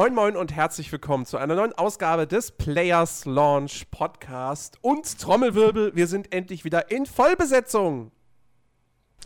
[0.00, 5.94] Moin Moin und herzlich willkommen zu einer neuen Ausgabe des Players Launch Podcast und Trommelwirbel,
[5.94, 8.10] wir sind endlich wieder in Vollbesetzung.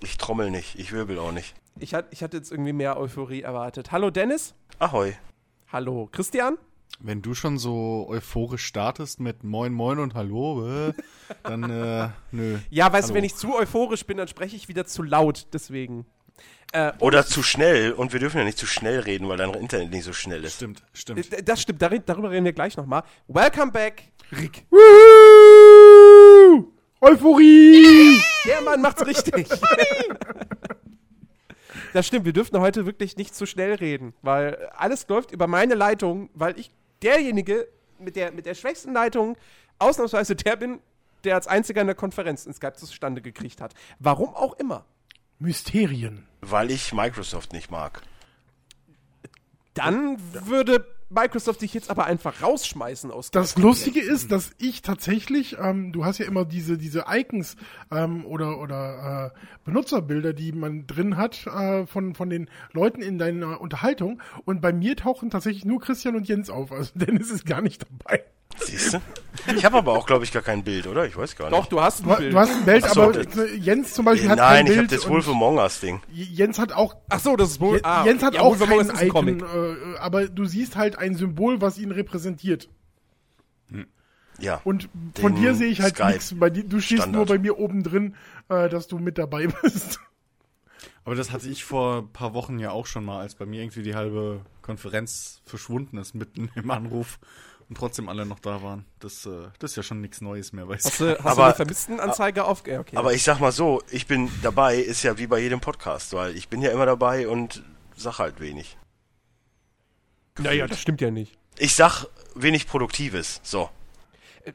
[0.03, 1.55] Ich trommel nicht, ich wirbel auch nicht.
[1.79, 3.93] Ich, hat, ich hatte jetzt irgendwie mehr Euphorie erwartet.
[3.93, 4.57] Hallo Dennis.
[4.81, 5.13] Ahoi.
[5.71, 6.59] Hallo Christian.
[6.99, 10.93] Wenn du schon so euphorisch startest mit Moin Moin und Hallo, äh,
[11.45, 12.59] dann äh, nö.
[12.71, 16.05] Ja, weißt du, wenn ich zu euphorisch bin, dann spreche ich wieder zu laut, deswegen.
[16.73, 19.91] Äh, Oder zu schnell und wir dürfen ja nicht zu schnell reden, weil dein Internet
[19.91, 20.57] nicht so schnell ist.
[20.57, 21.33] Stimmt, stimmt.
[21.33, 23.05] Äh, das stimmt, darüber reden wir gleich nochmal.
[23.29, 24.03] Welcome back,
[24.33, 24.67] Rick.
[24.71, 25.95] Woohoo!
[27.01, 28.21] Euphorie!
[28.45, 29.49] Der Mann macht's richtig.
[31.93, 35.75] das stimmt, wir dürfen heute wirklich nicht zu schnell reden, weil alles läuft über meine
[35.75, 37.69] Leitung, weil ich derjenige
[38.01, 39.37] mit der, mit der schwächsten Leitung
[39.79, 40.81] ausnahmsweise der bin,
[41.23, 43.75] der als einziger in der Konferenz in Skype zustande gekriegt hat.
[44.01, 44.85] Warum auch immer.
[45.45, 46.27] Mysterien.
[46.41, 48.03] Weil ich Microsoft nicht mag.
[49.75, 55.57] Dann würde Microsoft dich jetzt aber einfach rausschmeißen aus Das Lustige ist, dass ich tatsächlich,
[55.59, 57.57] ähm, du hast ja immer diese, diese Icons
[57.91, 63.19] ähm, oder, oder äh, Benutzerbilder, die man drin hat äh, von, von den Leuten in
[63.19, 64.21] deiner Unterhaltung.
[64.45, 66.73] Und bei mir tauchen tatsächlich nur Christian und Jens auf.
[66.73, 68.25] Also Dennis ist gar nicht dabei.
[68.57, 69.01] Siehst du?
[69.55, 71.07] Ich habe aber auch, glaube ich, gar kein Bild, oder?
[71.07, 71.59] Ich weiß gar nicht.
[71.59, 72.33] Doch, du hast ein du, Bild.
[72.33, 74.77] Du hast ein Bild, so, aber Jens zum Beispiel hat nein, kein Bild.
[74.77, 76.01] Nein, ich habe das Wolf Among Us Ding.
[76.13, 76.97] Jens hat auch.
[77.09, 77.81] Ach so, das ist wohl.
[77.83, 81.79] Ah, Jens hat ja, auch kein Icon, äh, aber du siehst halt ein Symbol, was
[81.79, 82.69] ihn repräsentiert.
[84.39, 84.61] Ja.
[84.65, 84.89] Und
[85.21, 86.35] von dir sehe ich halt nichts.
[86.67, 87.13] Du stehst Standard.
[87.13, 88.17] nur bei mir oben drin,
[88.49, 90.01] äh, dass du mit dabei bist.
[91.05, 93.63] Aber das hatte ich vor ein paar Wochen ja auch schon mal, als bei mir
[93.63, 97.19] irgendwie die halbe Konferenz verschwunden ist mitten im Anruf
[97.69, 98.85] und trotzdem alle noch da waren.
[98.99, 101.19] Das, äh, das ist ja schon nichts Neues mehr, weißt hast du.
[101.19, 102.61] Hast aber, du eine Vermisstenanzeige auf?
[102.61, 102.97] Okay.
[102.97, 106.37] Aber ich sag mal so, ich bin dabei, ist ja wie bei jedem Podcast, weil
[106.37, 107.63] ich bin ja immer dabei und
[107.97, 108.77] sag halt wenig.
[110.39, 111.39] Naja, das stimmt ja nicht.
[111.59, 113.71] Ich sag wenig Produktives, so.
[114.45, 114.53] Äh,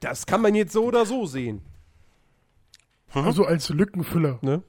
[0.00, 1.62] das kann man jetzt so oder so sehen.
[3.14, 4.38] Also als Lückenfüller.
[4.40, 4.62] Ne?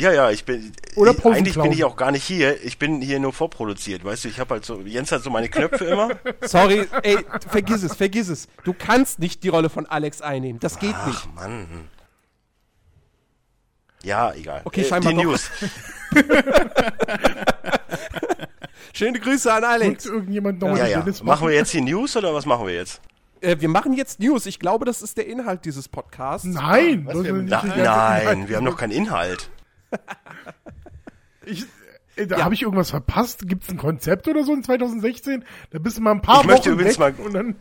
[0.00, 0.72] Ja, ja, ich bin.
[0.96, 2.64] Oder ich, Eigentlich bin ich auch gar nicht hier.
[2.64, 4.02] Ich bin hier nur vorproduziert.
[4.02, 4.80] Weißt du, ich habe halt so.
[4.80, 6.08] Jens hat so meine Knöpfe immer.
[6.40, 8.48] Sorry, ey, vergiss es, vergiss es.
[8.64, 10.58] Du kannst nicht die Rolle von Alex einnehmen.
[10.58, 11.28] Das geht Ach, nicht.
[11.32, 11.90] Ach, Mann.
[14.02, 14.62] Ja, egal.
[14.64, 15.12] Okay, äh, scheinbar.
[15.12, 15.50] Die News.
[18.94, 20.06] Schöne Grüße an Alex.
[20.06, 21.04] irgendjemand noch ja, ja.
[21.22, 23.02] Machen wir jetzt die News oder was machen wir jetzt?
[23.42, 24.46] Äh, wir machen jetzt News.
[24.46, 26.46] Ich glaube, das ist der Inhalt dieses Podcasts.
[26.46, 29.50] Nein, ah, wir, na, nein, wir haben noch keinen Inhalt
[31.46, 31.66] ich,
[32.16, 32.44] äh, da ja.
[32.44, 33.48] habe ich irgendwas verpasst.
[33.48, 35.44] Gibt es ein Konzept oder so in 2016?
[35.70, 37.56] Da bist du mal ein paar ich Wochen möchte weg mal, und dann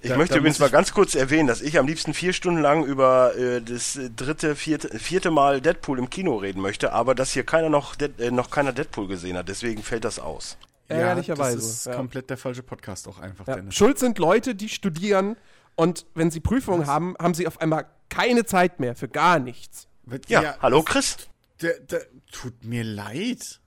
[0.00, 2.60] ich da, möchte da übrigens mal ganz kurz erwähnen, dass ich am liebsten vier Stunden
[2.60, 7.32] lang über äh, das dritte, vierte, vierte Mal Deadpool im Kino reden möchte, aber dass
[7.32, 10.56] hier keiner noch, äh, noch keiner Deadpool gesehen hat, deswegen fällt das aus.
[10.88, 11.94] Ja, das ist ja.
[11.94, 13.46] komplett der falsche Podcast auch einfach.
[13.46, 13.58] Ja.
[13.70, 15.36] Schuld sind Leute, die studieren
[15.74, 16.88] und wenn sie Prüfungen Was?
[16.88, 19.87] haben, haben sie auf einmal keine Zeit mehr für gar nichts.
[20.28, 21.16] Ja, ja hallo Chris.
[21.60, 23.60] Der, der, tut mir leid.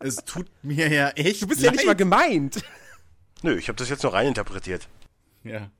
[0.00, 1.72] es tut mir ja echt Du bist leid.
[1.72, 2.62] ja nicht mal gemeint.
[3.42, 4.88] Nö, ich habe das jetzt nur reininterpretiert.
[5.44, 5.70] Ja.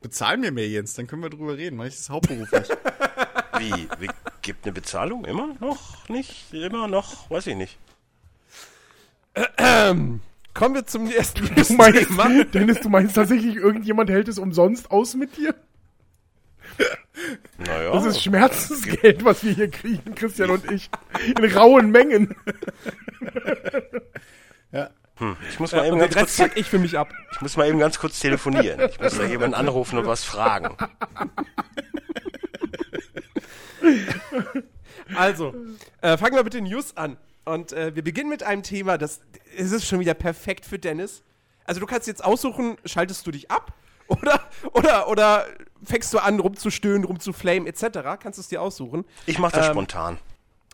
[0.00, 1.76] Bezahl mir mehr, Jens, dann können wir drüber reden.
[1.76, 2.68] Mach ich das hauptberuflich.
[3.58, 3.88] Wie?
[3.98, 4.08] Wie?
[4.42, 5.24] Gibt eine Bezahlung?
[5.24, 6.08] Immer noch?
[6.08, 6.52] Nicht?
[6.52, 7.28] Immer noch?
[7.30, 7.78] Weiß ich nicht.
[9.58, 10.20] Ähm,
[10.54, 12.44] kommen wir zum ersten du meinst, Thema.
[12.44, 15.54] Dennis, du meinst tatsächlich, irgendjemand hält es umsonst aus mit dir?
[17.58, 17.92] Naja.
[17.92, 20.90] Das ist Schmerzensgeld, was wir hier kriegen, Christian und ich.
[21.38, 22.36] In rauen Mengen.
[24.72, 24.90] ja.
[25.16, 27.10] Hm, ich muss mal ja, eben ganz kurz ich für mich ab.
[27.32, 28.90] Ich muss mal eben ganz kurz telefonieren.
[28.90, 30.76] Ich muss da jemanden anrufen und was fragen.
[35.14, 35.54] Also,
[36.00, 37.16] äh, fangen wir mit den News an.
[37.44, 39.20] Und äh, wir beginnen mit einem Thema, das
[39.56, 41.22] ist es schon wieder perfekt für Dennis.
[41.64, 43.72] Also du kannst jetzt aussuchen, schaltest du dich ab
[44.08, 44.40] oder,
[44.72, 45.46] oder, oder
[45.84, 48.18] fängst du an, rumzustöhnen, rumzuflamen, etc.
[48.20, 49.04] Kannst du es dir aussuchen.
[49.26, 50.18] Ich mach das ähm, spontan.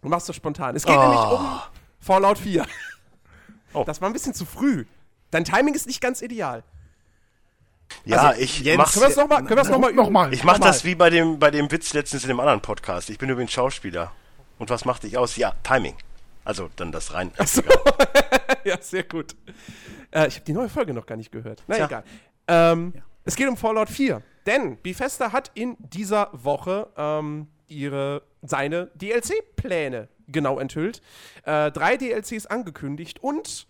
[0.02, 0.76] Du machst das spontan.
[0.76, 1.00] Es geht oh.
[1.00, 1.60] nämlich um
[2.00, 2.66] Fallout 4.
[3.74, 3.84] Oh.
[3.86, 4.84] Das war ein bisschen zu früh.
[5.30, 6.62] Dein Timing ist nicht ganz ideal.
[8.04, 8.92] Ja, also, ich Jens, mach's.
[8.94, 11.38] Können wir es nochmal noch mal, noch mal, Ich mach noch das wie bei dem,
[11.38, 13.10] bei dem Witz letztens in dem anderen Podcast.
[13.10, 14.12] Ich bin übrigens Schauspieler.
[14.58, 15.36] Und was macht dich aus?
[15.36, 15.94] Ja, Timing.
[16.44, 17.32] Also dann das rein.
[17.38, 17.62] Ach so.
[18.64, 19.34] ja, sehr gut.
[20.10, 21.62] Äh, ich habe die neue Folge noch gar nicht gehört.
[21.66, 21.86] Na Tja.
[21.86, 22.04] egal.
[22.48, 23.02] Ähm, ja.
[23.24, 24.22] Es geht um Fallout 4.
[24.46, 31.00] Denn Bethesda hat in dieser Woche ähm, ihre, seine DLC-Pläne genau enthüllt.
[31.44, 33.66] Äh, drei DLCs angekündigt und,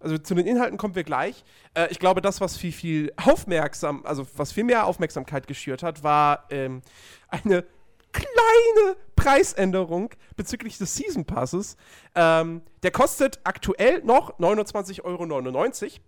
[0.00, 1.44] also zu den Inhalten kommen wir gleich.
[1.74, 6.02] Äh, ich glaube, das, was viel, viel aufmerksam, also was viel mehr Aufmerksamkeit geschürt hat,
[6.02, 6.82] war ähm,
[7.28, 7.64] eine
[8.12, 11.76] kleine Preisänderung bezüglich des Season Passes.
[12.14, 16.00] Ähm, der kostet aktuell noch 29,99 Euro.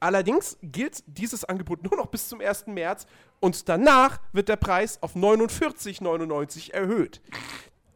[0.00, 2.68] Allerdings gilt dieses Angebot nur noch bis zum 1.
[2.68, 3.06] März
[3.40, 7.20] und danach wird der Preis auf 49,99 erhöht.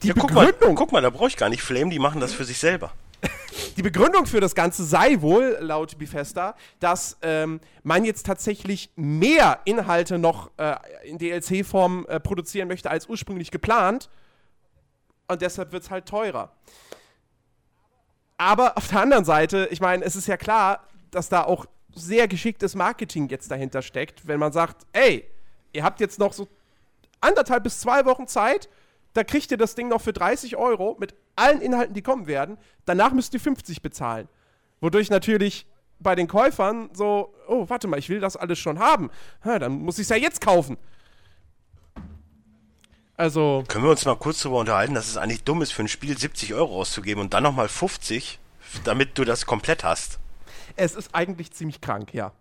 [0.03, 2.33] Die ja, guck mal, guck mal, da brauche ich gar nicht Flame, die machen das
[2.33, 2.93] für sich selber.
[3.77, 9.61] Die Begründung für das Ganze sei wohl, laut Bethesda, dass ähm, man jetzt tatsächlich mehr
[9.65, 10.75] Inhalte noch äh,
[11.05, 14.11] in DLC-Form äh, produzieren möchte als ursprünglich geplant.
[15.29, 16.53] Und deshalb wird es halt teurer.
[18.37, 22.29] Aber auf der anderen Seite, ich meine, es ist ja klar, dass da auch sehr
[22.29, 25.25] geschicktes Marketing jetzt dahinter steckt, wenn man sagt, ey,
[25.73, 26.49] ihr habt jetzt noch so
[27.21, 28.69] anderthalb bis zwei Wochen Zeit,
[29.15, 32.57] da kriegt ihr das Ding noch für 30 Euro mit allen Inhalten, die kommen werden.
[32.85, 34.29] Danach müsst ihr 50 bezahlen.
[34.81, 35.67] Wodurch natürlich
[36.01, 39.11] bei den Käufern so, oh, warte mal, ich will das alles schon haben.
[39.45, 40.77] Ja, dann muss ich es ja jetzt kaufen.
[43.17, 43.63] Also.
[43.69, 46.19] Können wir uns mal kurz darüber unterhalten, dass es eigentlich dumm ist, für ein Spiel
[46.19, 48.41] 70 Euro auszugeben und dann nochmal 50,
[48.85, 50.19] damit du das komplett hast?
[50.77, 52.33] Es ist eigentlich ziemlich krank, ja.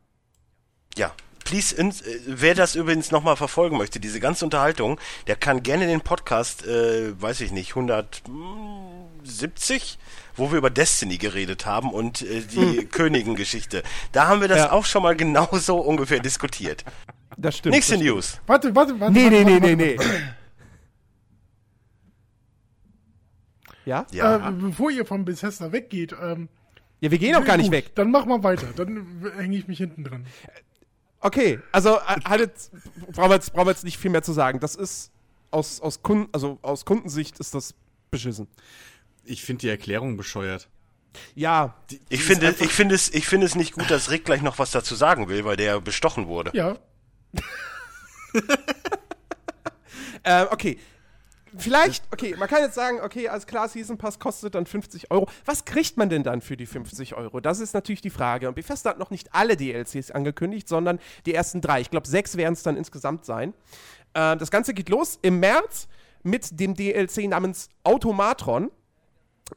[0.97, 1.13] Ja,
[1.43, 1.93] please, in, äh,
[2.27, 7.19] wer das übrigens nochmal verfolgen möchte, diese ganze Unterhaltung, der kann gerne den Podcast, äh,
[7.21, 9.97] weiß ich nicht, 170,
[10.35, 12.89] wo wir über Destiny geredet haben und äh, die hm.
[12.89, 13.83] Königengeschichte.
[14.11, 14.71] Da haben wir das ja.
[14.71, 16.83] auch schon mal genauso ungefähr diskutiert.
[17.37, 17.75] Das stimmt.
[17.75, 18.29] Nächste das News.
[18.29, 18.47] Stimmt.
[18.47, 19.13] Warte, warte, warte.
[19.13, 20.23] Nee, warte, nee, warte, nee, warte, nee, nee.
[23.85, 24.05] Ja?
[24.11, 24.47] ja.
[24.47, 26.49] Äh, bevor ihr von Bethesda weggeht, ähm,
[27.01, 27.95] ja, wir gehen auch gar nicht weg.
[27.95, 28.67] Dann mach mal weiter.
[28.75, 30.25] Dann hänge ich mich hinten dran.
[31.19, 32.71] Okay, also äh, halt jetzt,
[33.11, 34.59] brauchen, wir jetzt, brauchen wir jetzt nicht viel mehr zu sagen.
[34.59, 35.11] Das ist
[35.49, 37.73] aus, aus, Kunden, also aus Kundensicht ist das
[38.11, 38.47] beschissen.
[39.23, 40.69] Ich finde die Erklärung bescheuert.
[41.33, 41.75] Ja.
[41.89, 44.43] Die, die ich finde, ich finde es, ich finde es nicht gut, dass Rick gleich
[44.43, 46.51] noch was dazu sagen will, weil der bestochen wurde.
[46.53, 46.77] Ja.
[50.23, 50.77] äh, okay,
[51.57, 55.27] Vielleicht, okay, man kann jetzt sagen, okay, als klar, Season Pass kostet dann 50 Euro.
[55.45, 57.39] Was kriegt man denn dann für die 50 Euro?
[57.41, 58.47] Das ist natürlich die Frage.
[58.47, 61.81] Und Bethesda hat noch nicht alle DLCs angekündigt, sondern die ersten drei.
[61.81, 63.53] Ich glaube, sechs werden es dann insgesamt sein.
[64.13, 65.87] Äh, das Ganze geht los im März
[66.23, 68.71] mit dem DLC namens Automatron.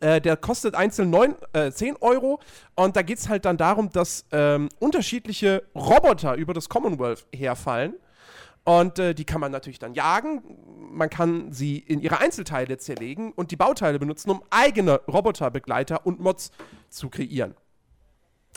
[0.00, 2.40] Äh, der kostet einzeln 9, äh, 10 Euro
[2.74, 7.94] und da geht es halt dann darum, dass ähm, unterschiedliche Roboter über das Commonwealth herfallen
[8.64, 10.42] und äh, die kann man natürlich dann jagen.
[10.90, 16.20] Man kann sie in ihre Einzelteile zerlegen und die Bauteile benutzen, um eigene Roboterbegleiter und
[16.20, 16.50] Mods
[16.88, 17.54] zu kreieren.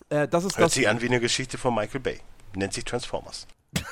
[0.09, 2.19] Äh, das ist Hört das sich an wie eine Geschichte von Michael Bay.
[2.56, 3.48] Nennt sich Transformers.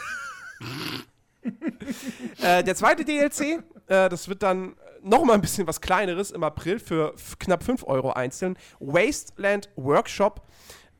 [2.42, 6.44] äh, der zweite DLC, äh, das wird dann noch mal ein bisschen was kleineres im
[6.44, 8.58] April für knapp 5 Euro einzeln.
[8.80, 10.42] Wasteland Workshop.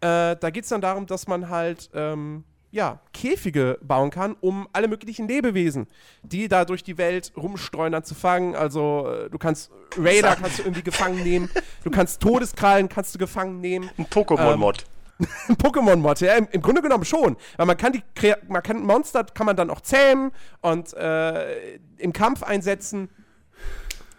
[0.02, 2.44] Äh, da geht es dann darum, dass man halt ähm,
[2.75, 5.88] ja, Käfige bauen kann, um alle möglichen Lebewesen,
[6.24, 8.54] die da durch die Welt rumstreunern, zu fangen.
[8.54, 11.50] Also äh, du kannst Raider kannst du irgendwie gefangen nehmen,
[11.86, 13.89] du kannst Todeskrallen kannst du gefangen nehmen.
[13.98, 14.83] Ein Pokémon-Mod.
[15.22, 17.38] Ähm, ein Pokémon-Mod, ja, im, im, Grunde genommen schon.
[17.56, 18.04] Weil man kann die
[18.50, 23.10] man kann Monster kann man dann auch zähmen und äh, im Kampf einsetzen.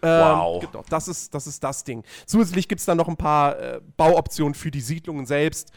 [0.01, 0.65] Ähm, wow.
[0.65, 2.05] Genau, das ist, das ist das Ding.
[2.25, 5.73] Zusätzlich gibt es dann noch ein paar äh, Bauoptionen für die Siedlungen selbst.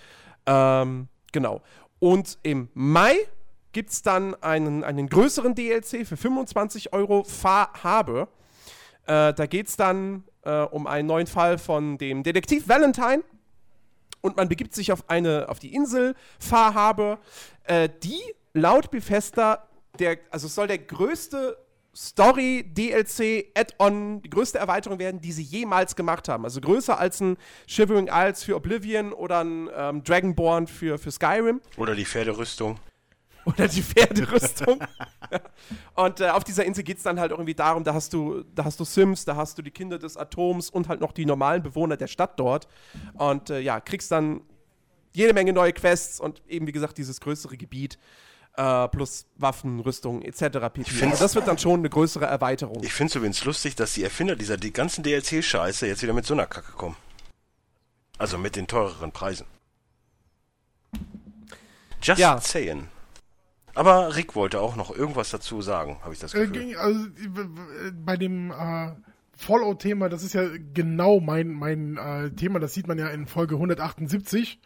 [0.46, 1.62] Ähm, genau.
[2.00, 3.16] Und im Mai
[3.72, 8.28] gibt es dann einen, einen größeren DLC für 25 Euro Fahrhabe.
[9.06, 13.24] Äh, da geht es dann äh, um einen neuen Fall von dem Detektiv Valentine.
[14.22, 17.20] Und man begibt sich auf, eine, auf die Insel Fahrhabe,
[17.64, 18.20] äh, die
[18.54, 21.58] laut Bethesda, der, also soll der größte
[22.02, 26.46] Story, DLC, Add-on, die größte Erweiterung werden, die sie jemals gemacht haben.
[26.46, 27.36] Also größer als ein
[27.68, 31.60] Shivering Isles für Oblivion oder ein ähm, Dragonborn für, für Skyrim.
[31.76, 32.80] Oder die Pferderüstung.
[33.44, 34.80] Oder die Pferderüstung.
[35.96, 38.64] und äh, auf dieser Insel geht es dann halt irgendwie darum, da hast du, da
[38.64, 41.64] hast du Sims, da hast du die Kinder des Atoms und halt noch die normalen
[41.64, 42.70] Bewohner der Stadt dort.
[43.16, 44.40] Und äh, ja, kriegst dann
[45.12, 48.00] jede Menge neue Quests und eben, wie gesagt, dieses größere Gebiet
[48.60, 50.42] äh, plus Waffen, Rüstung etc.
[50.74, 51.06] pp.
[51.06, 52.84] Also das wird dann schon eine größere Erweiterung.
[52.84, 56.26] Ich finde es übrigens lustig, dass die Erfinder dieser die ganzen DLC-Scheiße jetzt wieder mit
[56.26, 56.98] so einer Kacke kommen.
[58.18, 59.46] Also mit den teureren Preisen.
[62.02, 62.40] Just ja.
[62.42, 62.90] saying.
[63.76, 66.76] Aber Rick wollte auch noch irgendwas dazu sagen, habe ich das äh, Gefühl.
[66.76, 67.08] Also
[67.94, 68.92] bei dem äh,
[69.38, 73.56] Fallout-Thema, das ist ja genau mein, mein äh, Thema, das sieht man ja in Folge
[73.56, 74.60] 178,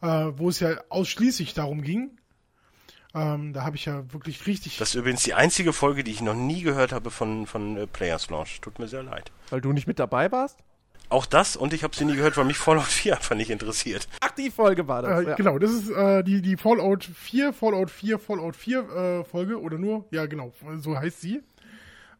[0.00, 2.18] äh, wo es ja ausschließlich darum ging,
[3.16, 4.76] ähm, da habe ich ja wirklich richtig.
[4.76, 7.86] Das ist übrigens die einzige Folge, die ich noch nie gehört habe von, von äh,
[7.86, 8.60] Players Launch.
[8.60, 9.32] Tut mir sehr leid.
[9.50, 10.58] Weil du nicht mit dabei warst?
[11.08, 14.06] Auch das und ich habe sie nie gehört, weil mich Fallout 4 einfach nicht interessiert.
[14.20, 15.24] Ach, die Folge war das.
[15.24, 15.34] Äh, ja.
[15.36, 19.78] Genau, das ist äh, die, die Fallout 4, Fallout 4, Fallout 4 äh, Folge oder
[19.78, 21.42] nur, ja genau, so heißt sie.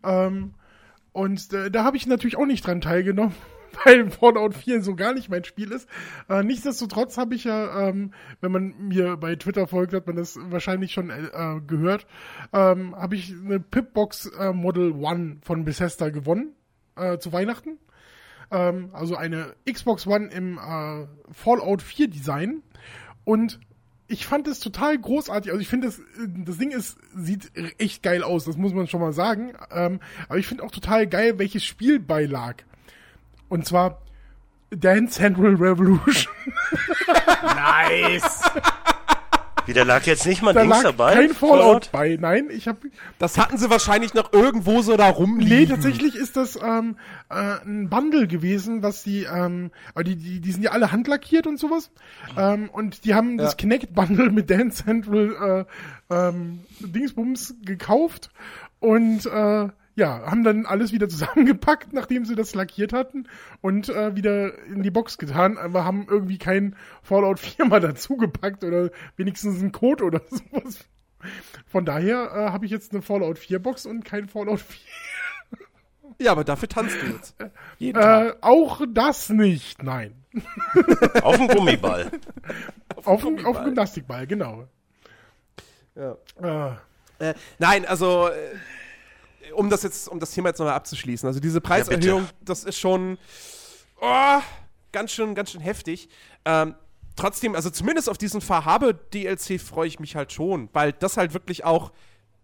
[0.04, 0.54] Ähm,
[1.12, 3.34] Und äh, da habe ich natürlich auch nicht dran teilgenommen,
[3.84, 5.88] weil Fallout 4 so gar nicht mein Spiel ist.
[6.28, 10.38] Äh, nichtsdestotrotz habe ich ja, ähm, wenn man mir bei Twitter folgt, hat man das
[10.40, 12.06] wahrscheinlich schon äh, gehört,
[12.52, 16.54] ähm, habe ich eine Pipbox äh, Model One von Bethesda gewonnen
[16.96, 17.78] äh, zu Weihnachten.
[18.50, 22.62] Ähm, also eine Xbox One im äh, Fallout 4 Design.
[23.24, 23.60] Und
[24.08, 25.50] ich fand es total großartig.
[25.50, 26.00] Also ich finde, das,
[26.44, 29.54] das Ding ist, sieht echt geil aus, das muss man schon mal sagen.
[29.72, 32.64] Ähm, aber ich finde auch total geil, welches Spiel beilag.
[33.48, 34.00] Und zwar
[34.70, 36.32] Dance Central Revolution.
[37.42, 38.42] nice!
[39.66, 41.14] Wie, da lag jetzt nicht mal da Dings lag dabei?
[41.14, 42.78] Kein Fallout bei, nein, ich habe
[43.18, 45.58] Das hatten sie wahrscheinlich noch irgendwo so da rumliegen.
[45.58, 46.96] Nee, tatsächlich ist das ähm,
[47.30, 51.48] äh, ein Bundle gewesen, was die, ähm, aber die, die, die sind ja alle handlackiert
[51.48, 51.90] und sowas.
[52.38, 53.56] Ähm, und die haben das Ja.
[53.56, 55.66] Kinect Bundle mit Dance Central
[56.10, 58.30] äh, ähm, Dingsbums gekauft
[58.78, 63.26] und äh, ja, haben dann alles wieder zusammengepackt, nachdem sie das lackiert hatten
[63.60, 68.62] und äh, wieder in die Box getan, aber haben irgendwie kein Fallout 4 mal dazugepackt
[68.62, 70.84] oder wenigstens einen Code oder sowas.
[71.66, 74.80] Von daher äh, habe ich jetzt eine Fallout 4 Box und kein Fallout 4.
[76.18, 77.34] Ja, aber dafür tanzt du jetzt.
[77.78, 78.34] Jeden Tag.
[78.34, 80.14] Äh, auch das nicht, nein.
[81.22, 82.10] Auf dem Gummiball.
[83.04, 83.46] Auf, dem- Gummiball.
[83.50, 84.68] auf dem Gymnastikball, genau.
[85.94, 86.16] Ja.
[86.40, 86.76] Äh,
[87.30, 88.32] Äh, nein, also äh,
[89.54, 91.26] um das jetzt, um das Thema jetzt nochmal abzuschließen.
[91.26, 93.18] Also diese Preiserhöhung, das ist schon
[94.00, 94.38] oh,
[94.92, 96.08] ganz schön, ganz schön heftig.
[96.44, 96.74] Ähm,
[97.16, 101.64] trotzdem, also zumindest auf diesen Fahrhabe-DLC freue ich mich halt schon, weil das halt wirklich
[101.64, 101.92] auch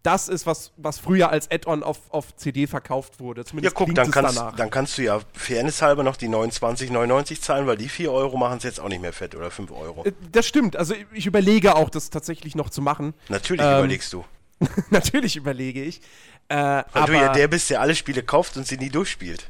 [0.02, 3.42] das ist, was, was früher als Add-on auf, auf CD verkauft wurde.
[3.42, 4.56] Ja, Zumindest guck, klingt dann es kannst, danach.
[4.56, 8.64] dann kannst du ja fairnesshalber noch die 29,99 zahlen, weil die 4 Euro machen es
[8.64, 10.04] jetzt auch nicht mehr fett oder 5 Euro.
[10.04, 10.75] Äh, das stimmt.
[10.75, 13.14] Also ich- ich überlege auch, das tatsächlich noch zu machen.
[13.28, 14.25] Natürlich ähm, überlegst du.
[14.90, 16.00] Natürlich überlege ich.
[16.49, 19.46] Äh, Weil aber, du ja der bist, der alle Spiele kauft und sie nie durchspielt.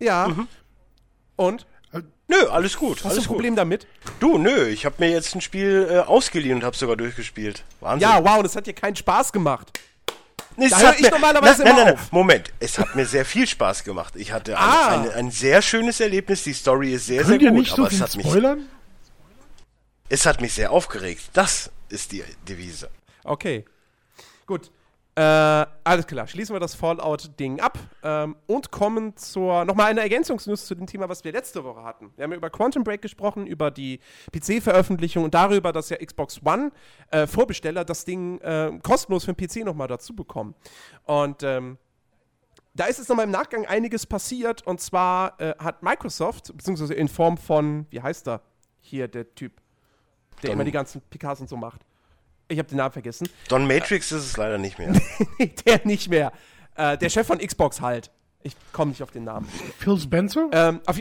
[0.00, 0.28] ja.
[0.28, 0.48] Mhm.
[1.36, 1.66] Und?
[2.28, 2.96] Nö, alles gut.
[2.96, 3.86] Hast du alles ein Problem damit?
[4.04, 4.12] gut.
[4.18, 7.62] Du, nö, ich habe mir jetzt ein Spiel äh, ausgeliehen und habe sogar durchgespielt.
[7.80, 8.08] Wahnsinn.
[8.08, 9.78] Ja, wow, das hat dir keinen Spaß gemacht.
[10.56, 12.10] Nee, es Da höre ich mir- normalerweise nein, immer nein, nein, auf.
[12.12, 14.14] Moment, es hat mir sehr viel Spaß gemacht.
[14.16, 14.88] Ich hatte ein, Ah.
[15.02, 16.42] ein, ein sehr schönes Erlebnis.
[16.44, 18.26] Die Story ist sehr, könnt sehr ihr gut, nicht so aber es viel hat, mich,
[18.26, 18.66] spoilern?
[20.08, 21.22] es hat mich sehr aufgeregt.
[21.34, 22.90] Das ist die Devise.
[23.22, 23.64] Okay.
[24.46, 24.70] Gut.
[25.18, 25.20] Äh,
[25.84, 26.26] alles klar.
[26.26, 31.08] Schließen wir das Fallout-Ding ab ähm, und kommen zur nochmal eine Ergänzungsnews zu dem Thema,
[31.08, 32.12] was wir letzte Woche hatten.
[32.16, 34.00] Wir haben ja über Quantum Break gesprochen, über die
[34.32, 36.70] PC-Veröffentlichung und darüber, dass ja Xbox One
[37.10, 40.54] äh, Vorbesteller das Ding äh, kostenlos für den PC nochmal dazu bekommen.
[41.04, 41.78] Und ähm,
[42.74, 47.08] da ist jetzt nochmal im Nachgang einiges passiert und zwar äh, hat Microsoft, beziehungsweise in
[47.08, 48.42] Form von, wie heißt er?
[48.82, 49.62] Hier der Typ,
[50.42, 51.80] der Don- immer die ganzen PKs und so macht.
[52.48, 53.28] Ich habe den Namen vergessen.
[53.48, 54.92] Don Matrix ist es leider nicht mehr.
[55.66, 56.32] der nicht mehr.
[56.76, 58.10] Äh, der Chef von Xbox halt.
[58.42, 59.48] Ich komme nicht auf den Namen.
[59.78, 60.48] Phil Spencer?
[60.52, 61.00] Ähm, auf,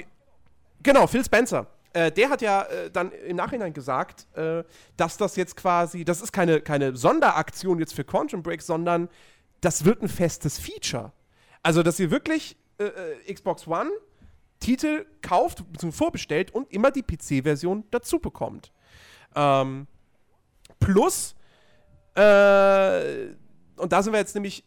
[0.81, 1.67] genau, Phil Spencer.
[1.93, 4.63] Äh, der hat ja äh, dann im Nachhinein gesagt, äh,
[4.97, 9.07] dass das jetzt quasi, das ist keine, keine Sonderaktion jetzt für Quantum Break, sondern
[9.61, 11.11] das wird ein festes Feature.
[11.61, 13.91] Also, dass ihr wirklich äh, äh, Xbox One
[14.59, 18.71] Titel kauft, vorbestellt und immer die PC-Version dazu bekommt.
[19.35, 19.87] Ähm,
[20.79, 21.34] plus,
[22.15, 23.35] äh,
[23.77, 24.63] und da sind wir jetzt nämlich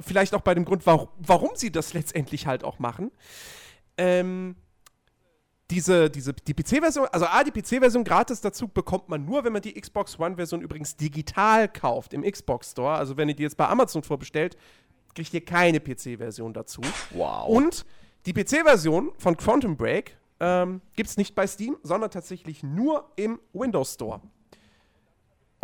[0.00, 3.10] vielleicht auch bei dem Grund, warum, warum sie das letztendlich halt auch machen.
[3.96, 4.56] Ähm,
[5.70, 9.62] diese, diese, die PC-Version, also A, die PC-Version gratis dazu bekommt man nur, wenn man
[9.62, 12.94] die Xbox One-Version übrigens digital kauft im Xbox Store.
[12.94, 14.56] Also wenn ihr die jetzt bei Amazon vorbestellt,
[15.14, 16.82] kriegt ihr keine PC-Version dazu.
[17.10, 17.48] Wow.
[17.48, 17.84] Und
[18.26, 23.40] die PC-Version von Quantum Break ähm, gibt es nicht bei Steam, sondern tatsächlich nur im
[23.52, 24.20] Windows Store.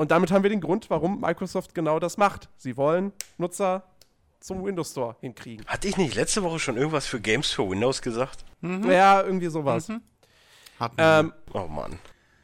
[0.02, 2.48] Und damit haben wir den Grund, warum Microsoft genau das macht.
[2.56, 3.84] Sie wollen Nutzer
[4.40, 5.64] zum Windows Store hinkriegen.
[5.68, 8.44] Hatte ich nicht letzte Woche schon irgendwas für Games für Windows gesagt?
[8.62, 9.88] Ja, irgendwie sowas.
[9.88, 10.00] Wir.
[10.98, 12.00] Ähm, Oh Mann.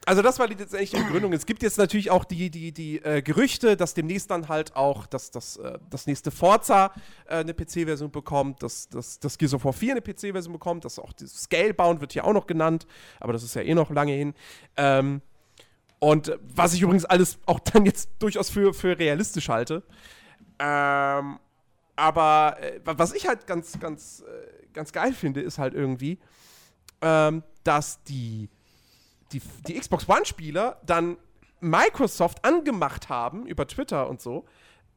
[0.06, 1.32] also das war die- letztendlich die Begründung.
[1.32, 5.06] Es gibt jetzt natürlich auch die, die, die äh, Gerüchte, dass demnächst dann halt auch
[5.06, 6.92] das, das, äh, das nächste Forza
[7.26, 11.00] äh, eine PC-Version bekommt, dass, dass, dass Gears of War 4 eine PC-Version bekommt, dass
[11.00, 12.86] auch das Scalebound wird hier auch noch genannt,
[13.18, 14.34] aber das ist ja eh noch lange hin.
[14.76, 15.22] Ähm,
[16.00, 19.82] und was ich übrigens alles auch dann jetzt durchaus für, für realistisch halte.
[20.58, 21.38] Ähm,
[21.96, 26.18] aber äh, wa- was ich halt ganz, ganz, äh, ganz geil finde, ist halt irgendwie,
[27.00, 28.48] ähm, dass die,
[29.32, 31.16] die, die Xbox One-Spieler dann
[31.60, 34.44] Microsoft angemacht haben über Twitter und so,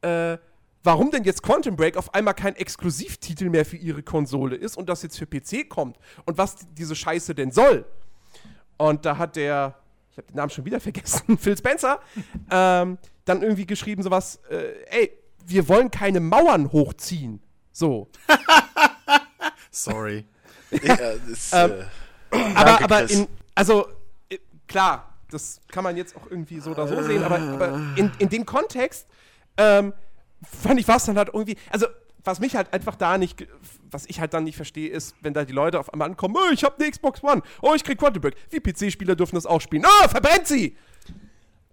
[0.02, 0.38] äh,
[0.84, 4.88] warum denn jetzt Quantum Break auf einmal kein Exklusivtitel mehr für ihre Konsole ist und
[4.88, 7.84] das jetzt für PC kommt und was die- diese Scheiße denn soll.
[8.78, 9.76] Und da hat der,
[10.12, 12.00] ich habe den Namen schon wieder vergessen, Phil Spencer,
[12.50, 15.12] ähm, dann irgendwie geschrieben sowas, äh, ey,
[15.46, 17.40] wir wollen keine Mauern hochziehen.
[17.72, 18.08] So.
[19.70, 20.26] Sorry.
[20.70, 20.96] Ja,
[21.28, 21.72] das, Ähm,
[22.30, 23.86] äh, aber, aber in, also,
[24.28, 24.38] äh,
[24.68, 28.28] klar, das kann man jetzt auch irgendwie so oder so sehen, aber, aber in, in
[28.28, 29.06] dem Kontext,
[29.56, 29.94] ähm,
[30.42, 31.86] fand ich was dann halt irgendwie, also,
[32.24, 33.46] was mich halt einfach da nicht,
[33.90, 36.52] was ich halt dann nicht verstehe, ist, wenn da die Leute auf einmal ankommen, oh,
[36.52, 38.36] ich hab eine Xbox One, oh, ich krieg Quantum Break.
[38.50, 39.84] Wie PC-Spieler dürfen das auch spielen.
[39.86, 40.76] Oh, verbrennt sie!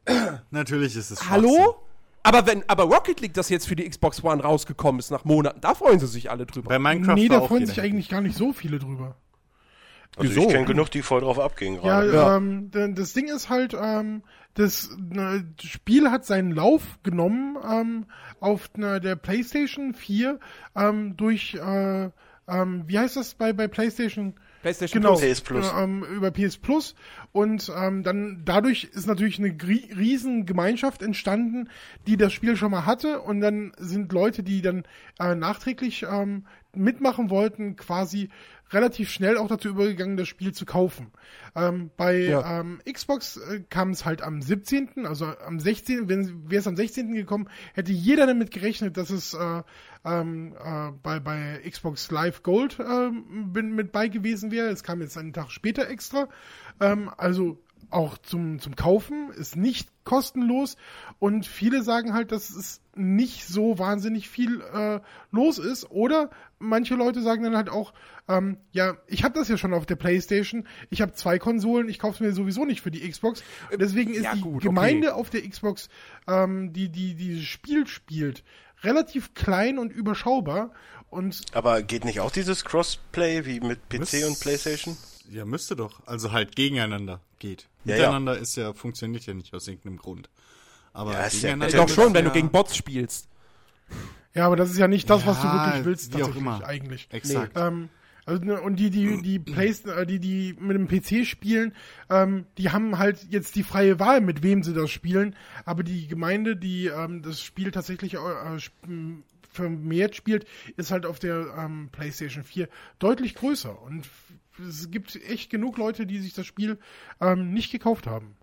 [0.52, 1.30] Natürlich ist es.
[1.30, 1.76] Hallo?
[2.24, 5.62] Aber wenn, aber Rocket League, das jetzt für die Xbox One rausgekommen ist nach Monaten,
[5.62, 6.70] da freuen sie sich alle drüber.
[6.70, 9.16] Bei Minecraft nee, da auch freuen sich eigentlich gar nicht so viele drüber.
[10.18, 10.42] also wieso?
[10.42, 12.14] ich kenne genug, die voll drauf abgehen Ja, gerade.
[12.14, 12.38] Ja.
[12.38, 18.06] Ähm, denn das Ding ist halt, ähm, das ne, Spiel hat seinen Lauf genommen ähm,
[18.40, 20.40] auf ne, der PlayStation 4
[20.76, 22.10] ähm, durch, äh,
[22.48, 24.36] ähm, wie heißt das bei, bei PlayStation?
[24.62, 25.32] PlayStation Genau, Plus.
[25.32, 25.72] PS Plus.
[25.72, 26.96] äh, Ähm, über PS Plus
[27.32, 31.70] und ähm, dann dadurch ist natürlich eine riesen Gemeinschaft entstanden,
[32.08, 34.84] die das Spiel schon mal hatte und dann sind Leute, die dann
[35.20, 38.30] äh, nachträglich ähm, mitmachen wollten, quasi
[38.72, 41.12] relativ schnell auch dazu übergegangen, das Spiel zu kaufen.
[41.56, 42.60] Ähm, bei Ja.
[42.60, 46.76] ähm, Xbox äh, kam es halt am 17., also am 16., wenn wäre es am
[46.76, 47.14] 16.
[47.14, 49.64] gekommen, hätte jeder damit gerechnet, dass es äh,
[50.06, 54.68] ähm, äh, bei, bei Xbox Live Gold ähm, bin, mit bei gewesen wäre.
[54.70, 56.30] Es kam jetzt einen Tag später extra.
[56.80, 57.58] Ähm, also
[57.90, 60.78] auch zum, zum Kaufen, ist nicht kostenlos.
[61.20, 65.00] Und viele sagen halt, dass es nicht so wahnsinnig viel äh,
[65.32, 65.90] los ist.
[65.92, 67.94] Oder manche Leute sagen dann halt auch,
[68.28, 72.00] ähm, ja, ich habe das ja schon auf der Playstation, ich habe zwei Konsolen, ich
[72.00, 73.44] kaufe es mir sowieso nicht für die Xbox,
[73.78, 74.68] deswegen ist ja, die gut, okay.
[74.68, 75.90] Gemeinde auf der Xbox,
[76.28, 78.44] ähm, die, die dieses Spiel spielt,
[78.84, 80.72] relativ klein und überschaubar
[81.10, 84.24] und Aber geht nicht auch dieses Crossplay wie mit PC Was?
[84.24, 84.98] und PlayStation?
[85.32, 86.06] Ja, müsste doch.
[86.08, 87.68] Also halt gegeneinander geht.
[87.86, 90.30] Ja, Miteinander ist ja, funktioniert ja nicht aus irgendeinem Grund.
[90.94, 93.28] Aber Ja, ist ja- Doch schon, ist wenn ja, du gegen Bots spielst.
[94.34, 96.42] ja, aber das ist ja nicht das, was du Ja, wirklich willst, wie auch tatsächlich
[96.42, 96.64] immer.
[96.66, 97.08] eigentlich.
[97.12, 97.54] Exakt.
[97.56, 97.90] Ähm,
[98.26, 101.74] also, ne, und die, die, die Plays, äh, die, die mit dem PC spielen,
[102.10, 105.36] ähm, die haben halt jetzt die freie Wahl, mit wem sie das spielen.
[105.66, 110.46] Aber die Gemeinde, die ähm, das Spiel tatsächlich äh, sp- m, vermehrt spielt,
[110.78, 112.68] ist halt auf der ähm, PlayStation 4
[113.00, 113.82] deutlich größer.
[113.82, 114.08] Und
[114.68, 116.78] es gibt echt genug Leute, die sich das Spiel
[117.20, 118.36] ähm, nicht gekauft haben.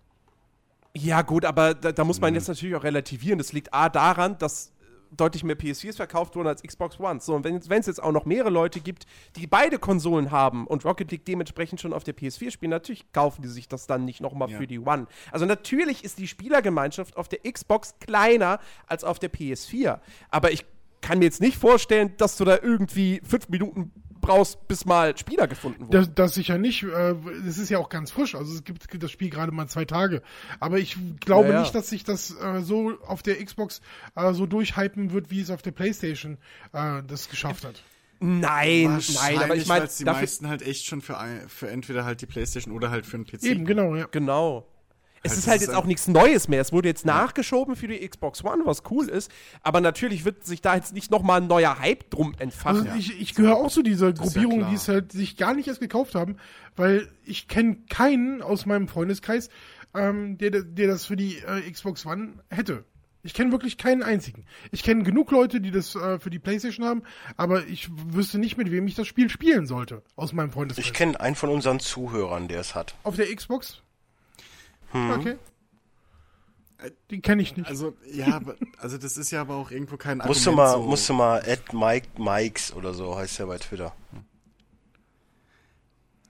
[0.95, 2.35] Ja, gut, aber da, da muss man Mhm.
[2.37, 3.37] jetzt natürlich auch relativieren.
[3.37, 7.19] Das liegt A daran, dass äh, deutlich mehr PS4s verkauft wurden als Xbox One.
[7.19, 10.85] So, und wenn es jetzt auch noch mehrere Leute gibt, die beide Konsolen haben und
[10.85, 14.21] Rocket League dementsprechend schon auf der PS4 spielen, natürlich kaufen die sich das dann nicht
[14.21, 14.57] nochmal Ja.
[14.57, 15.05] für die One.
[15.31, 19.99] Also natürlich ist die Spielergemeinschaft auf der Xbox kleiner als auf der PS4.
[20.31, 20.65] Aber ich
[21.01, 25.47] kann mir jetzt nicht vorstellen, dass du da irgendwie fünf Minuten brauchst, bis mal Spieler
[25.47, 25.91] gefunden wurden.
[25.91, 26.83] Das, das sicher nicht.
[26.83, 27.15] Äh,
[27.47, 28.35] Es ist ja auch ganz frisch.
[28.35, 30.21] Also es gibt das Spiel gerade mal zwei Tage.
[30.59, 31.59] Aber ich glaube Ja, ja.
[31.61, 33.81] nicht, dass sich das äh, so auf der Xbox
[34.15, 36.37] äh, so durchhypen wird, wie es auf der PlayStation
[36.73, 37.83] äh, das geschafft hat.
[38.19, 42.03] nein, nein, aber ich meine, die dafür, meisten halt echt schon für, ein, für entweder
[42.03, 43.43] halt die Playstation oder halt für einen PC.
[43.43, 44.07] Eben, genau, ja.
[44.11, 44.67] Genau.
[45.27, 46.61] Es Also ist das halt ist jetzt auch nichts Neues mehr.
[46.61, 49.31] Es wurde jetzt nachgeschoben für die Xbox One, was cool ist.
[49.61, 52.87] Aber natürlich wird sich da jetzt nicht nochmal ein neuer Hype drum entfachen.
[52.87, 54.69] Also ich, ich gehöre auch zu dieser ja Gruppierung, klar.
[54.69, 56.37] die es halt sich gar nicht erst gekauft haben,
[56.75, 59.49] weil ich kenne keinen aus meinem Freundeskreis,
[59.93, 62.83] ähm, der, der das für die äh, Xbox One hätte.
[63.23, 64.45] Ich kenne wirklich keinen einzigen.
[64.71, 67.03] Ich kenne genug Leute, die das äh, für die Playstation haben,
[67.35, 70.85] aber ich wüsste nicht, mit wem ich das Spiel spielen sollte, aus meinem Freundeskreis.
[70.85, 72.95] Ich kenne einen von unseren Zuhörern, der es hat.
[73.03, 73.81] Auf der Xbox?
[74.97, 75.11] Hm.
[75.19, 75.35] Okay.
[77.09, 77.67] Die kenne ich nicht.
[77.67, 80.71] Also, ja, aber, also das ist ja aber auch irgendwo kein Musst du Argument mal,
[80.83, 80.87] so.
[80.87, 83.93] musst du mal at Mike Mikes oder so heißt er bei Twitter.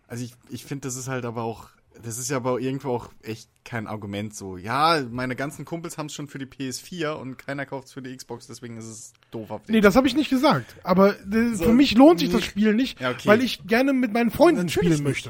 [0.07, 1.67] Also ich, ich finde, das ist halt aber auch,
[2.01, 4.55] das ist ja aber irgendwo auch echt kein Argument so.
[4.55, 8.01] Ja, meine ganzen Kumpels haben es schon für die PS4 und keiner kauft es für
[8.01, 10.77] die Xbox, deswegen ist es doof auf Nee, das habe ich nicht gesagt.
[10.83, 12.45] Aber äh, So, für mich lohnt sich das.
[12.45, 13.27] Spiel nicht, Ja, okay.
[13.27, 15.29] weil ich gerne mit meinen Freunden Natürlich spielen nicht.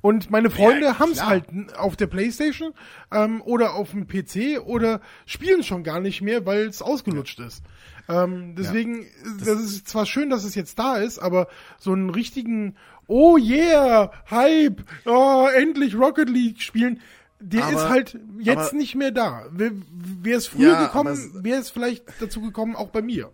[0.00, 2.72] Und meine Freunde Ja, haben es halt auf der Playstation
[3.12, 7.62] ähm, oder auf dem PC oder spielen schon gar nicht mehr, weil es ausgelutscht ist.
[8.08, 9.06] Ähm, deswegen,
[9.38, 13.36] das, das ist zwar schön, dass es jetzt da ist, aber so einen richtigen Oh
[13.38, 17.00] yeah, Hype, oh, endlich Rocket League spielen,
[17.40, 19.46] der Aber- ist halt jetzt aber- nicht mehr da.
[19.50, 23.30] Wäre es früher Ja, gekommen, wäre es vielleicht dazu gekommen, auch bei mir.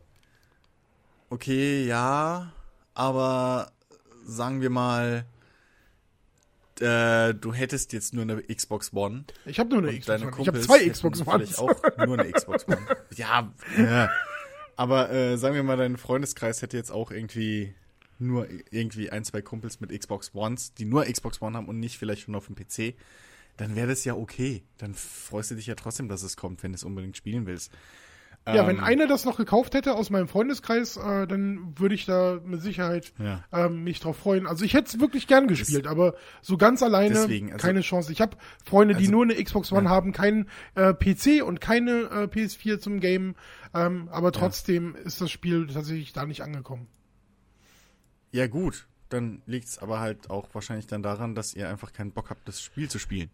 [1.31, 2.53] Okay, ja,
[2.95, 3.71] aber
[4.25, 5.25] sagen wir mal,
[6.81, 9.25] äh, du hättest jetzt nur eine Xbox One.
[9.47, 10.33] Ich habe nur eine Xbox One.
[10.41, 11.59] Ich habe zwei Xbox Ones.
[11.59, 11.75] auch
[12.07, 12.79] nur eine Xbox One.
[13.17, 14.11] ja, ja.
[14.77, 17.75] aber äh, sagen wir mal, dein Freundeskreis hätte jetzt auch irgendwie
[18.19, 21.99] nur irgendwie ein, zwei Kumpels mit Xbox Ones, die nur Xbox One haben und nicht
[21.99, 22.97] vielleicht schon auf dem PC,
[23.57, 24.63] dann wäre das ja okay.
[24.79, 27.73] Dann freust du dich ja trotzdem, dass es kommt, wenn du es unbedingt spielen willst.
[28.47, 32.05] Ja, Ähm, wenn einer das noch gekauft hätte aus meinem Freundeskreis, äh, dann würde ich
[32.05, 33.43] da mit Sicherheit Ja.
[33.53, 34.47] ähm, mich drauf freuen.
[34.47, 38.13] Also ich hätte es wirklich gern gespielt, aber so ganz alleine Deswegen, also- keine Chance.
[38.13, 42.03] Ich habe Freunde, die Also- nur eine Xbox One haben, keinen äh, PC und keine
[42.11, 43.35] äh, PS4 zum Game,
[43.73, 46.87] ähm, aber trotzdem ist das Spiel tatsächlich da nicht angekommen.
[48.31, 48.87] Ja, gut.
[49.09, 52.61] Dann liegt's aber halt auch wahrscheinlich dann daran, dass ihr einfach keinen Bock habt, das
[52.61, 53.31] Spiel zu spielen.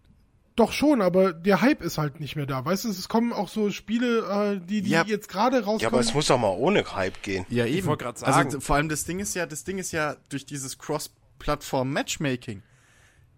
[0.57, 2.65] Doch schon, aber der Hype ist halt nicht mehr da.
[2.65, 5.05] Weißt du, es kommen auch so Spiele, äh, die, die Ja.
[5.07, 6.01] jetzt gerade Ja, aber rauskommen.
[6.01, 7.47] es muss doch mal ohne Hype gehen.
[7.49, 7.87] Ja, eben.
[7.87, 8.33] wollte grad sagen.
[8.49, 12.63] Also vor allem das Ding ist ja, das Ding ist ja durch dieses Cross-Plattform-Matchmaking.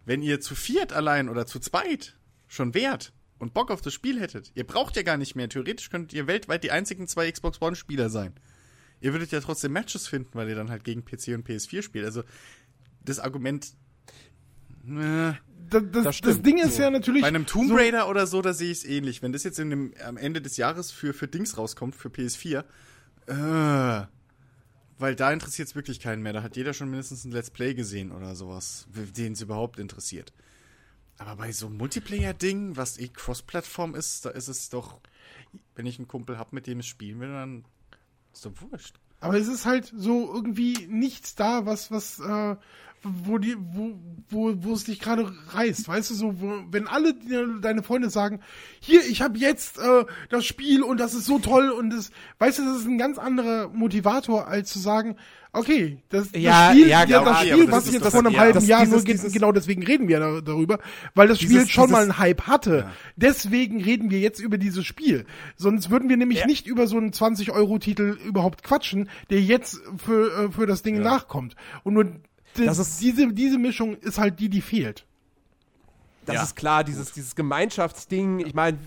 [0.05, 2.17] Wenn ihr zu viert allein oder zu zweit
[2.49, 5.49] schon wärt und Bock auf das Spiel hättet, ihr braucht ja gar nicht mehr.
[5.49, 8.35] Theoretisch könnt ihr weltweit die einzigen zwei Xbox One-Spieler sein.
[9.01, 12.05] Ihr würdet ja trotzdem Matches finden, weil ihr dann halt gegen PC und PS4 spielt.
[12.05, 12.23] Also
[13.05, 13.75] das Argument.
[14.87, 15.33] Äh,
[15.71, 16.43] das, das, das.
[16.43, 17.23] Ding ist ja natürlich.
[17.23, 19.23] bei einem Tomb so- Raider oder so, da sehe ich es ähnlich.
[19.23, 22.65] Wenn das jetzt dem, am Ende des Jahres für, für Dings rauskommt, für PS4,
[23.27, 24.07] äh,
[24.99, 26.33] weil da interessiert es wirklich keinen mehr.
[26.33, 30.33] Da hat jeder schon mindestens ein Let's Play gesehen oder sowas, den es überhaupt interessiert.
[31.19, 35.01] Aber bei so einem Multiplayer-Ding, was eh Cross-Plattform ist, da ist es doch,
[35.75, 37.65] wenn ich einen Kumpel hab, mit dem ich spielen will, dann
[38.33, 38.99] ist doch wurscht.
[39.21, 42.57] Aber es ist halt so irgendwie nichts da, was, was, äh,
[43.03, 43.93] wo die, wo,
[44.31, 48.11] wo, wo es dich gerade reißt, weißt du, so, wo, wenn alle dir, deine Freunde
[48.11, 48.41] sagen,
[48.81, 52.61] hier, ich habe jetzt äh, das Spiel und das ist so toll und das, weißt
[52.61, 55.17] du, das ist ein ganz anderer Motivator, als zu sagen,
[55.53, 58.33] okay, das, Ja, das Spiel, ja, ja, das Spiel, das was ist jetzt vor einem
[58.33, 60.79] ja, halben Jahr nur, dieses- ge- dieses- genau deswegen reden wir da, darüber,
[61.15, 62.89] weil das Spiel Dieses- schon mal einen Hype hatte.
[63.17, 65.27] Deswegen reden wir jetzt über dieses Spiel.
[65.57, 70.51] Sonst würden wir nämlich nicht über so einen 20-Euro-Titel überhaupt quatschen, der jetzt für, äh,
[70.53, 71.55] für das Ding nachkommt.
[71.83, 72.07] Und nur
[72.57, 75.07] Das ist- diese, diese Mischung ist halt die, die fehlt.
[76.27, 78.41] Das Ja, ist klar, dieses, dieses Gemeinschaftsding.
[78.41, 78.79] Ich meine,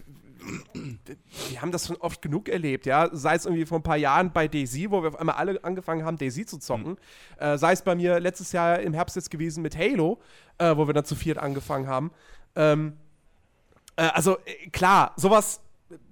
[1.50, 3.10] wir haben das schon oft genug erlebt, ja.
[3.12, 6.06] Sei es irgendwie vor ein paar Jahren bei Daisy, wo wir auf einmal alle angefangen
[6.06, 6.98] haben, Daisy zu zocken.
[7.38, 10.20] Äh, sei es bei mir letztes Jahr im Herbst jetzt gewesen mit Halo,
[10.60, 12.12] äh, wo wir dann zu viert angefangen haben.
[12.56, 12.94] Ähm,
[13.96, 15.62] äh, also äh, klar, sowas,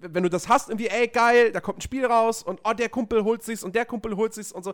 [0.01, 2.89] wenn du das hast, irgendwie, ey, geil, da kommt ein Spiel raus und oh, der
[2.89, 4.73] Kumpel holt sich's und der Kumpel holt sich's und so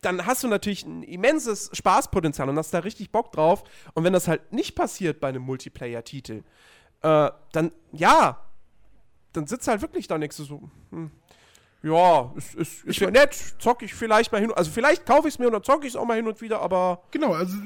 [0.00, 3.64] dann hast du natürlich ein immenses Spaßpotenzial und hast da richtig Bock drauf.
[3.94, 6.42] Und wenn das halt nicht passiert bei einem Multiplayer-Titel,
[7.02, 8.44] äh, dann, ja,
[9.32, 11.10] dann sitzt halt wirklich da nächste so, hm,
[11.82, 15.34] ja, ist, ist, ist ja nett, zock ich vielleicht mal hin, also vielleicht kaufe ich
[15.34, 17.56] es mir und dann zocke ich es auch mal hin und wieder, aber Genau, also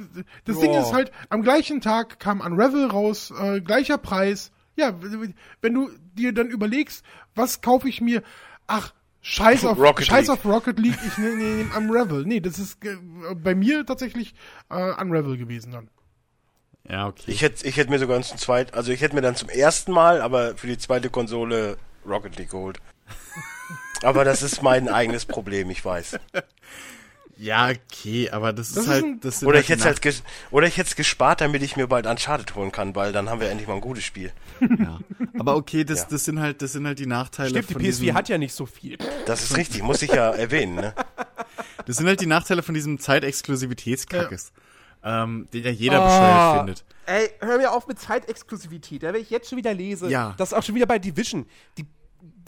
[0.45, 0.63] das Ja.
[0.63, 4.53] Ding ist halt, am gleichen Tag kam Unravel raus, äh, gleicher Preis.
[4.77, 4.95] Ja,
[5.61, 8.23] wenn du dir dann überlegst, was kaufe ich mir,
[8.67, 10.39] ach, Scheiß auf Rocket Scheiß League.
[10.39, 12.25] auf Rocket League, ich nehme nehm Unravel.
[12.25, 12.97] Nee, das ist äh,
[13.35, 14.35] bei mir tatsächlich
[14.69, 15.89] äh, Unravel gewesen dann.
[16.89, 17.23] Ja, okay.
[17.27, 19.93] Ich hätte ich hätt mir sogar zum zweiten, also ich hätte mir dann zum ersten
[19.93, 22.81] Mal, aber für die zweite Konsole Rocket League geholt.
[24.03, 26.19] aber das ist mein eigenes Problem, ich weiß.
[27.43, 29.25] Ja, okay, aber das, Das ist ist halt.
[29.25, 31.63] Das sind Oder halt ich hätte die halt ges oder ich hätte es gespart, damit
[31.63, 34.33] ich mir bald Uncharted holen kann, weil dann haben wir endlich mal ein gutes Spiel.
[34.61, 35.01] Ja.
[35.39, 36.07] Aber okay, das, Ja.
[36.11, 37.51] das sind halt, das sind halt die Nachteile.
[37.51, 38.97] stimmt, die von PS4 diesem, hat ja nicht so viel.
[39.27, 40.95] Das ist richtig, muss ich ja erwähnen, ne?
[41.87, 44.53] Das sind halt die Nachteile von diesem Zeitexklusivitätskackes,
[45.03, 46.07] ähm, den ja jeder Ah.
[46.07, 46.85] bescheuert findet.
[47.07, 50.35] Ey, hör mir auf mit Zeitexklusivität, da wenn ich jetzt schon wieder lese, Ja.
[50.39, 51.87] dass auch schon wieder bei Division die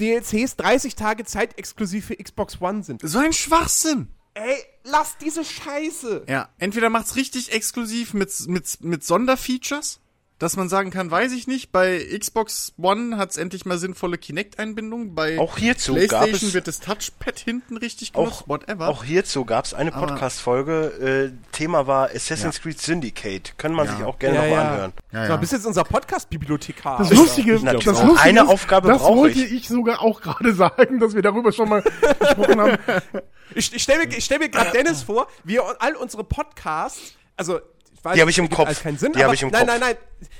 [0.01, 3.01] DLCs 30 Tage zeitexklusiv für Xbox One sind.
[3.05, 4.09] So ein Schwachsinn!
[4.35, 6.25] Ey, lass diese Scheiße!
[6.29, 10.01] Ja, entweder macht's richtig exklusiv mit, mit, mit Sonderfeatures,
[10.45, 15.15] dass man sagen kann, weiß ich nicht, bei Xbox One hat's endlich mal sinnvolle Kinect-Einbindung,
[15.15, 18.89] bei Auch hierzu gab PlayStation es wird das Touchpad hinten richtig genutzt, auch, whatever.
[18.89, 21.33] auch hierzu gab es eine Aber- Podcast-Folge.
[21.35, 22.63] Äh, Thema war Assassin's Ja.
[22.63, 23.55] Creed Syndicate.
[23.57, 23.97] Können man Ja.
[23.97, 24.71] sich auch gerne Ja, nochmal ja.
[24.73, 24.93] anhören.
[25.13, 25.37] ja, So, ja.
[25.39, 26.99] bist jetzt unser Podcast-Bibliothekar.
[26.99, 29.53] Das Lustige, das Lustige eine ist, Aufgabe das wollte ich.
[29.53, 32.79] ich sogar auch gerade sagen, dass wir darüber schon mal gesprochen haben.
[33.55, 37.61] Ich, ich stelle mir, stell mir gerade Dennis vor, wie er all unsere Podcasts, also
[38.05, 38.67] weiß, Die hab ich im Kopf.
[38.67, 39.79] alles keinen Sinn, Die hab aber ich im nein, Kopf.
[39.81, 39.97] nein,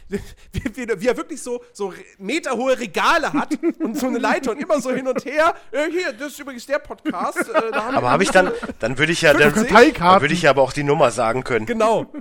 [0.09, 0.21] nein,
[0.53, 4.61] wie, wie, wie er wirklich so, so meterhohe Regale hat und so eine Leiter und
[4.61, 5.55] immer so hin und her.
[5.73, 7.39] Äh, hier, das ist übrigens der Podcast.
[7.49, 8.51] Äh, da haben Aber wir- habe ich dann,
[8.81, 11.67] dann würde ich ja, dann, dann würde ich ja aber auch die Nummer sagen können.
[11.67, 12.07] Genau.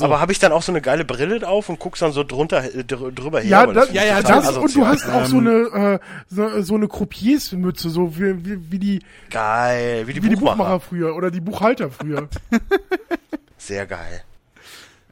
[0.00, 2.62] Aber habe ich dann auch so eine geile Brille auf und guckst dann so drunter
[2.74, 3.50] äh, dr drüber her?
[3.50, 4.86] Ja, das, ja, ja, das und du asozial.
[4.88, 5.50] hast auch so eine
[5.94, 10.36] äh, so, so eine Croupiersmütze, so wie, wie, wie die geil, wie die, wie die
[10.36, 10.56] Buchmacher.
[10.56, 12.28] Buchmacher früher oder die Buchhalter früher.
[13.70, 14.24] Sehr geil.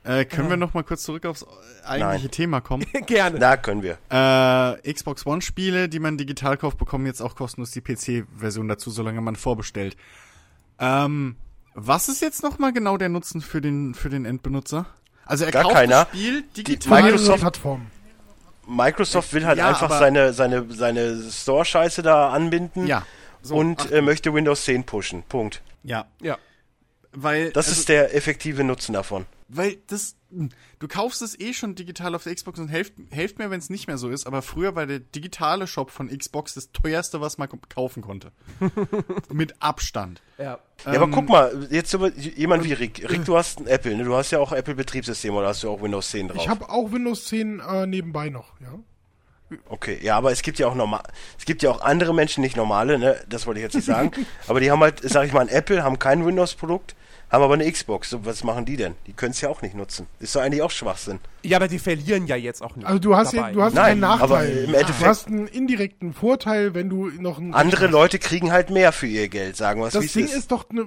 [0.03, 1.47] Äh, können wir noch mal kurz zurück aufs
[1.85, 2.31] eigentliche Nein.
[2.33, 2.85] Thema kommen?
[3.07, 3.39] Gerne.
[3.39, 3.99] Da können wir.
[4.11, 8.91] Äh, Xbox One Spiele, die man digital kauft, bekommen jetzt auch kostenlos die PC-Version dazu,
[8.91, 9.97] solange man vorbestellt.
[10.81, 11.37] Ähm,
[11.75, 14.87] was ist jetzt nochmal genau der Nutzen für den, für den Endbenutzer?
[15.25, 16.05] Also er Gar kauft keiner.
[16.07, 17.03] das Spiel Die digital.
[17.03, 17.91] Microsoft- Mehrere Plattformen.
[18.67, 23.05] Microsoft will halt Ja, einfach seine, seine, seine Store-Scheiße da anbinden Ja.
[23.43, 25.23] So, und äh, möchte Windows 10 pushen.
[25.23, 25.63] Punkt.
[25.85, 26.07] ja.
[26.21, 26.39] Ja.
[27.23, 27.51] Weil.
[27.53, 29.27] Das also- ist der effektive Nutzen davon.
[29.51, 30.15] Weil das,
[30.79, 33.71] du kaufst es eh schon digital auf der Xbox und helft, helft mir, wenn es
[33.71, 37.39] nicht mehr so ist, aber früher war der digitale Shop von Xbox das teuerste, was
[37.39, 38.31] man kaufen konnte.
[39.33, 40.21] Mit Abstand.
[40.37, 40.59] Ja.
[40.85, 41.97] Ja, aber guck mal, jetzt
[42.37, 43.09] jemand wie Rick.
[43.09, 44.05] Rick, du hast ein Apple, ne?
[44.05, 46.43] Du hast ja auch Apple-Betriebssystem oder hast du auch Windows 10 drauf?
[46.43, 48.79] Ich habe auch Windows 10 äh, nebenbei noch, ja.
[49.71, 51.03] Okay, ja, aber es gibt ja auch normal,
[51.39, 53.19] es gibt ja auch andere Menschen, nicht normale, ne?
[53.31, 54.13] Das wollte ich jetzt nicht sagen.
[54.47, 56.95] aber die haben halt, sag ich mal, ein Apple, haben kein Windows-Produkt,
[57.31, 58.11] haben aber eine Xbox.
[58.11, 58.95] So, was machen die denn?
[59.07, 60.07] Die können es ja auch nicht nutzen.
[60.21, 61.19] Ist doch eigentlich auch Schwachsinn.
[61.43, 62.87] Ja, aber die verlieren ja jetzt auch nicht.
[62.87, 63.49] Also du hast dabei.
[63.49, 64.57] ja, du hast Nein, keinen aber Nachteil.
[64.65, 68.51] im Endeffekt- du hast einen indirekten Vorteil, wenn du noch einen Andere Rechner Leute kriegen
[68.51, 70.35] halt mehr für ihr Geld, sagen wir es, Das Ding ist.
[70.35, 70.85] ist, doch, ne,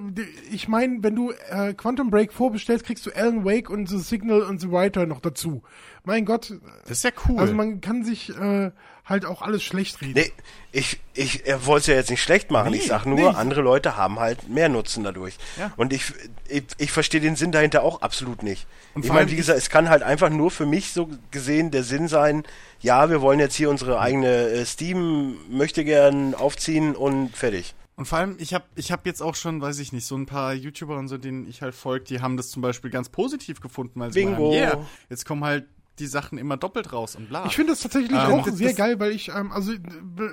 [0.50, 4.42] ich meine, wenn du äh, Quantum Break vorbestellst, kriegst du Alan Wake und The Signal
[4.42, 5.62] und so weiter noch dazu.
[6.04, 6.52] Mein Gott,
[6.82, 7.38] Das ist ja cool.
[7.38, 8.70] also man kann sich äh,
[9.04, 10.14] halt auch alles schlecht reden.
[10.14, 10.32] Nee,
[10.70, 12.72] ich, ich er wollte es ja jetzt nicht schlecht machen.
[12.72, 13.26] ich sag nur, nee.
[13.36, 15.36] andere Leute haben halt mehr Nutzen dadurch.
[15.58, 15.72] Ja.
[15.76, 16.12] Und ich,
[16.48, 18.66] ich, ich verstehe den Sinn dahinter auch absolut nicht.
[18.94, 21.82] Und ich meine, wie gesagt, es kann halt einfach nur für mich so gesehen der
[21.82, 22.44] Sinn sein,
[22.80, 27.74] ja, wir wollen jetzt hier unsere eigene äh, Steam möchte gern aufziehen und fertig.
[27.96, 30.26] Und vor allem, ich habe ich hab jetzt auch schon, weiß ich nicht, so ein
[30.26, 33.60] paar YouTuber und so, denen ich halt folge, die haben das zum Beispiel ganz positiv
[33.60, 34.50] gefunden, weil sie Bingo.
[34.50, 35.66] meinen, yeah, jetzt kommen halt
[35.98, 37.44] die Sachen immer doppelt raus und bla.
[37.46, 39.72] Ich finde das tatsächlich Ähm, auch das- sehr das- geil, weil ich, ähm, also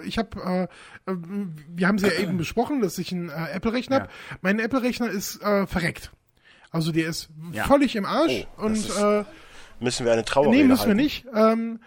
[0.05, 0.69] ich habe,
[1.07, 1.15] äh, äh,
[1.75, 4.01] wir haben es ja eben besprochen, dass ich einen äh, Apple-Rechner Ja.
[4.03, 4.11] habe.
[4.41, 6.11] Mein Apple-Rechner ist äh, verreckt.
[6.71, 7.65] Also der ist Ja.
[7.65, 9.23] völlig im Arsch Oh, und ist äh,
[9.81, 11.25] Müssen wir eine Trauer nee, müssen wir nicht.
[11.33, 11.79] Ähm,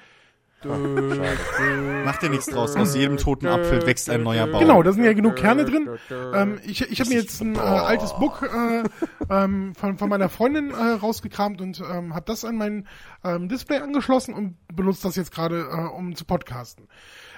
[0.65, 2.77] Mach dir nichts draus.
[2.77, 4.61] Aus jedem toten Apfel wächst ein neuer Baum.
[4.61, 5.89] Genau, da sind ja genug Kerne drin.
[6.11, 8.85] Ähm, ich ich habe mir jetzt ein äh, altes Book äh,
[9.31, 12.87] ähm, von, von meiner Freundin äh, rausgekramt und ähm, habe das an mein
[13.25, 16.89] ähm, Display angeschlossen und benutze das jetzt gerade, äh, um zu podcasten.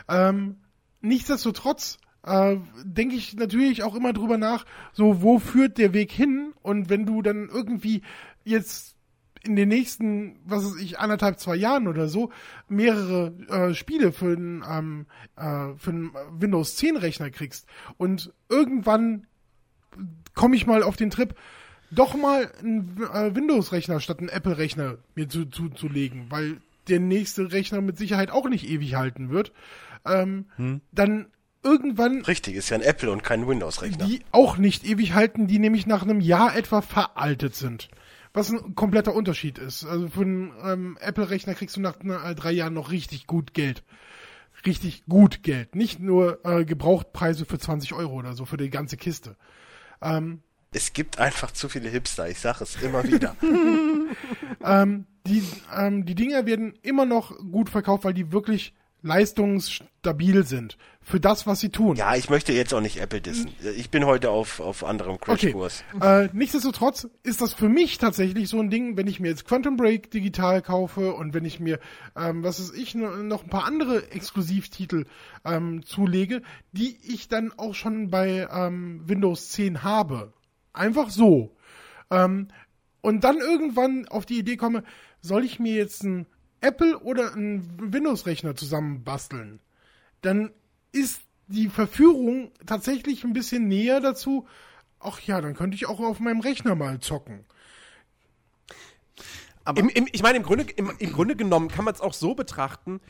[0.08, 0.56] Ähm,
[1.00, 6.52] nichtsdestotrotz äh, denke ich natürlich auch immer drüber nach, so wo führt der Weg hin
[6.62, 8.02] und wenn du dann irgendwie
[8.44, 8.93] jetzt
[9.44, 12.30] in den nächsten, was weiß ich, anderthalb, zwei Jahren oder so,
[12.68, 19.26] mehrere äh, Spiele für einen ähm, äh, für einen Windows 10 Rechner kriegst und irgendwann
[20.34, 21.34] komme ich mal auf den Trip,
[21.90, 27.00] doch mal einen äh, Windows-Rechner statt einen Apple-Rechner mir zu, zu, zu legen, weil der
[27.00, 29.52] nächste Rechner mit Sicherheit auch nicht ewig halten wird,
[30.04, 30.46] ähm,
[30.92, 31.26] dann
[31.62, 34.06] irgendwann Richtig, ist ja ein Apple und kein Windows-Rechner.
[34.06, 37.88] die auch nicht ewig halten, die nämlich nach einem Jahr etwa veraltet sind.
[38.34, 39.84] Was ein kompletter Unterschied ist.
[39.84, 43.84] Also für einen ähm, Apple-Rechner kriegst du nach äh, drei Jahren noch richtig gut Geld.
[44.66, 45.76] Richtig gut Geld.
[45.76, 49.36] Nicht nur äh, Gebrauchtpreise für 20 Euro oder so für die ganze Kiste.
[50.02, 50.42] Ähm,
[50.72, 53.36] Es gibt einfach zu viele Hipster, ich sage es immer wieder.
[54.64, 55.44] ähm, die,
[55.74, 60.76] ähm, die Dinger werden immer noch gut verkauft, weil die wirklich leistungsstabil sind.
[61.06, 61.96] Für das, was sie tun.
[61.96, 63.50] ja, ich möchte jetzt auch nicht Apple dissen.
[63.76, 65.52] Ich bin heute auf, auf anderem Okay.
[65.52, 65.84] Crashkurs.
[66.00, 69.76] Äh, nichtsdestotrotz ist das für mich tatsächlich so ein Ding, wenn ich mir jetzt Quantum
[69.76, 71.78] Break digital kaufe und wenn ich mir,
[72.16, 75.04] ähm, was ist ich, no- noch ein paar andere Exklusivtitel
[75.44, 76.40] ähm, zulege,
[76.72, 80.32] die ich dann auch schon bei ähm, Windows 10 habe.
[80.72, 81.54] Einfach so.
[82.10, 82.48] Ähm,
[83.02, 84.84] und dann irgendwann auf die Idee komme,
[85.20, 86.24] soll ich mir jetzt einen
[86.64, 89.60] Apple oder einen Windows-Rechner zusammenbasteln?
[90.24, 90.50] dann
[90.92, 94.46] ist die Verführung tatsächlich ein bisschen näher dazu.
[95.00, 97.44] Ach ja, dann könnte ich auch auf meinem Rechner mal zocken.
[99.64, 102.14] Aber Im, im, ich meine, im Grunde, im, im Grunde genommen kann man es auch
[102.14, 103.00] so betrachten,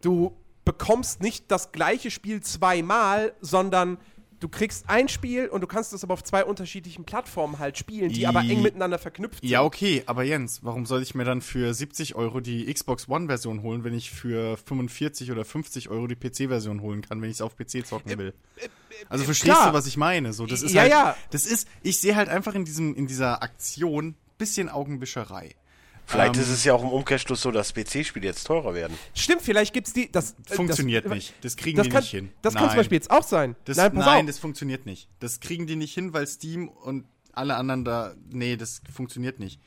[0.00, 3.98] du bekommst nicht das gleiche Spiel zweimal, sondern
[4.40, 8.10] du kriegst ein Spiel und du kannst es aber auf zwei unterschiedlichen Plattformen halt spielen,
[8.10, 9.48] die aber eng I- miteinander verknüpft sind.
[9.48, 13.62] Ja, okay, aber Jens, warum soll ich mir dann für 70 Euro die Xbox One-Version
[13.62, 17.40] holen, wenn ich für 45 oder 50 Euro die PC-Version holen kann, wenn ich es
[17.42, 18.34] auf PC zocken will?
[19.08, 19.68] Also verstehst klar.
[19.70, 20.32] du, was ich meine?
[20.32, 21.16] So, das ist Ja, halt, ja.
[21.30, 25.54] das ist, ich sehe halt einfach in diesem, in dieser Aktion bisschen Augenwischerei.
[26.06, 28.96] Vielleicht Ähm, ist es ja auch im Umkehrschluss so, dass PC-Spiele jetzt teurer werden.
[29.14, 30.10] Stimmt, vielleicht gibt's die.
[30.12, 31.34] Das äh, Funktioniert das, nicht.
[31.42, 32.30] Das kriegen das die kann, nicht hin.
[32.42, 32.70] Das kann Nein.
[32.70, 33.56] zum Beispiel jetzt auch sein.
[33.64, 35.08] Das, nein, nein, das funktioniert nicht.
[35.20, 38.14] Das kriegen die nicht hin, weil Steam und alle anderen da.
[38.30, 39.60] Nee, das funktioniert nicht.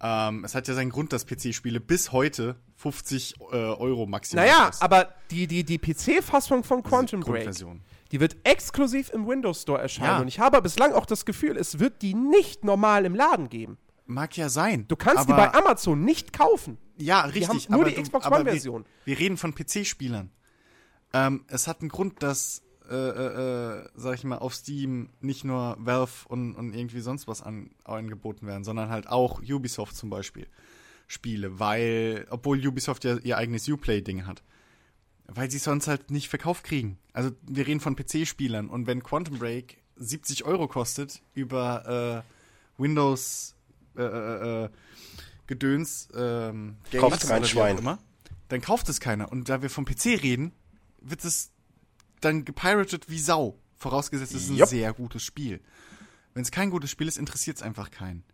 [0.00, 4.66] Ähm, es hat ja seinen Grund, dass PC-Spiele bis heute 50 äh, Euro maximal naja,
[4.66, 4.84] kosten.
[4.84, 7.80] aber die, die, die PC-Fassung von Quantum Break, Grundversion.
[8.12, 10.08] die wird exklusiv im Windows Store erscheinen.
[10.08, 10.20] Ja.
[10.20, 13.78] Und ich habe bislang auch das Gefühl, es wird die nicht normal im Laden geben.
[14.10, 14.86] Mag ja sein.
[14.88, 16.78] Du kannst die bei Amazon nicht kaufen.
[16.96, 17.48] Ja, richtig.
[17.68, 18.84] haben nur die du- Xbox One-Version.
[19.04, 20.30] Wir, wir reden von PC-Spielern.
[21.12, 25.44] Ähm, es hat einen Grund, dass, äh, äh, äh, sag ich mal, auf Steam nicht
[25.44, 30.08] nur Valve und, und irgendwie sonst was an, angeboten werden, sondern halt auch Ubisoft zum
[30.08, 30.46] Beispiel.
[31.06, 34.42] Spiele, weil, obwohl Ubisoft ja ihr eigenes Uplay-Ding hat.
[35.26, 36.98] Weil sie sonst halt nicht verkauft kriegen.
[37.12, 43.54] Also wir reden von PC-Spielern und wenn Quantum Break 70 Euro kostet über äh, Windows
[43.96, 44.68] äh, äh, äh
[45.46, 47.78] Gedöns, ähm, Games kauft kein Schwein.
[47.78, 47.98] Immer,
[48.48, 49.32] dann kauft es keiner.
[49.32, 50.52] Und da wir vom PC reden,
[51.00, 51.52] wird es
[52.20, 53.58] dann gepiratet wie Sau.
[53.76, 54.68] Vorausgesetzt, es ist ein yep.
[54.68, 55.60] sehr gutes Spiel.
[56.34, 58.24] Wenn es kein gutes Spiel ist, interessiert es einfach keinen.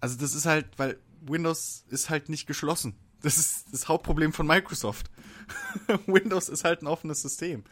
[0.00, 2.94] Also das ist halt, weil Windows ist halt nicht geschlossen.
[3.22, 5.10] Das ist das Hauptproblem von Microsoft.
[6.06, 7.64] Windows ist halt ein offenes System.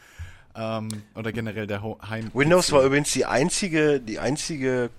[0.55, 2.31] Ähm, oder generell der Heim.
[2.33, 4.89] Windows war übrigens die einzige, die einzige,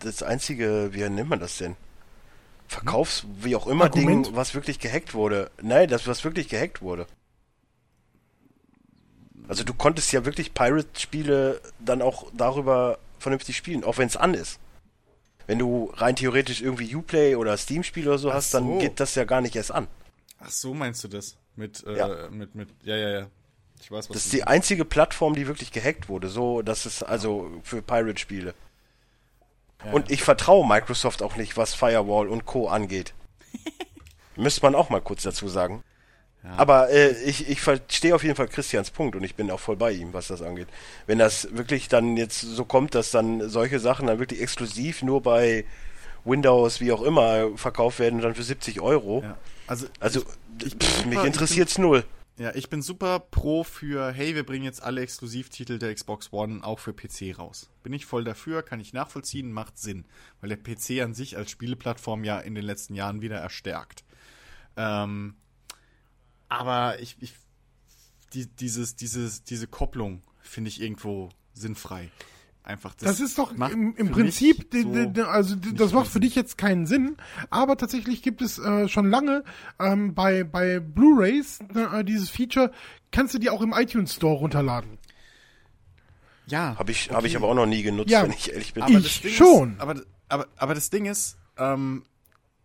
[0.00, 1.76] das einzige, wie nennt man das denn?
[2.68, 4.26] Verkaufs, wie auch immer Argument?
[4.26, 5.50] Ding, was wirklich gehackt wurde.
[5.62, 7.06] Nein, das, was wirklich gehackt wurde.
[9.48, 14.34] Also du konntest ja wirklich Pirate-Spiele dann auch darüber vernünftig spielen, auch wenn es an
[14.34, 14.60] ist.
[15.46, 18.58] Wenn du rein theoretisch irgendwie Uplay oder Steam-Spiele oder so Ach hast, so.
[18.58, 19.88] dann geht das ja gar nicht erst an.
[20.38, 21.38] Ach so, meinst du das?
[21.56, 22.28] Mit, äh, ja.
[22.30, 23.26] mit, mit, ja, ja, ja.
[23.80, 26.28] Ich weiß, was das ist die einzige Plattform, die wirklich gehackt wurde.
[26.28, 28.54] So, das ist also für Pirate-Spiele.
[29.84, 32.68] Ja, und ich vertraue Microsoft auch nicht, was Firewall und Co.
[32.68, 33.14] angeht.
[34.36, 35.82] Müsste man auch mal kurz dazu sagen.
[36.42, 36.50] Ja.
[36.56, 39.76] Aber äh, ich, ich verstehe auf jeden Fall Christians Punkt und ich bin auch voll
[39.76, 40.68] bei ihm, was das angeht.
[41.06, 45.22] Wenn das wirklich dann jetzt so kommt, dass dann solche Sachen dann wirklich exklusiv nur
[45.22, 45.64] bei
[46.24, 49.22] Windows, wie auch immer, verkauft werden, dann für 70 Euro.
[49.22, 49.36] Ja.
[49.66, 50.22] Also, also
[50.60, 52.04] ich, ich pff, mich interessiert's null.
[52.38, 56.62] Ja, ich bin super pro für, hey, wir bringen jetzt alle Exklusivtitel der Xbox One
[56.62, 57.68] auch für PC raus.
[57.82, 60.04] Bin ich voll dafür, kann ich nachvollziehen, macht Sinn.
[60.40, 64.04] Weil der PC an sich als Spieleplattform ja in den letzten Jahren wieder erstärkt.
[64.76, 65.34] Ähm,
[66.48, 67.34] aber ich, ich
[68.34, 72.08] die, dieses, dieses, diese Kopplung finde ich irgendwo sinnfrei.
[72.68, 76.58] Einfach das, das ist doch im, im Prinzip, so also das macht für dich jetzt
[76.58, 77.16] keinen Sinn,
[77.48, 79.42] aber tatsächlich gibt es äh, schon lange
[79.78, 82.70] ähm, bei, bei Blu-rays äh, dieses Feature,
[83.10, 84.98] kannst du dir auch im iTunes Store runterladen.
[86.44, 86.76] Ja.
[86.78, 87.16] Habe ich, okay.
[87.16, 88.82] hab ich aber auch noch nie genutzt, ja, wenn ich ehrlich bin.
[88.82, 89.72] Aber ich schon.
[89.72, 92.04] Ist, aber, aber, aber das Ding ist, ähm,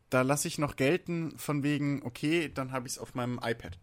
[0.10, 3.80] da lasse ich noch gelten von wegen, okay, dann habe ich es auf meinem iPad.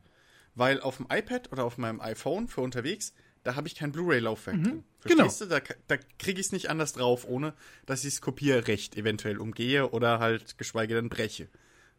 [0.55, 4.57] Weil auf dem iPad oder auf meinem iPhone für unterwegs, da habe ich kein Blu-ray-Laufwerk
[4.57, 4.85] mhm, drin.
[5.05, 5.25] Genau.
[5.25, 5.59] Verstehst genau.
[5.59, 5.67] du?
[5.67, 7.55] Da, da kriege ich es nicht anders drauf, ohne
[7.87, 11.49] dass ich das Kopierrecht eventuell umgehe oder halt geschweige denn breche.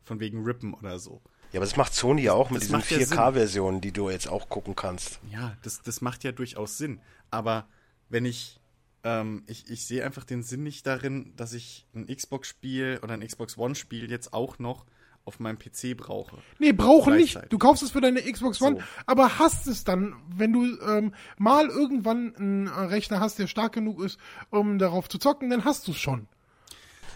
[0.04, 1.22] Von wegen Rippen oder so.
[1.52, 4.76] Ja, aber das macht Sony ja auch mit diesen 4K-Versionen, die du jetzt auch gucken
[4.76, 5.20] kannst.
[5.30, 7.02] Ja, das, das macht ja durchaus Sinn.
[7.30, 7.68] Aber
[8.10, 8.60] wenn ich,
[9.04, 13.26] ähm, ich, ich sehe einfach den Sinn nicht darin, dass ich ein Xbox-Spiel oder ein
[13.26, 14.86] Xbox One-Spiel jetzt auch noch
[15.26, 16.38] auf meinem PC brauche.
[16.60, 17.40] Nee, brauche nicht.
[17.50, 18.84] Du kaufst es für deine Xbox One, so.
[19.06, 24.02] aber hast es dann, wenn du ähm, mal irgendwann einen Rechner hast, der stark genug
[24.04, 24.18] ist,
[24.50, 26.28] um darauf zu zocken, dann hast du es schon.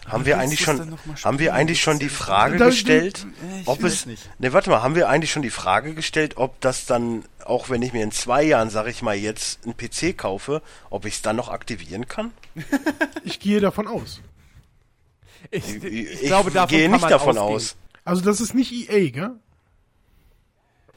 [0.06, 4.06] Haben wir eigentlich schon, haben wir eigentlich schon die Frage da, gestellt, du, ob es,
[4.06, 4.30] nicht.
[4.38, 7.82] ne, warte mal, haben wir eigentlich schon die Frage gestellt, ob das dann, auch wenn
[7.82, 11.22] ich mir in zwei Jahren, sag ich mal, jetzt einen PC kaufe, ob ich es
[11.22, 12.30] dann noch aktivieren kann?
[13.24, 14.20] ich gehe davon aus.
[15.50, 17.56] Ich, ich, ich, ich glaube, davon gehe nicht davon ausgehen.
[17.56, 17.76] aus.
[18.06, 19.40] Also das ist nicht EA, gell?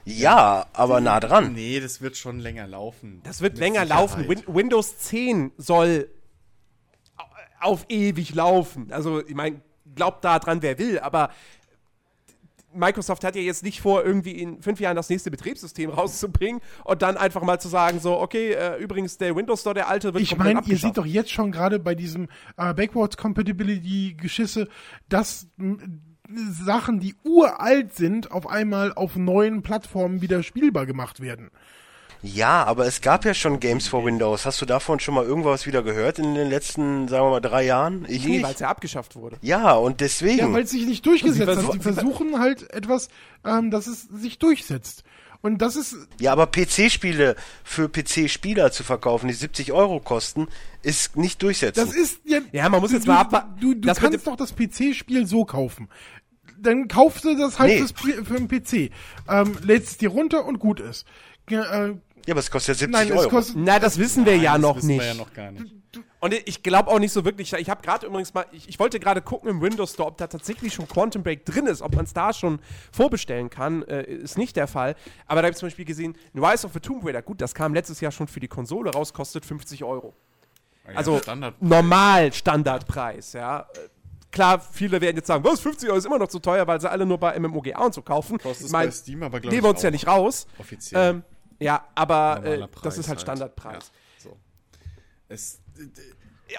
[0.05, 1.53] Ja, aber nah dran.
[1.53, 3.21] Nee, das wird schon länger laufen.
[3.23, 3.99] Das wird länger Sicherheit.
[3.99, 4.29] laufen.
[4.29, 6.07] Win Windows 10 soll
[7.59, 8.91] auf ewig laufen.
[8.91, 9.61] Also, ich meine,
[9.95, 11.31] glaubt da dran, wer will, aber
[12.73, 17.01] Microsoft hat ja jetzt nicht vor, irgendwie in fünf Jahren das nächste Betriebssystem rauszubringen und
[17.01, 20.21] dann einfach mal zu sagen, so, okay, äh, übrigens der Windows Store, der alte, wird
[20.21, 24.67] Ich meine, ihr seht doch jetzt schon gerade bei diesem äh, Backwards Compatibility Geschisse,
[25.09, 25.47] dass
[26.51, 31.49] Sachen, die uralt sind, auf einmal auf neuen Plattformen wieder spielbar gemacht werden.
[32.21, 34.45] Ja, aber es gab ja schon Games for Windows.
[34.45, 37.63] Hast du davon schon mal irgendwas wieder gehört in den letzten, sagen wir mal, drei
[37.63, 38.05] Jahren?
[38.09, 39.37] Ich nee, weil es ja abgeschafft wurde.
[39.41, 40.39] Ja, und deswegen.
[40.39, 41.71] Ja, weil es sich nicht durchgesetzt hat.
[41.71, 43.07] Sie versuchen halt etwas,
[43.45, 45.03] ähm, dass es sich durchsetzt.
[45.41, 45.95] Und das ist.
[46.19, 50.47] Ja, aber PC-Spiele für PC-Spieler zu verkaufen, die 70 Euro kosten,
[50.81, 51.85] ist nicht durchsetzen.
[51.85, 52.39] Das ist ja.
[52.51, 53.59] Ja, man muss jetzt du, mal abwarten.
[53.59, 55.87] Du, du, du kannst doch das PC-Spiel so kaufen
[56.61, 58.13] dann kaufst du das halt nee.
[58.23, 58.91] für den PC.
[59.29, 61.05] Ähm, lädst es dir runter und gut ist.
[61.49, 61.93] Äh,
[62.25, 63.29] ja, aber es kostet ja 70 nein, Euro.
[63.29, 64.99] Kostet, Na, das wissen wir nein, ja noch nicht.
[64.99, 65.73] Wir ja noch gar nicht.
[66.19, 67.53] Und ich glaube auch nicht so wirklich.
[67.53, 70.27] Ich habe gerade übrigens mal, ich, ich wollte gerade gucken im Windows Store, ob da
[70.27, 72.59] tatsächlich schon Quantum Break drin ist, ob man es da schon
[72.91, 73.83] vorbestellen kann.
[73.83, 74.95] Äh, ist nicht der Fall.
[75.27, 77.73] Aber da habe ich zum Beispiel gesehen, Rise of the Tomb Raider, gut, das kam
[77.73, 80.13] letztes Jahr schon für die Konsole raus, kostet 50 Euro.
[80.87, 83.67] Ja, also Standard normal Standardpreis, ja.
[84.31, 86.89] Klar, viele werden jetzt sagen, was, 50 Euro ist immer noch zu teuer, weil sie
[86.89, 88.37] alle nur bei MMOGA und so kaufen.
[88.37, 90.47] Kostet ich mein, bei Steam, aber glaube Nehmen wir uns ja nicht raus.
[90.59, 91.09] Offiziell.
[91.11, 91.23] Ähm,
[91.59, 93.91] ja, aber äh, das ist halt Standardpreis.
[94.17, 94.37] Ja, so.
[95.27, 95.59] Es,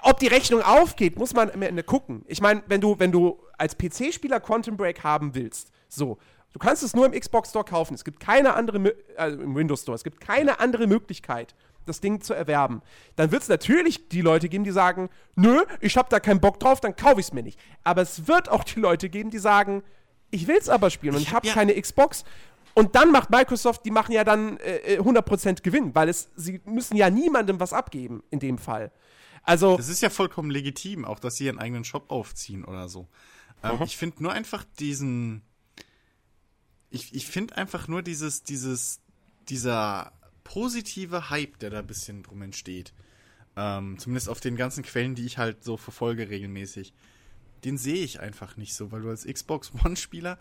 [0.03, 2.23] ob die Rechnung aufgeht, muss man am Ende gucken.
[2.27, 6.17] Ich meine, wenn du, wenn du als PC-Spieler Quantum Break haben willst, so,
[6.53, 7.93] du kannst es nur im Xbox Store kaufen.
[7.93, 12.21] Es gibt keine andere, also im Windows Store, es gibt keine andere Möglichkeit, das Ding
[12.21, 12.81] zu erwerben.
[13.15, 16.59] Dann wird es natürlich die Leute geben, die sagen, nö, ich habe da keinen Bock
[16.59, 17.59] drauf, dann kaufe ich es mir nicht.
[17.83, 19.83] Aber es wird auch die Leute geben, die sagen,
[20.29, 22.23] ich will es aber spielen und ich, ich habe ja keine Xbox.
[22.73, 26.61] Und dann macht Microsoft, die machen ja dann äh, 100% äh, Gewinn, weil es, sie
[26.65, 28.91] müssen ja niemandem was abgeben in dem Fall.
[29.43, 29.77] Also.
[29.77, 33.07] Das ist ja vollkommen legitim, auch dass sie ihren eigenen Shop aufziehen oder so.
[33.63, 35.41] Ähm, ich finde nur einfach diesen.
[36.89, 38.99] Ich, ich finde einfach nur dieses, dieses,
[39.47, 40.11] dieser
[40.43, 42.93] positive Hype, der da ein bisschen drum entsteht.
[43.55, 46.93] Ähm, zumindest auf den ganzen Quellen, die ich halt so verfolge regelmäßig.
[47.63, 50.37] Den sehe ich einfach nicht so, weil du als Xbox One-Spieler,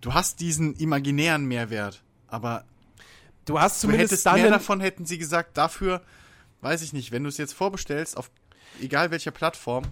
[0.00, 2.64] du hast diesen imaginären Mehrwert, aber
[3.44, 6.02] du hast zumindest du hättest dann mehr davon, hätten sie gesagt, dafür
[6.60, 8.30] weiß ich nicht, wenn du es jetzt vorbestellst, auf
[8.80, 9.84] egal welcher Plattform,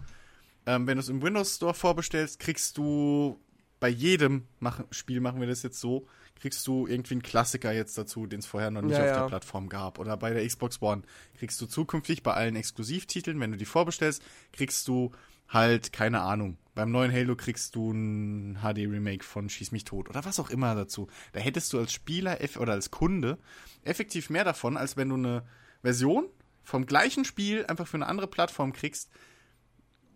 [0.66, 3.38] ähm, wenn du es im Windows Store vorbestellst, kriegst du
[3.80, 6.07] bei jedem Mach Spiel, machen wir das jetzt so,
[6.40, 9.20] kriegst du irgendwie einen Klassiker jetzt dazu, den es vorher noch nicht ja, auf ja.
[9.20, 9.98] der Plattform gab.
[9.98, 11.02] Oder bei der Xbox One
[11.38, 15.12] kriegst du zukünftig bei allen Exklusivtiteln, wenn du die vorbestellst, kriegst du
[15.55, 20.24] halt, keine Ahnung, beim neuen Halo kriegst du ein HD-Remake von Schieß mich tot oder
[20.24, 21.09] was auch immer dazu.
[21.32, 23.38] Da hättest du als Spieler oder als Kunde
[23.84, 25.44] effektiv mehr davon, als wenn du eine
[25.82, 26.26] Version
[26.62, 29.11] vom gleichen Spiel einfach für eine andere Plattform kriegst,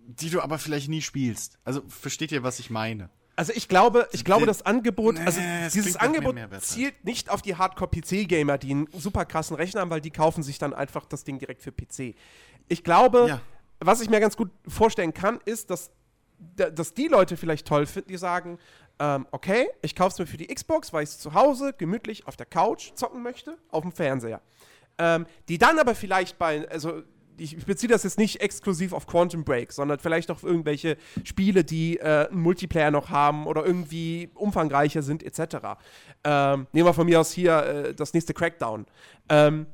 [0.06, 1.58] die du aber vielleicht nie spielst.
[1.64, 3.10] Also versteht ihr, was ich meine?
[3.36, 5.40] Also ich glaube, ich glaube, das Angebot, nee, also
[5.72, 10.10] dieses Angebot zielt nicht auf die Hardcore-PC-Gamer, die einen super krassen Rechner haben, weil die
[10.10, 12.16] kaufen sich dann einfach das Ding direkt für PC.
[12.66, 13.40] Ich glaube, ja.
[13.80, 15.90] Was ich mir ganz gut vorstellen kann, ist, dass,
[16.56, 18.58] dass die Leute vielleicht toll finden, die sagen,
[18.98, 22.26] ähm, okay, ich kaufe es mir für die Xbox, weil ich es zu Hause gemütlich
[22.26, 24.40] auf der Couch zocken möchte, auf dem Fernseher
[24.98, 27.02] ähm, die dann aber vielleicht bei, also
[27.40, 31.98] ich beziehe das jetzt nicht exklusiv auf Quantum Break, sondern vielleicht auch irgendwelche Spiele, die
[31.98, 35.78] äh, einen Multiplayer noch haben oder irgendwie umfangreicher sind, etc.
[36.24, 38.86] Ähm, nehmen wir von mir aus hier äh, das nächste Crackdown.
[39.28, 39.66] Ähm,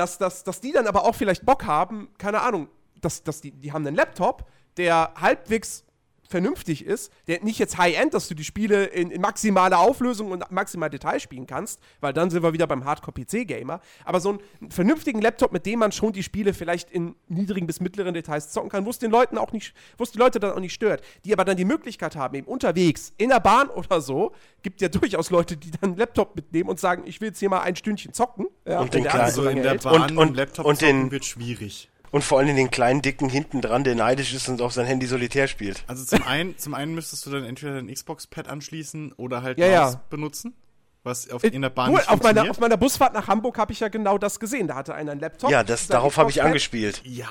[0.00, 2.68] dass, dass, dass die dann aber auch vielleicht Bock haben, keine Ahnung,
[3.02, 4.46] dass, dass die, die haben einen Laptop,
[4.78, 5.84] der halbwegs
[6.30, 10.50] vernünftig ist, der nicht jetzt High-End, dass du die Spiele in, in maximaler Auflösung und
[10.50, 15.20] maximal Detail spielen kannst, weil dann sind wir wieder beim Hardcore-PC-Gamer, aber so einen vernünftigen
[15.20, 18.86] Laptop, mit dem man schon die Spiele vielleicht in niedrigen bis mittleren Details zocken kann,
[18.86, 21.32] wo es den Leuten auch nicht, wo es die Leute dann auch nicht stört, die
[21.32, 25.30] aber dann die Möglichkeit haben, eben unterwegs, in der Bahn oder so, gibt ja durchaus
[25.30, 28.12] Leute, die dann einen Laptop mitnehmen und sagen, ich will jetzt hier mal ein Stündchen
[28.12, 28.46] zocken.
[28.64, 31.90] Ja, und den kleinen, so in der Bahn und, und Laptop und den, wird schwierig.
[32.10, 35.06] Und vor allem den kleinen Dicken hinten dran, der neidisch ist und auf sein Handy
[35.06, 35.84] solitär spielt.
[35.86, 39.66] Also zum einen, zum einen müsstest du dann entweder dein Xbox-Pad anschließen oder halt ja,
[39.66, 40.02] ja.
[40.10, 40.54] benutzen.
[41.02, 43.80] Was auf, in der Bahn nicht auf meiner, auf meiner Busfahrt nach Hamburg habe ich
[43.80, 44.68] ja genau das gesehen.
[44.68, 45.50] Da hatte einer einen Laptop.
[45.50, 47.02] Ja, das, darauf habe ich angespielt.
[47.10, 47.28] Ja.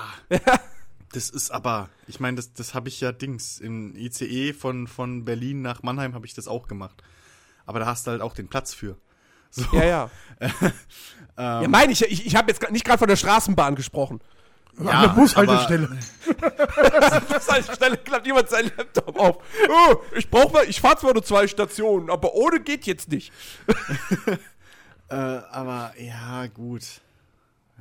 [1.11, 3.59] das ist aber, ich meine, das, das habe ich ja Dings.
[3.59, 7.03] Im ICE von, von Berlin nach Mannheim habe ich das auch gemacht.
[7.65, 8.97] Aber da hast du halt auch den Platz für.
[9.51, 9.65] So.
[9.71, 10.11] Ja, ja.
[10.41, 10.51] ähm,
[11.37, 14.19] ja, meine ich, ich, ich habe jetzt nicht gerade von der Straßenbahn gesprochen.
[14.81, 15.89] Ja, An der Bushaltestelle.
[17.29, 19.37] Bushaltestelle klappt jemand seinen Laptop auf.
[19.69, 23.33] Oh, ich brauche mal, ich fahre zwar nur zwei Stationen, aber ohne geht jetzt nicht.
[25.09, 26.83] äh, aber ja, gut.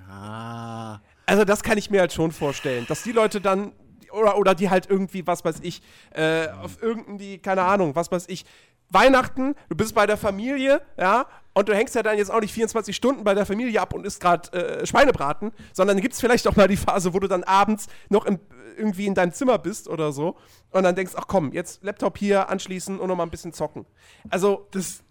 [0.09, 1.01] Ja.
[1.27, 3.73] Also das kann ich mir halt schon vorstellen, dass die Leute dann
[4.11, 8.25] oder, oder die halt irgendwie, was weiß ich, äh, auf irgendwie, keine Ahnung, was weiß
[8.29, 8.45] ich,
[8.91, 12.55] Weihnachten, du bist bei der Familie, ja, und du hängst ja dann jetzt auch nicht
[12.55, 16.47] 24 Stunden bei der Familie ab und isst gerade äh, Schweinebraten, sondern gibt es vielleicht
[16.47, 18.39] auch mal die Phase, wo du dann abends noch im,
[18.77, 20.37] irgendwie in deinem Zimmer bist oder so
[20.71, 23.87] und dann denkst, ach komm, jetzt Laptop hier anschließen und noch mal ein bisschen zocken.
[24.31, 25.03] Also das,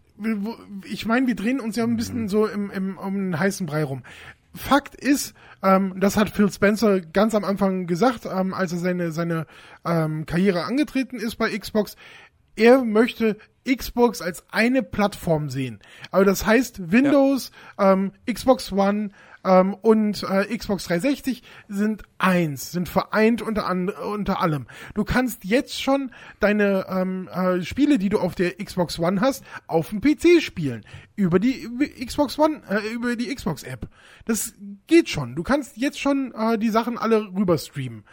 [0.86, 3.84] ich meine, wir drehen uns ja ein bisschen so im, im, um einen heißen Brei
[3.84, 4.04] rum.
[4.56, 9.12] Fakt ist, ähm, das hat Phil Spencer ganz am Anfang gesagt, ähm, als er seine,
[9.12, 9.46] seine
[9.86, 11.96] ähm, Karriere angetreten ist bei Xbox.
[12.56, 13.38] Er möchte
[13.76, 15.80] Xbox als eine Plattform sehen.
[16.12, 17.94] Aber das heißt, Windows, ja.
[17.94, 19.10] ähm, Xbox One
[19.48, 24.68] ähm, und äh, Xbox 360 sind eins, sind vereint unter, an, unter allem.
[24.94, 29.44] Du kannst jetzt schon deine ähm, äh, Spiele, die du auf der Xbox One hast,
[29.68, 30.86] auf dem PC spielen.
[31.16, 31.70] Über die
[32.06, 33.88] Xbox One, äh, über die Xbox App.
[34.26, 34.54] Das
[34.88, 35.36] geht schon.
[35.36, 38.04] Du kannst jetzt schon äh, die Sachen alle rüber streamen.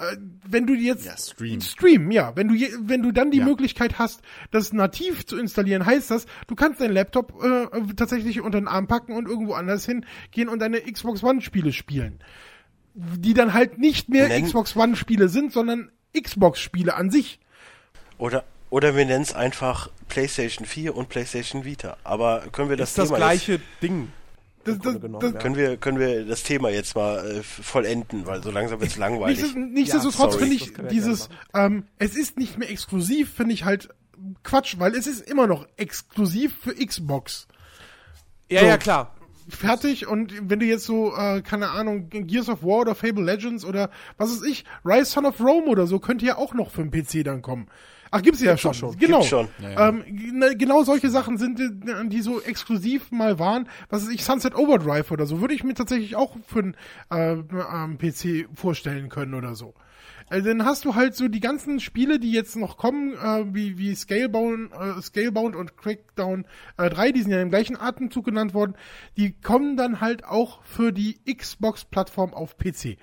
[0.00, 0.16] Äh,
[0.48, 1.60] wenn du jetzt ja, stream.
[1.60, 3.44] stream, ja, wenn du je, wenn du dann die ja.
[3.44, 8.58] Möglichkeit hast, das nativ zu installieren, heißt das, du kannst deinen Laptop äh, tatsächlich unter
[8.58, 12.18] den Arm packen und irgendwo anders hingehen und deine Xbox One Spiele spielen,
[12.94, 17.38] die dann halt nicht mehr Nenn Xbox One Spiele sind, sondern Xbox Spiele an sich.
[18.16, 21.96] Oder oder wir nennen es einfach PlayStation 4 und PlayStation Vita.
[22.04, 24.10] Aber können wir das ist das gleiche Ding.
[24.64, 25.38] Das, das, das, ja.
[25.38, 28.98] können, wir, können wir das Thema jetzt mal äh, vollenden, weil so langsam wird es
[28.98, 29.54] langweilig.
[29.54, 33.88] nichtsdestotrotz ja, finde ich dieses, ähm, es ist nicht mehr exklusiv, finde ich halt
[34.42, 37.48] Quatsch, weil es ist immer noch exklusiv für Xbox.
[38.50, 39.14] Ja, so, ja, klar.
[39.48, 43.64] Fertig und wenn du jetzt so, äh, keine Ahnung, Gears of War oder Fable Legends
[43.64, 46.84] oder was weiß ich, Rise Son of Rome oder so, könnte ja auch noch für
[46.84, 47.68] den PC dann kommen.
[48.10, 48.74] Ach, gibt's ja schon.
[48.74, 48.98] schon.
[48.98, 49.22] Genau.
[49.22, 49.48] schon.
[49.62, 49.88] Ja.
[49.88, 50.04] Ähm,
[50.58, 53.68] genau solche Sachen sind, äh, die so exklusiv mal waren.
[53.88, 56.74] Was weiß ich, Sunset Overdrive oder so, würde ich mir tatsächlich auch für
[57.10, 59.74] einen äh, PC vorstellen können oder so.
[60.30, 63.78] Also dann hast du halt so die ganzen Spiele, die jetzt noch kommen, äh, wie,
[63.78, 66.46] wie Scalebound, äh, Scalebound und Crackdown
[66.76, 68.74] äh, 3, die sind ja im gleichen Atemzug genannt worden,
[69.16, 72.96] die kommen dann halt auch für die Xbox-Plattform auf PC.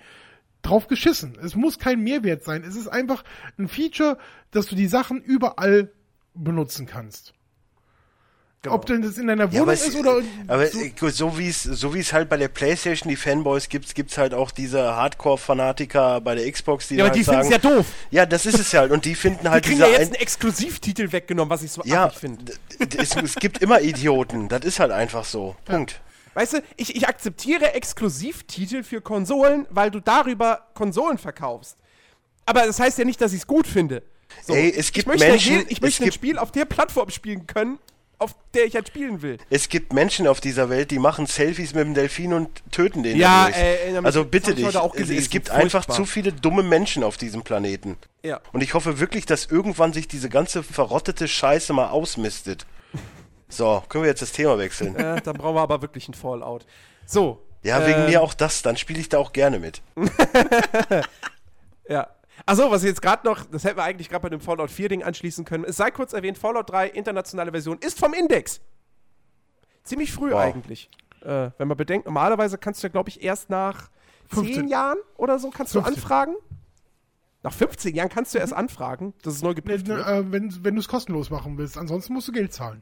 [0.68, 1.38] Drauf geschissen.
[1.42, 2.64] Es muss kein Mehrwert sein.
[2.64, 3.24] Es ist einfach
[3.58, 4.18] ein Feature,
[4.52, 5.92] dass du die Sachen überall
[6.34, 7.34] benutzen kannst.
[8.64, 8.76] Genau.
[8.76, 10.22] Ob denn das in deiner Wohnung ja, ist oder.
[10.48, 13.94] Aber so, so wie es so wie es halt bei der PlayStation die Fanboys gibt,
[13.94, 17.50] gibt's halt auch diese Hardcore-Fanatiker bei der Xbox, die ja, aber halt die finden es
[17.50, 17.86] ja doof.
[18.10, 21.12] Ja, das ist es halt und die finden halt die kriegen ja jetzt einen Exklusivtitel
[21.12, 22.54] weggenommen, was ich so ja, finde.
[22.98, 25.56] Es, es gibt immer Idioten, das ist halt einfach so.
[25.64, 26.02] Punkt.
[26.38, 31.78] Weißt du, ich, ich akzeptiere Exklusivtitel für Konsolen, weil du darüber Konsolen verkaufst.
[32.46, 34.04] Aber das heißt ja nicht, dass ich es gut finde.
[34.46, 37.48] So, Ey, es gibt ich möchte Menschen, ich möchte ein Spiel auf der Plattform spielen
[37.48, 37.80] können,
[38.20, 39.40] auf der ich halt spielen will.
[39.50, 43.18] Es gibt Menschen auf dieser Welt, die machen Selfies mit dem Delfin und töten den.
[43.18, 44.68] Ja, äh, also bitte dich.
[44.68, 45.64] Es, es, gibt Furchtbar.
[45.64, 47.98] einfach zu viele dumme Menschen auf diesem Planeten.
[48.22, 48.42] Ja.
[48.54, 52.68] Und ich hoffe wirklich, dass irgendwann sich diese ganze verrottete Scheiße mal ausmistet.
[53.50, 54.96] So, können wir jetzt das Thema wechseln?
[54.96, 56.66] Äh, dann brauchen wir aber wirklich ein Fallout.
[57.06, 57.44] So.
[57.64, 59.82] Ja, wegen äh, mir auch das, dann spiele ich da auch gerne mit.
[61.90, 62.08] ja.
[62.46, 65.04] Achso, was jetzt gerade noch, das hätten wir eigentlich gerade bei dem Fallout 4 Ding
[65.04, 65.64] anschließen können.
[65.66, 68.62] Es sei kurz erwähnt, Fallout 3 internationale Version ist vom Index.
[69.84, 70.40] Ziemlich früh wow.
[70.40, 70.90] eigentlich.
[71.22, 73.90] Äh, wenn man bedenkt, normalerweise kannst du ja, glaube ich, erst nach
[74.30, 74.56] 15.
[74.56, 75.94] 10 Jahren oder so kannst 15.
[75.94, 76.36] du anfragen.
[77.44, 78.60] Nach 15 Jahren kannst du erst mhm.
[78.60, 80.06] anfragen, dass es neu geprüft wird.
[80.06, 81.78] Äh, wenn wenn du es kostenlos machen willst.
[81.78, 82.82] Ansonsten musst du Geld zahlen.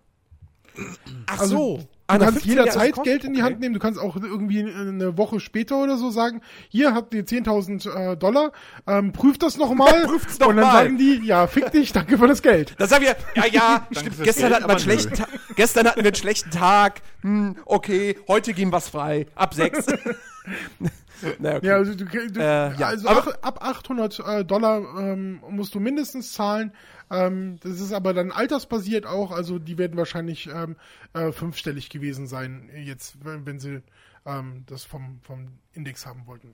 [1.28, 1.80] Ach also, so.
[2.08, 3.74] Du kannst jederzeit Geld in die Hand nehmen.
[3.74, 8.16] Du kannst auch irgendwie eine Woche später oder so sagen, hier habt ihr 10.000 äh,
[8.16, 8.52] Dollar,
[8.86, 10.04] ähm, prüft das nochmal.
[10.06, 10.74] Prüft's noch und dann mal.
[10.74, 12.76] sagen die, ja, fick dich, danke für das Geld.
[12.78, 16.02] Das sagen wir, ja, ja, stimmt, gestern, Geld, hatten wir einen schlechten Tag, gestern hatten
[16.02, 17.02] wir einen schlechten Tag.
[17.22, 19.26] Hm, okay, heute gehen was frei.
[19.34, 19.88] Ab sechs.
[21.40, 21.68] Na, okay.
[21.68, 22.88] Ja, also, du, du, äh, ja.
[22.88, 26.72] also ab, ab 800 äh, Dollar ähm, musst du mindestens zahlen.
[27.12, 30.76] Ähm, das ist aber dann altersbasiert auch, also die werden wahrscheinlich ähm,
[31.14, 33.82] äh, fünfstellig gewesen sein, jetzt, wenn, wenn sie
[34.26, 36.54] ähm, das vom, vom Index haben wollten.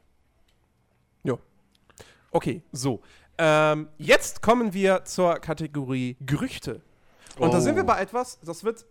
[1.23, 1.37] Ja.
[2.31, 3.01] Okay, so.
[3.37, 6.81] Ähm, jetzt kommen wir zur Kategorie Gerüchte.
[7.37, 7.51] Und oh.
[7.51, 7.87] da sind wir oh.
[7.87, 8.85] bei etwas, das wird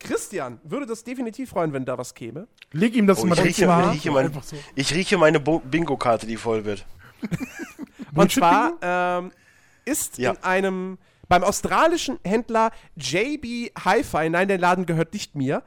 [0.00, 2.46] Christian würde das definitiv freuen, wenn da was käme.
[2.72, 4.56] Leg ihm das oh, mal ich rieche, ich rieche, mein, so.
[4.74, 6.84] ich rieche meine Bingo-Karte, die voll wird.
[8.14, 9.32] Und zwar ähm,
[9.84, 10.32] ist ja.
[10.32, 15.62] in einem beim australischen Händler JB Hi-Fi, nein, der Laden gehört nicht mir,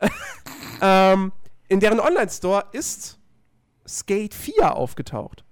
[0.80, 1.32] ähm,
[1.68, 3.18] in deren Online-Store ist
[3.86, 5.44] Skate 4 aufgetaucht.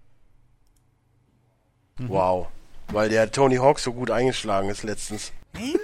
[1.99, 2.49] Wow.
[2.89, 5.33] Weil der Tony Hawk so gut eingeschlagen ist letztens.
[5.57, 5.79] die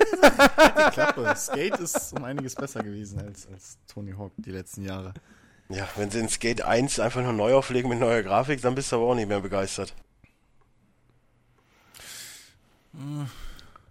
[0.93, 1.35] Klappe.
[1.37, 5.13] Skate ist um einiges besser gewesen als, als Tony Hawk die letzten Jahre.
[5.69, 8.93] Ja, wenn sie in Skate 1 einfach nur neu auflegen mit neuer Grafik, dann bist
[8.93, 9.95] du aber auch nicht mehr begeistert.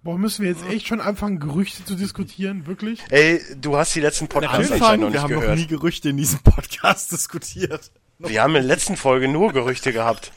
[0.05, 2.67] Boah, müssen wir jetzt echt schon anfangen, Gerüchte zu diskutieren?
[2.67, 3.03] Wirklich?
[3.09, 5.29] Ey, du hast die letzten Podcasts anscheinend noch nicht gehört.
[5.29, 7.91] Wir haben noch nie Gerüchte in diesem Podcast diskutiert.
[8.19, 10.31] Wir haben in der letzten Folge nur Gerüchte gehabt.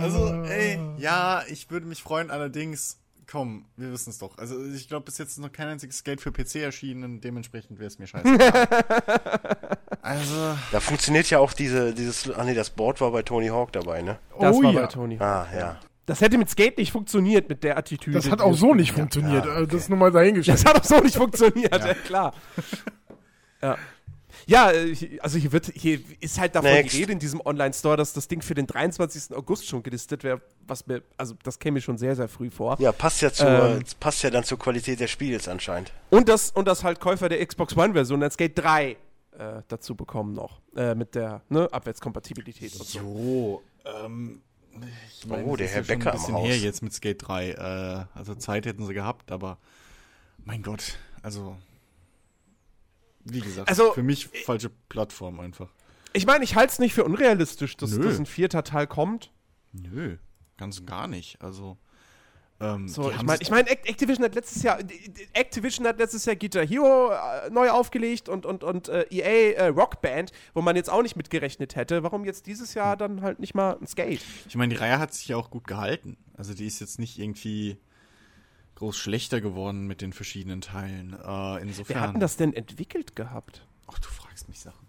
[0.00, 2.98] Also, ey, ja, ich würde mich freuen, allerdings,
[3.30, 4.36] komm, wir wissen es doch.
[4.36, 7.78] Also, ich glaube, bis jetzt ist noch kein einziges Geld für PC erschienen und dementsprechend
[7.78, 8.26] wäre es mir scheiße.
[10.02, 10.58] also.
[10.72, 14.02] Da funktioniert ja auch diese, dieses, ah nee, das Board war bei Tony Hawk dabei,
[14.02, 14.18] ne?
[14.40, 14.80] Das oh, war ja.
[14.80, 15.48] bei Tony Hawk.
[15.52, 15.80] Ah, ja.
[16.06, 18.16] Das hätte mit Skate nicht funktioniert, mit der Attitüde.
[18.16, 19.46] Das hat auch so nicht funktioniert.
[19.46, 19.66] Ja, okay.
[19.66, 20.58] Das ist nur mal dahingestellt.
[20.58, 22.34] Das hat auch so nicht funktioniert, ja, ja klar.
[23.62, 23.78] ja.
[24.46, 26.94] Ja, äh, also hier wird, hier ist halt davon Next.
[26.94, 29.34] die Rede in diesem Online-Store, dass das Ding für den 23.
[29.34, 32.76] August schon gelistet wäre, was mir, also das käme mir schon sehr, sehr früh vor.
[32.78, 35.92] Ja, passt ja zu, ähm, passt ja dann zur Qualität des Spiels anscheinend.
[36.10, 38.96] Und das, und das halt Käufer der Xbox One-Version als Skate 3 äh,
[39.68, 42.98] dazu bekommen noch, äh, mit der ne, Abwärtskompatibilität und so.
[42.98, 44.42] Jo, ähm,
[45.20, 47.50] ich mein, oh, der Herr Becker schon ein bisschen her jetzt mit Skate 3.
[47.50, 49.58] Äh, also Zeit hätten sie gehabt, aber
[50.44, 51.56] mein Gott, also
[53.24, 55.70] wie gesagt, also, für mich falsche Plattform einfach.
[56.12, 59.32] Ich meine, ich halte es nicht für unrealistisch, dass, dass ein vierter Teil kommt.
[59.72, 60.18] Nö,
[60.56, 61.40] ganz gar nicht.
[61.42, 61.78] Also,
[62.60, 64.78] Ähm, so, ich meine, ich mein, Activision hat letztes Jahr,
[65.32, 69.66] Activision hat letztes Jahr Guitar Hero äh, neu aufgelegt und, und, und äh, EA äh,
[69.68, 72.02] Rock Band, wo man jetzt auch nicht mitgerechnet hätte.
[72.04, 74.20] Warum jetzt dieses Jahr dann halt nicht mal ein Skate?
[74.48, 76.16] Ich meine, die Reihe hat sich ja auch gut gehalten.
[76.36, 77.78] Also die ist jetzt nicht irgendwie
[78.76, 81.12] groß schlechter geworden mit den verschiedenen Teilen.
[81.12, 81.96] Äh, insofern.
[81.96, 83.66] Wer hat denn das denn entwickelt gehabt?
[83.88, 84.86] Ach, du fragst mich Sachen.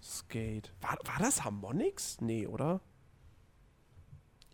[0.00, 0.72] Skate.
[0.80, 2.20] War, war das Harmonix?
[2.20, 2.80] Nee, oder?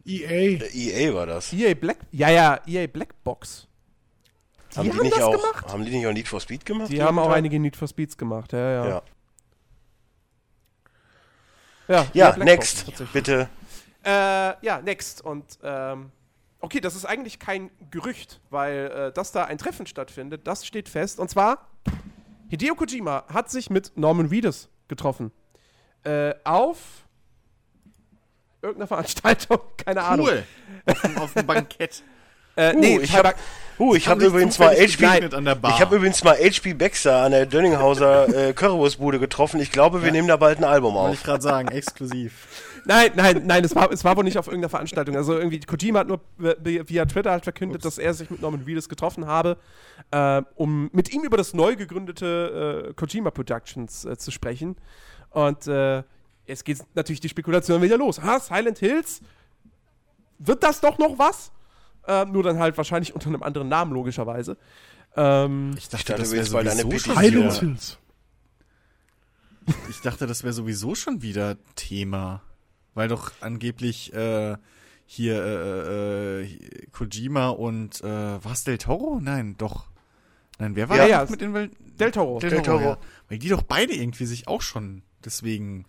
[0.08, 0.58] EA.
[0.72, 1.52] EA war das.
[1.52, 1.98] EA Black.
[2.10, 3.68] Ja, ja, EA Blackbox.
[4.72, 5.66] Die haben, die haben nicht auch, gemacht?
[5.68, 6.90] Haben die nicht auch Need for Speed gemacht?
[6.90, 8.86] Die haben auch einige Need for Speeds gemacht, ja, ja.
[8.86, 9.02] Ja,
[11.88, 13.48] ja, ja next, bitte.
[14.04, 14.10] Äh,
[14.64, 15.22] ja, next.
[15.22, 16.10] Und, ähm,
[16.60, 20.88] okay, das ist eigentlich kein Gerücht, weil, äh, dass da ein Treffen stattfindet, das steht
[20.88, 21.18] fest.
[21.18, 21.66] Und zwar,
[22.48, 25.32] Hideo Kojima hat sich mit Norman Reedus getroffen.
[26.04, 27.07] Äh, auf
[28.62, 30.26] irgendeiner Veranstaltung, keine Ahnung.
[30.26, 30.44] Cool.
[31.16, 32.02] Auf, dem Bankett.
[32.56, 33.34] Äh, uh, nee, ich habe
[33.78, 38.48] uh, ich hab übrigens mal HP Ich habe übrigens mal HP Baxter an der Dönninghauser
[38.48, 39.60] äh, Currywurstbude getroffen.
[39.60, 40.12] Ich glaube, wir ja.
[40.12, 41.04] nehmen da bald ein Album auf.
[41.04, 42.46] Wollte ich gerade sagen, exklusiv.
[42.84, 45.14] Nein, nein, nein, es war, es war wohl nicht auf irgendeiner Veranstaltung.
[45.14, 47.96] Also irgendwie, Kojima hat nur via Twitter halt verkündet, Ups.
[47.96, 49.58] dass er sich mit Norman Reedus getroffen habe,
[50.10, 54.76] äh, um mit ihm über das neu gegründete äh, Kojima Productions äh, zu sprechen.
[55.30, 56.02] Und äh,
[56.48, 58.20] jetzt geht natürlich die Spekulation wieder los.
[58.22, 59.20] Ha, Silent Hills?
[60.38, 61.52] Wird das doch noch was?
[62.06, 64.56] Ähm, nur dann halt wahrscheinlich unter einem anderen Namen, logischerweise.
[65.14, 67.98] Ähm, ich dachte, das wäre sowieso deine Silent Hills.
[69.90, 72.42] Ich dachte, das wäre sowieso schon wieder Thema.
[72.94, 74.56] Weil doch angeblich äh,
[75.04, 79.20] hier äh, äh, Kojima und äh, was Del Toro?
[79.20, 79.86] Nein, doch.
[80.58, 82.38] Nein, wer war ja, ja, mit den Del Toro.
[82.40, 82.62] Del Toro.
[82.62, 82.80] Del Toro.
[82.80, 82.98] Ja.
[83.28, 85.84] Weil die doch beide irgendwie sich auch schon deswegen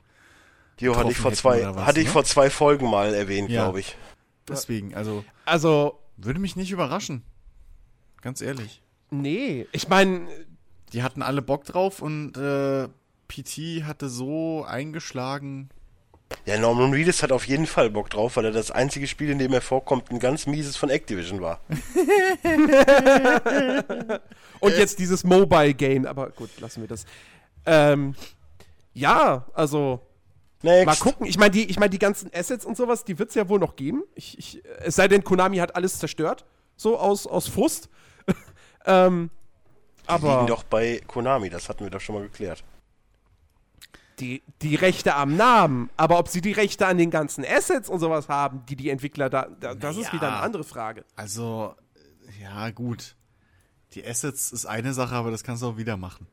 [0.80, 2.12] Dio hatte ich vor zwei, was, hatte ich ne?
[2.12, 3.64] vor zwei Folgen mal erwähnt, ja.
[3.64, 3.96] glaube ich.
[4.48, 5.24] Deswegen, also.
[5.46, 6.00] Also.
[6.22, 7.24] Würde mich nicht überraschen.
[8.22, 8.82] Ganz ehrlich.
[9.10, 10.28] Nee, ich meine.
[10.92, 12.88] Die hatten alle Bock drauf und äh,
[13.28, 15.70] PT hatte so eingeschlagen.
[16.46, 19.40] Ja, Norman Reedus hat auf jeden Fall Bock drauf, weil er das einzige Spiel, in
[19.40, 21.60] dem er vorkommt, ein ganz mieses von Activision war.
[24.60, 27.06] und jetzt dieses Mobile Game, aber gut, lassen wir das.
[27.66, 28.16] Ähm,
[28.94, 30.02] ja, also
[30.62, 30.86] Next.
[30.86, 31.26] Mal gucken.
[31.26, 33.60] Ich meine, die, ich mein, die ganzen Assets und sowas, die wird es ja wohl
[33.60, 34.04] noch geben.
[34.16, 36.46] Ich, ich, es sei denn, Konami hat alles zerstört.
[36.76, 37.90] So aus, aus Frust.
[38.86, 39.30] ähm,
[40.04, 40.36] die aber.
[40.36, 42.64] liegen doch bei Konami, das hatten wir doch schon mal geklärt.
[44.20, 48.02] Die, die Rechte am Namen, aber ob sie die Rechte an den ganzen Assets und
[48.02, 51.06] sowas haben, die die Entwickler da, da das naja, ist wieder eine andere Frage.
[51.16, 51.74] Also,
[52.42, 53.16] ja, gut.
[53.94, 56.28] Die Assets ist eine Sache, aber das kannst du auch wieder machen.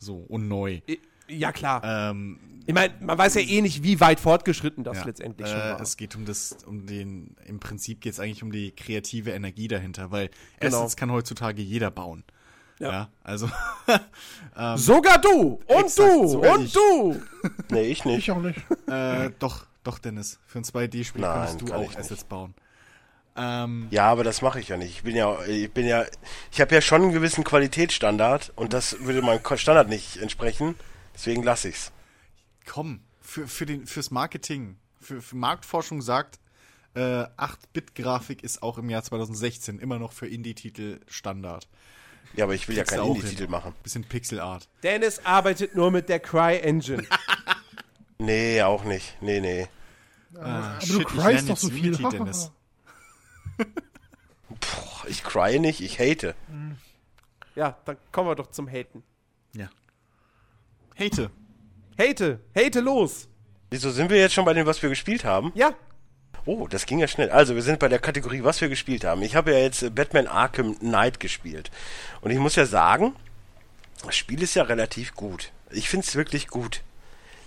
[0.00, 0.80] So, und neu.
[1.28, 1.82] Ja, klar.
[1.84, 5.58] Ähm, ich meine, man weiß ja eh nicht, wie weit fortgeschritten das ja, letztendlich schon
[5.58, 5.80] äh, war.
[5.80, 9.68] Es geht um das, um den, im Prinzip geht es eigentlich um die kreative Energie
[9.68, 10.28] dahinter, weil
[10.60, 10.80] genau.
[10.80, 12.24] Assets kann heutzutage jeder bauen.
[12.78, 13.48] Ja, ja also.
[14.56, 15.60] ähm, Sogar du!
[15.66, 16.46] Und exakt, du!
[16.46, 16.72] Und ich.
[16.72, 17.22] du!
[17.70, 18.18] nee, ich nicht.
[18.18, 18.58] Ich auch nicht.
[18.86, 20.38] Äh, doch, doch, Dennis.
[20.46, 22.28] Für ein 2D-Spiel kannst du auch Assets nicht.
[22.28, 22.54] bauen.
[23.34, 24.90] Ähm, ja, aber das mache ich ja nicht.
[24.90, 26.04] Ich bin ja, ich bin ja,
[26.52, 30.74] ich habe ja schon einen gewissen Qualitätsstandard und das würde meinem Standard nicht entsprechen.
[31.18, 31.90] Deswegen lasse ich's.
[32.64, 36.38] Komm, für, für den, fürs Marketing, für, für Marktforschung sagt,
[36.94, 41.66] äh, 8-Bit-Grafik ist auch im Jahr 2016 immer noch für Indie-Titel Standard.
[42.34, 43.74] Ja, aber ich will Kriegst ja keinen Indie-Titel machen.
[43.82, 44.68] Bisschen Pixel-Art.
[44.84, 47.04] Dennis arbeitet nur mit der Cry-Engine.
[48.18, 49.20] nee, auch nicht.
[49.20, 49.66] Nee, nee.
[50.36, 51.96] Ah, aber shit, du cryst doch so viel.
[51.96, 52.52] Dennis.
[54.60, 56.36] Puh, ich cry nicht, ich hate.
[57.56, 59.02] Ja, dann kommen wir doch zum Haten.
[59.52, 59.68] Ja.
[60.98, 61.30] Hate.
[61.96, 62.40] Hate.
[62.56, 63.28] Hate los.
[63.70, 65.52] Wieso sind wir jetzt schon bei dem, was wir gespielt haben?
[65.54, 65.74] Ja.
[66.44, 67.30] Oh, das ging ja schnell.
[67.30, 69.22] Also, wir sind bei der Kategorie, was wir gespielt haben.
[69.22, 71.70] Ich habe ja jetzt Batman Arkham Knight gespielt.
[72.20, 73.14] Und ich muss ja sagen,
[74.04, 75.52] das Spiel ist ja relativ gut.
[75.70, 76.82] Ich finde es wirklich gut.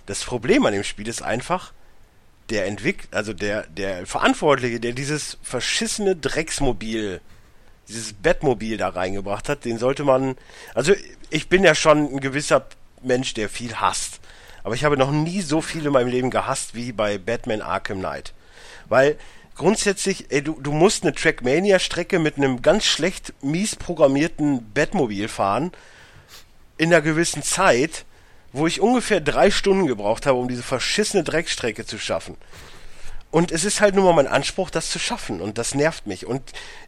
[0.06, 1.72] Das Problem an dem Spiel ist einfach,
[2.48, 7.20] der Entwickler, also der, der Verantwortliche, der dieses verschissene Drecksmobil,
[7.88, 10.36] dieses Batmobil da reingebracht hat, den sollte man,
[10.74, 10.92] also
[11.30, 12.66] ich bin ja schon ein gewisser
[13.04, 14.20] Mensch, der viel hasst.
[14.64, 17.98] Aber ich habe noch nie so viel in meinem Leben gehasst wie bei Batman Arkham
[17.98, 18.32] Knight.
[18.88, 19.18] Weil
[19.54, 25.72] grundsätzlich, ey, du, du musst eine Trackmania-Strecke mit einem ganz schlecht mies programmierten Batmobil fahren.
[26.78, 28.04] In einer gewissen Zeit,
[28.52, 32.36] wo ich ungefähr drei Stunden gebraucht habe, um diese verschissene Dreckstrecke zu schaffen.
[33.30, 35.40] Und es ist halt nur mal mein Anspruch, das zu schaffen.
[35.40, 36.26] Und das nervt mich.
[36.26, 36.42] Und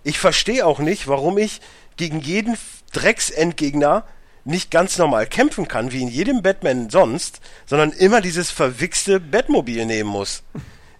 [0.04, 1.60] ich verstehe auch nicht, warum ich
[1.96, 2.56] gegen jeden
[2.92, 4.04] Drecksendgegner
[4.44, 9.86] nicht ganz normal kämpfen kann, wie in jedem Batman sonst, sondern immer dieses verwichste Batmobil
[9.86, 10.42] nehmen muss.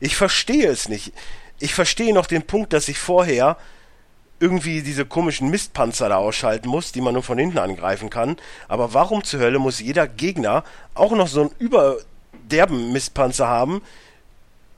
[0.01, 1.13] Ich verstehe es nicht.
[1.61, 3.57] Ich verstehe noch den Punkt, dass ich vorher
[4.41, 8.37] irgendwie diese komischen Mistpanzer da ausschalten muss, die man nur von hinten angreifen kann.
[8.69, 10.65] Aber warum zur Hölle muss jeder Gegner
[10.95, 13.83] auch noch so einen überderben Mistpanzer haben,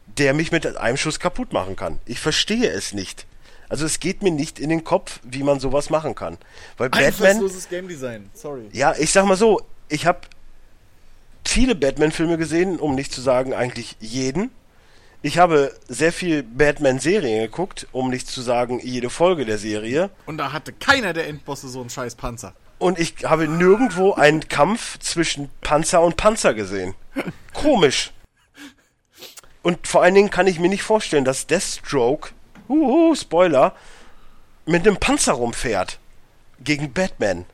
[0.06, 1.98] der mich mit einem Schuss kaputt machen kann?
[2.04, 3.26] Ich verstehe es nicht.
[3.68, 6.38] Also es geht mir nicht in den Kopf, wie man sowas machen kann.
[6.76, 7.50] Weil Batman.
[7.70, 8.30] Game Design.
[8.34, 8.68] Sorry.
[8.72, 10.20] Ja, ich sag mal so, ich habe
[11.44, 14.50] viele Batman-Filme gesehen, um nicht zu sagen eigentlich jeden.
[15.22, 20.10] Ich habe sehr viel Batman-Serien geguckt, um nicht zu sagen jede Folge der Serie.
[20.26, 22.54] Und da hatte keiner der Endbosse so einen scheiß Panzer.
[22.78, 26.94] Und ich habe nirgendwo einen Kampf zwischen Panzer und Panzer gesehen.
[27.54, 28.12] Komisch.
[29.62, 32.30] Und vor allen Dingen kann ich mir nicht vorstellen, dass Deathstroke,
[32.68, 33.74] huhu, Spoiler,
[34.64, 35.98] mit einem Panzer rumfährt.
[36.60, 37.44] Gegen Batman.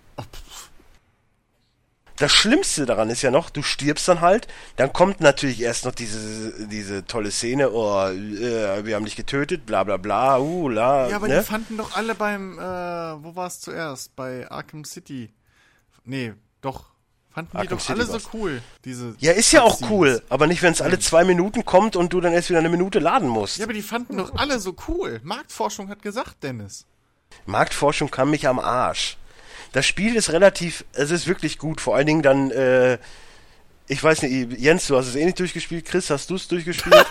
[2.17, 4.47] Das Schlimmste daran ist ja noch, du stirbst dann halt,
[4.77, 9.67] dann kommt natürlich erst noch diese, diese tolle Szene, oh, äh, wir haben dich getötet,
[9.67, 11.09] bla bla bla, uh, la.
[11.09, 11.41] Ja, aber ne?
[11.41, 14.15] die fanden doch alle beim, äh, wo war es zuerst?
[14.15, 15.33] Bei Arkham City.
[16.05, 16.92] Nee, doch.
[17.35, 18.29] Fanden Arkham die doch City alle so war's.
[18.35, 19.15] cool, diese.
[19.19, 22.21] Ja, ist ja auch cool, aber nicht, wenn es alle zwei Minuten kommt und du
[22.21, 23.57] dann erst wieder eine Minute laden musst.
[23.59, 25.21] Ja, aber die fanden doch alle so cool.
[25.23, 26.85] Marktforschung hat gesagt, Dennis.
[27.47, 29.17] Marktforschung kann mich am Arsch.
[29.73, 32.99] Das Spiel ist relativ, es ist wirklich gut, vor allen Dingen dann, äh,
[33.89, 36.95] ich weiß nicht, Jens, du hast es eh nicht durchgespielt, Chris, hast du es durchgespielt?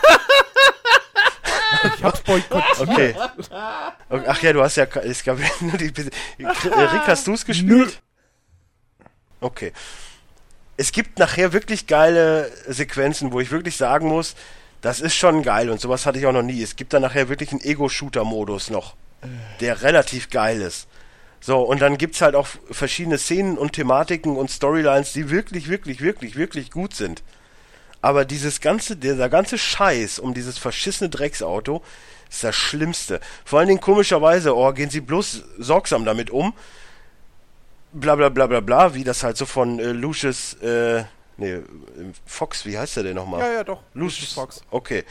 [1.95, 2.80] Ich hab's boykottiert.
[2.80, 3.15] Okay.
[4.09, 7.45] Okay, Ach ja, du hast ja, es gab nur die, äh, Rick, hast du es
[7.45, 8.01] gespielt?
[9.39, 9.74] Okay.
[10.82, 14.34] Es gibt nachher wirklich geile Sequenzen, wo ich wirklich sagen muss,
[14.82, 16.59] das ist schon geil und sowas hatte ich auch noch nie.
[16.59, 18.95] Es gibt dann nachher wirklich einen Ego-Shooter-Modus noch,
[19.59, 20.88] der relativ geil ist.
[21.39, 26.01] So, und dann gibt's halt auch verschiedene Szenen und Thematiken und Storylines, die wirklich, wirklich,
[26.01, 27.21] wirklich, wirklich gut sind.
[28.01, 31.84] Aber dieses ganze, dieser ganze Scheiß um dieses verschissene Drecksauto
[32.27, 33.19] ist das Schlimmste.
[33.45, 36.55] Vor allen Dingen komischerweise, oh, gehen sie bloß sorgsam damit um.
[37.93, 41.03] Bla bla bla bla bla, wie das halt so von äh, Lucius, äh,
[41.37, 41.63] nee, äh,
[42.25, 43.41] Fox, wie heißt der denn nochmal?
[43.41, 43.81] Ja, ja, doch.
[43.93, 44.61] Lucius Fox.
[44.71, 45.03] Okay.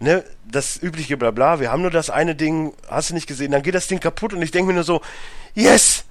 [0.00, 3.62] Ne, das übliche Blabla, wir haben nur das eine Ding, hast du nicht gesehen, dann
[3.62, 5.00] geht das Ding kaputt und ich denke mir nur so,
[5.54, 6.04] yes!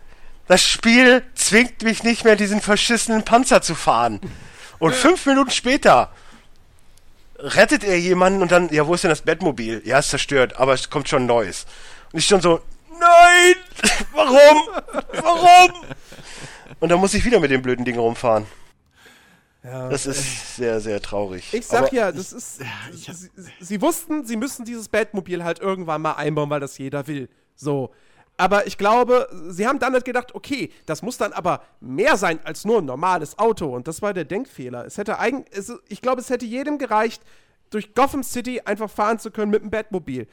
[0.48, 4.20] Das Spiel zwingt mich nicht mehr, diesen verschissenen Panzer zu fahren.
[4.78, 6.12] Und fünf Minuten später
[7.38, 9.82] rettet er jemanden und dann, ja, wo ist denn das Bettmobil?
[9.86, 11.66] Ja, ist zerstört, aber es kommt schon ein neues.
[12.12, 12.62] Und ich schon so,
[13.00, 13.56] nein!
[14.14, 14.68] Warum?
[15.14, 15.72] Warum?
[16.80, 18.46] Und dann muss ich wieder mit dem blöden Ding rumfahren.
[19.64, 19.88] Ja.
[19.90, 21.54] Das ist sehr, sehr traurig.
[21.54, 22.62] Ich sag Aber ja, das ist.
[22.94, 23.30] ich hab- sie,
[23.62, 27.30] sie wussten, sie müssen dieses Batmobil halt irgendwann mal einbauen, weil das jeder will.
[27.56, 27.92] So.
[28.36, 32.40] Aber ich glaube, sie haben dann halt gedacht, okay, das muss dann aber mehr sein
[32.44, 33.74] als nur ein normales Auto.
[33.74, 34.86] Und das war der Denkfehler.
[34.86, 37.22] Es hätte eigentlich, es, ich glaube, es hätte jedem gereicht,
[37.70, 40.28] durch Gotham City einfach fahren zu können mit dem Batmobil.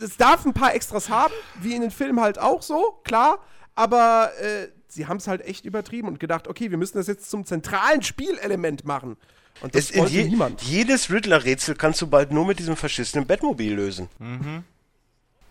[0.00, 3.38] Es darf ein paar Extras haben, wie in den Filmen halt auch so, klar.
[3.74, 7.30] Aber äh, sie haben es halt echt übertrieben und gedacht, okay, wir müssen das jetzt
[7.30, 9.16] zum zentralen Spielelement machen.
[9.62, 10.62] Und das Es in wollte je, niemand.
[10.62, 14.08] jedes Riddler-Rätsel kannst du bald nur mit diesem verschissenen Bettmobil lösen.
[14.18, 14.64] Mhm.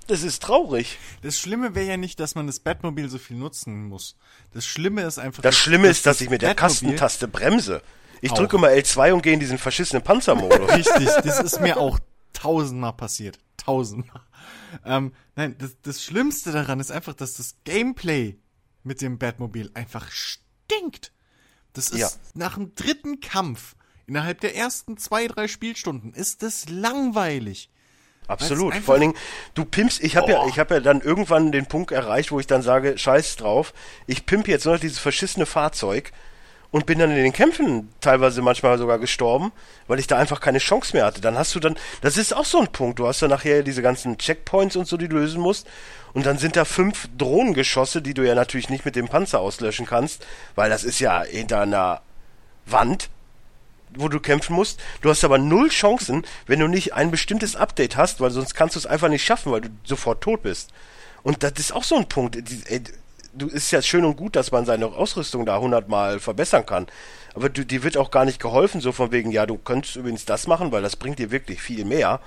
[0.08, 1.00] Das ist traurig.
[1.24, 4.16] Das Schlimme wäre ja nicht, dass man das Batmobil so viel nutzen muss.
[4.54, 5.42] Das Schlimme ist einfach.
[5.42, 7.82] Das Schlimme ist, dass ich mit der Batmobil- Kastentaste bremse.
[8.22, 8.38] Ich Auch.
[8.38, 10.70] drücke mal L2 und gehe in diesen verschissenen Panzermodus.
[10.76, 11.98] Richtig, das ist mir auch
[12.34, 13.40] tausendmal passiert.
[13.58, 14.22] Tausendmal.
[14.86, 18.38] Ähm, nein, das, das Schlimmste daran ist einfach, dass das Gameplay
[18.84, 21.12] mit dem Batmobil einfach stinkt.
[21.74, 22.10] Das ist Ja.
[22.34, 23.76] nach dem dritten Kampf,
[24.08, 27.70] innerhalb der ersten zwei, drei Spielstunden, ist das langweilig.
[28.28, 28.74] Absolut.
[28.76, 29.14] Vor allen Dingen,
[29.54, 32.48] du pimpst, ich habe ja, ich habe ja dann irgendwann den Punkt erreicht, wo ich
[32.48, 33.74] dann sage, scheiß drauf,
[34.08, 36.12] ich pimp jetzt nur noch dieses verschissene Fahrzeug
[36.72, 39.52] und bin dann in den Kämpfen teilweise manchmal sogar gestorben,
[39.88, 41.22] weil ich da einfach keine Chance mehr hatte.
[41.22, 43.82] Dann hast du dann, das ist auch so ein Punkt, du hast dann nachher diese
[43.82, 45.68] ganzen Checkpoints und so, die du lösen musst
[46.14, 49.86] und dann sind da fünf Drohnengeschosse, die du ja natürlich nicht mit dem Panzer auslöschen
[49.86, 52.02] kannst, weil das ist ja hinter einer
[52.66, 53.10] Wand
[53.98, 54.80] wo du kämpfen musst.
[55.02, 58.76] Du hast aber null Chancen, wenn du nicht ein bestimmtes Update hast, weil sonst kannst
[58.76, 60.72] du es einfach nicht schaffen, weil du sofort tot bist.
[61.24, 62.36] Und das ist auch so ein Punkt.
[62.36, 62.82] Ey,
[63.38, 66.88] Du ist ja schön und gut, dass man seine Ausrüstung da hundertmal verbessern kann.
[67.34, 70.24] Aber du, die wird auch gar nicht geholfen, so von wegen, ja, du könntest übrigens
[70.24, 72.22] das machen, weil das bringt dir wirklich viel mehr.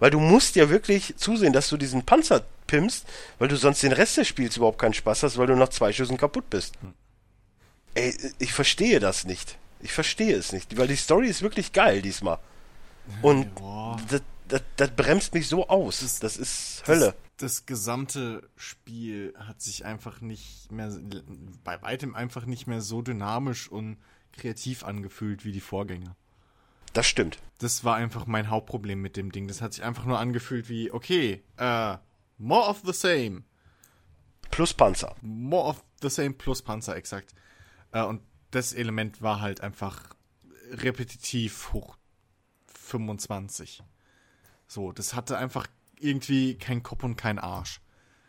[0.00, 3.06] Weil du musst ja wirklich zusehen, dass du diesen Panzer pimpst,
[3.38, 5.92] weil du sonst den Rest des Spiels überhaupt keinen Spaß hast, weil du nach zwei
[5.92, 6.74] Schüssen kaputt bist.
[7.94, 9.56] Ey, ich verstehe das nicht.
[9.80, 12.38] Ich verstehe es nicht, weil die Story ist wirklich geil diesmal.
[13.22, 13.46] Und
[14.10, 16.18] das, das, das bremst mich so aus.
[16.20, 17.14] Das, ist Hölle.
[17.36, 20.90] Das, das gesamte Spiel hat sich einfach nicht mehr,
[21.64, 23.98] bei weitem einfach nicht mehr so dynamisch und
[24.32, 26.16] kreativ angefühlt wie die Vorgänger.
[26.92, 27.38] Das stimmt.
[27.58, 29.46] Das war einfach mein Hauptproblem mit dem Ding.
[29.48, 31.96] Das hat sich einfach nur angefühlt wie, okay, äh,
[32.38, 33.44] more of the same.
[34.50, 35.14] Plus Panzer.
[35.20, 37.34] More of the same plus Panzer, exakt.
[37.92, 40.14] Äh, und das Element war halt einfach
[40.70, 41.96] repetitiv hoch
[42.74, 43.82] 25.
[44.68, 45.66] So, das hatte einfach
[45.98, 47.80] irgendwie kein Kopf und kein Arsch.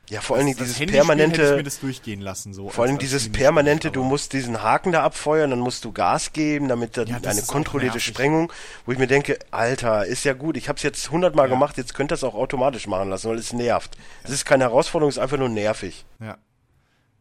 [0.09, 1.43] Ja, vor allen Dingen dieses permanente.
[1.43, 2.69] Ich mir das durchgehen lassen, so.
[2.69, 6.67] Vor allem dieses permanente, du musst diesen Haken da abfeuern, dann musst du Gas geben,
[6.67, 7.99] damit dann Ja, das eine kontrollierte.
[7.99, 8.51] Sprengung,
[8.87, 11.53] wo ich mir denke, Alter, ist ja gut, ich habe es jetzt hundertmal Ja.
[11.53, 13.97] gemacht, jetzt könnt ihr es auch automatisch machen lassen, weil es nervt.
[14.23, 16.05] Es ist keine Herausforderung, es ist einfach nur nervig.
[16.19, 16.39] Ja.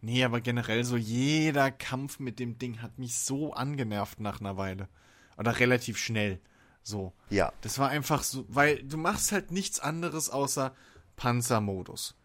[0.00, 4.56] Nee, aber generell so jeder Kampf mit dem Ding hat mich so angenervt nach einer
[4.56, 4.88] Weile.
[5.36, 6.40] Oder relativ schnell.
[6.88, 7.12] So.
[7.28, 7.52] Ja.
[7.60, 10.74] Das war einfach so, weil du machst halt nichts anderes außer
[11.16, 12.16] Panzermodus.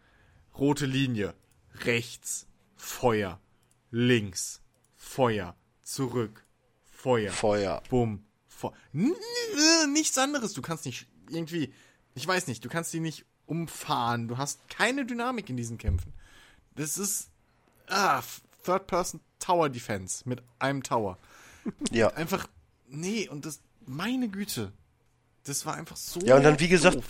[0.58, 1.34] Rote Linie.
[1.80, 2.46] Rechts.
[2.74, 3.38] Feuer.
[3.90, 4.62] Links.
[4.96, 5.54] Feuer.
[5.82, 6.46] Zurück.
[6.86, 7.30] Feuer.
[7.30, 7.82] Feuer.
[7.90, 8.24] Bumm.
[8.48, 8.72] Fe
[9.86, 10.54] nichts anderes.
[10.54, 11.74] Du kannst nicht irgendwie,
[12.14, 14.28] ich weiß nicht, du kannst die nicht umfahren.
[14.28, 16.14] Du hast keine Dynamik in diesen Kämpfen.
[16.74, 17.28] Das ist
[17.88, 18.22] ah,
[18.64, 21.18] Third Person Tower Defense mit einem Tower.
[21.90, 22.08] Ja.
[22.14, 22.48] Einfach
[22.86, 24.72] nee, und das meine Güte.
[25.44, 27.04] Das war einfach so Ja, und dann, wie gesagt, doof.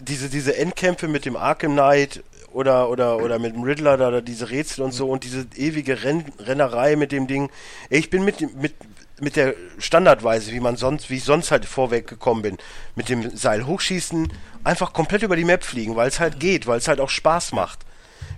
[0.00, 2.22] diese, diese Endkämpfe mit dem Arkham Knight
[2.52, 6.24] oder, oder, oder mit dem Riddler da, diese Rätsel und so und diese ewige Renn,
[6.38, 7.50] Rennerei mit dem Ding.
[7.90, 8.74] Ich bin mit, mit,
[9.20, 12.58] mit der Standardweise, wie man sonst, wie ich sonst halt vorweg gekommen bin,
[12.96, 14.32] mit dem Seil hochschießen,
[14.64, 17.52] einfach komplett über die Map fliegen, weil es halt geht, weil es halt auch Spaß
[17.52, 17.80] macht.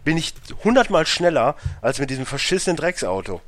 [0.05, 3.41] Bin ich hundertmal schneller als mit diesem verschissenen Drecksauto.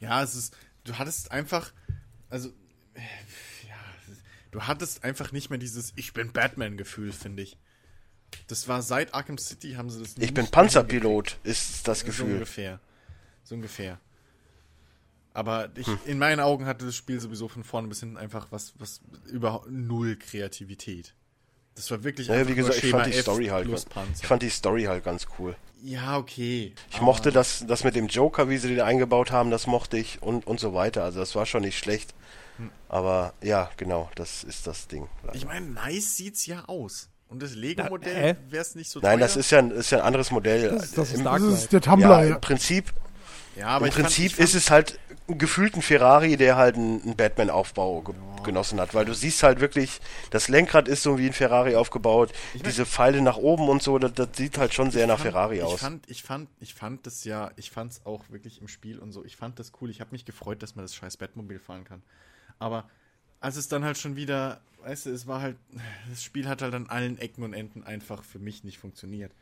[0.00, 1.72] Ja, es ist du hattest einfach
[2.28, 2.50] also
[4.54, 7.58] du hattest einfach nicht mehr dieses ich bin Batman Gefühl, finde ich.
[8.46, 12.00] Das war seit Arkham City haben sie das Ich nicht bin mehr Panzerpilot, ist das
[12.00, 12.32] So Gefühl.
[12.34, 12.80] ungefähr.
[13.42, 14.00] So ungefähr.
[15.32, 15.98] Aber ich, Hm.
[16.06, 19.68] in meinen Augen hatte das Spiel sowieso von vorne bis hinten einfach was, was überhaupt
[19.70, 21.14] null Kreativität.
[21.74, 24.84] Das war wirklich Naja, wie gesagt, ich fand die Story halt, ich fand die Story
[24.84, 25.56] halt ganz cool.
[25.82, 26.72] ja, okay.
[26.92, 30.22] Ich mochte das, das mit dem Joker, wie sie den eingebaut haben, das mochte ich
[30.22, 31.02] und, und so weiter.
[31.02, 32.14] Also das war schon nicht schlecht.
[32.88, 35.08] Aber ja, genau, das ist das Ding.
[35.32, 37.08] Ich meine, nice sieht's ja aus.
[37.28, 37.54] Und das?
[37.54, 39.26] Lego-Modell wäre es nicht so Nein, teuer.
[39.26, 40.70] das ist ja, ein- ist ja ein anderes Modell.
[40.70, 42.34] Das ist, das ist Im, Das ist der Tumblr, ja, ja.
[42.36, 42.92] im Prinzip,
[43.56, 46.56] ja, aber im ich fand- Prinzip ich fand, ist es halt gefühlt ein Ferrari, der
[46.56, 48.92] halt einen, Batman-Aufbau ge genossen hat.
[48.92, 52.30] Weil du siehst halt wirklich, das Lenkrad ist so wie ein Ferrari aufgebaut.
[52.66, 55.56] Diese Pfeile nach oben und so, das, das sieht halt schon sehr nach fand- Ferrari
[55.56, 55.80] ich aus.
[55.80, 59.24] Fand, ich fand, ich fand das ja, ich fand's auch wirklich im Spiel und so.
[59.24, 59.88] Ich fand das cool.
[59.88, 62.02] Ich habe mich gefreut, dass man das scheiß Batmobil fahren kann.
[62.58, 62.88] Aber
[63.40, 65.56] als es dann halt schon wieder, weißt du, es war halt,
[66.10, 69.32] das Spiel hat halt an allen Ecken und Enden einfach für mich nicht funktioniert.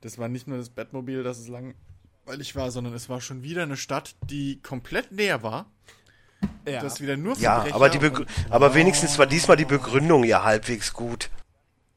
[0.00, 3.62] Das war nicht nur das Batmobil, das es langweilig war, sondern es war schon wieder
[3.62, 5.66] eine Stadt, die komplett leer war.
[6.66, 6.80] Ja.
[6.82, 10.92] Das wieder nur Ja, aber, die und- aber wenigstens war diesmal die Begründung ja halbwegs
[10.92, 11.28] gut.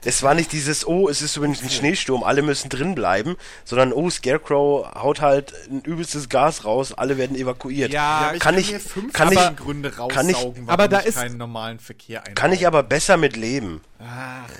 [0.05, 3.93] Es war nicht dieses, oh, es ist übrigens ein Schneesturm, alle müssen drin bleiben, sondern,
[3.93, 7.91] oh, Scarecrow haut halt ein übelstes Gas raus, alle werden evakuiert.
[7.93, 11.17] Ja, kann ich- mir fünf kann ich- Gründe kann ich- raussaugen, aber da ich ist-
[11.17, 12.33] keinen normalen Verkehr einbaue.
[12.35, 13.81] Kann ich aber besser mit leben.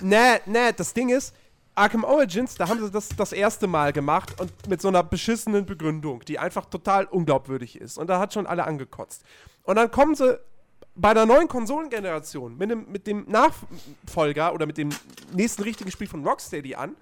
[0.02, 1.34] Nee, nee, das Ding ist,
[1.76, 5.66] Arkham Origins, da haben sie das das erste Mal gemacht und mit so einer beschissenen
[5.66, 7.98] Begründung, die einfach total unglaubwürdig ist.
[7.98, 9.24] Und da hat schon alle angekotzt.
[9.64, 10.40] Und dann kommen sie
[10.96, 14.90] bei der neuen Konsolengeneration mit dem, mit dem Nachfolger oder mit dem
[15.34, 16.96] nächsten richtigen Spiel von Rocksteady an,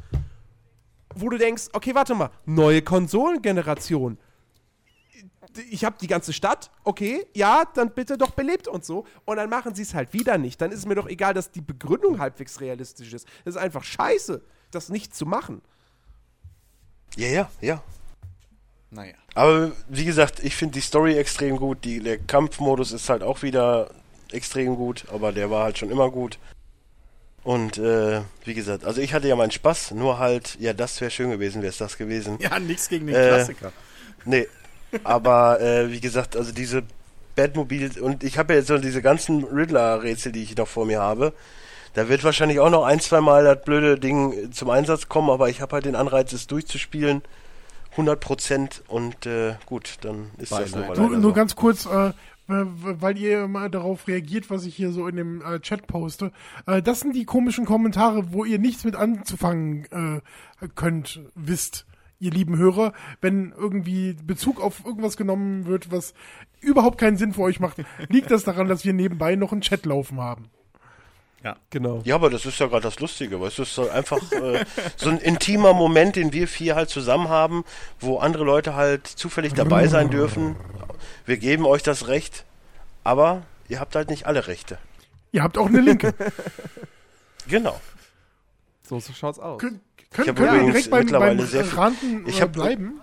[1.13, 4.17] wo du denkst, okay, warte mal, neue Konsolengeneration.
[5.69, 9.05] Ich habe die ganze Stadt, okay, ja, dann bitte doch belebt und so.
[9.25, 10.61] Und dann machen sie es halt wieder nicht.
[10.61, 13.27] Dann ist es mir doch egal, dass die Begründung halbwegs realistisch ist.
[13.43, 15.61] Das ist einfach scheiße, das nicht zu machen.
[17.17, 17.83] Ja, ja, ja.
[18.91, 19.13] Naja.
[19.35, 21.85] Aber wie gesagt, ich finde die Story extrem gut.
[21.85, 23.89] Die, der Kampfmodus ist halt auch wieder
[24.31, 26.37] extrem gut, aber der war halt schon immer gut.
[27.43, 31.09] Und äh, wie gesagt, also ich hatte ja meinen Spaß, nur halt, ja, das wäre
[31.09, 32.37] schön gewesen, wäre es das gewesen.
[32.39, 33.71] Ja, nichts gegen den Äh, Klassiker.
[34.25, 34.47] Nee,
[35.03, 36.83] aber äh, wie gesagt, also diese
[37.35, 40.99] Batmobil und ich habe ja jetzt so diese ganzen Riddler-Rätsel, die ich noch vor mir
[40.99, 41.33] habe.
[41.93, 45.49] Da wird wahrscheinlich auch noch ein, zwei Mal das blöde Ding zum Einsatz kommen, aber
[45.49, 47.21] ich habe halt den Anreiz, es durchzuspielen.
[47.91, 50.97] 100 Prozent und äh, gut, dann ist das Beileid.
[50.97, 51.33] nur, nur so.
[51.33, 52.11] ganz kurz, äh,
[52.47, 56.31] w- weil ihr mal darauf reagiert, was ich hier so in dem äh, Chat poste.
[56.65, 61.85] Äh, das sind die komischen Kommentare, wo ihr nichts mit anzufangen äh, könnt, wisst,
[62.19, 66.13] ihr lieben Hörer, wenn irgendwie Bezug auf irgendwas genommen wird, was
[66.61, 67.77] überhaupt keinen Sinn für euch macht,
[68.09, 70.45] liegt das daran, dass wir nebenbei noch einen Chat laufen haben.
[71.71, 72.01] Genau.
[72.03, 74.63] Ja, aber das ist ja gerade das Lustige, weil es ist so einfach äh,
[74.95, 77.63] so ein intimer Moment, den wir vier halt zusammen haben,
[77.99, 80.55] wo andere Leute halt zufällig dabei sein dürfen.
[81.25, 82.45] Wir geben euch das Recht,
[83.03, 84.77] aber ihr habt halt nicht alle Rechte.
[85.31, 86.13] Ihr habt auch eine linke.
[87.47, 87.79] genau.
[88.87, 89.59] So, so schaut's aus.
[89.59, 89.81] Können,
[90.15, 93.01] hab können wir übrigens direkt beim, mittlerweile beim sehr viel- Ranten Ich äh, hab- bleiben?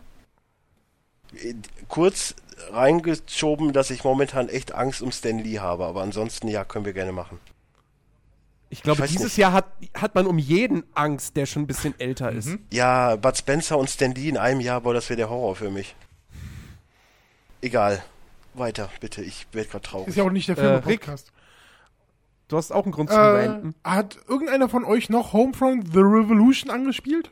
[1.35, 1.55] Äh,
[1.89, 2.35] Kurz
[2.71, 6.93] reingeschoben, dass ich momentan echt Angst um Stan Lee habe, aber ansonsten ja, können wir
[6.93, 7.41] gerne machen.
[8.71, 9.37] Ich glaube, Ich dieses nicht.
[9.39, 12.39] Jahr hat, hat man um jeden Angst, der schon ein bisschen älter Mhm.
[12.39, 12.51] ist.
[12.73, 15.71] Ja, Bud Spencer und Stan Lee in einem Jahr, boah, das wäre der Horror für
[15.71, 15.95] mich.
[17.63, 18.03] Egal.
[18.55, 19.23] Weiter, bitte.
[19.23, 20.09] Ich werde gerade traurig.
[20.09, 21.33] Ist ja auch nicht der Äh, Film-Podcast.
[22.49, 26.71] Du hast auch einen Grund zum Äh, hat irgendeiner von euch noch Homefront The Revolution
[26.71, 27.31] angespielt?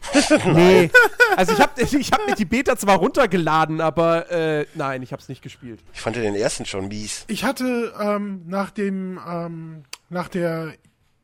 [0.46, 0.90] Nee.
[1.36, 5.20] Also ich habe ich hab mir die Beta zwar runtergeladen, aber äh, nein, ich habe
[5.20, 5.80] es nicht gespielt.
[5.92, 7.24] Ich fand ja den ersten schon mies.
[7.28, 10.74] Ich hatte ähm, nach dem, ähm, nach der,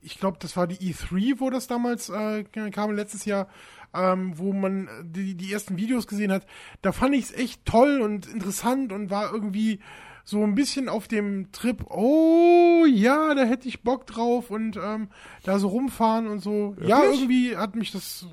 [0.01, 3.49] ich glaube, das war die E3, wo das damals äh, kam, letztes Jahr,
[3.95, 6.47] ähm, wo man die, die ersten Videos gesehen hat,
[6.82, 9.80] da fand ich es echt toll und interessant und war irgendwie
[10.24, 15.09] so ein bisschen auf dem Trip, oh ja, da hätte ich Bock drauf und ähm,
[15.43, 16.74] da so rumfahren und so.
[16.80, 17.20] Ja, Wirklich?
[17.20, 18.26] irgendwie hat mich das.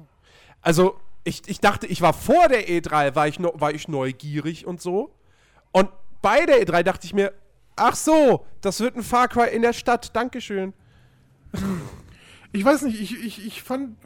[0.61, 0.95] Also
[1.25, 5.13] ich, ich dachte, ich war vor der E3, war ich, war ich neugierig und so.
[5.71, 5.89] Und
[6.21, 7.33] bei der E3 dachte ich mir,
[7.75, 10.73] ach so, das wird ein Far Cry in der Stadt, Dankeschön.
[12.53, 13.97] Ich weiß nicht, ich, ich, ich fand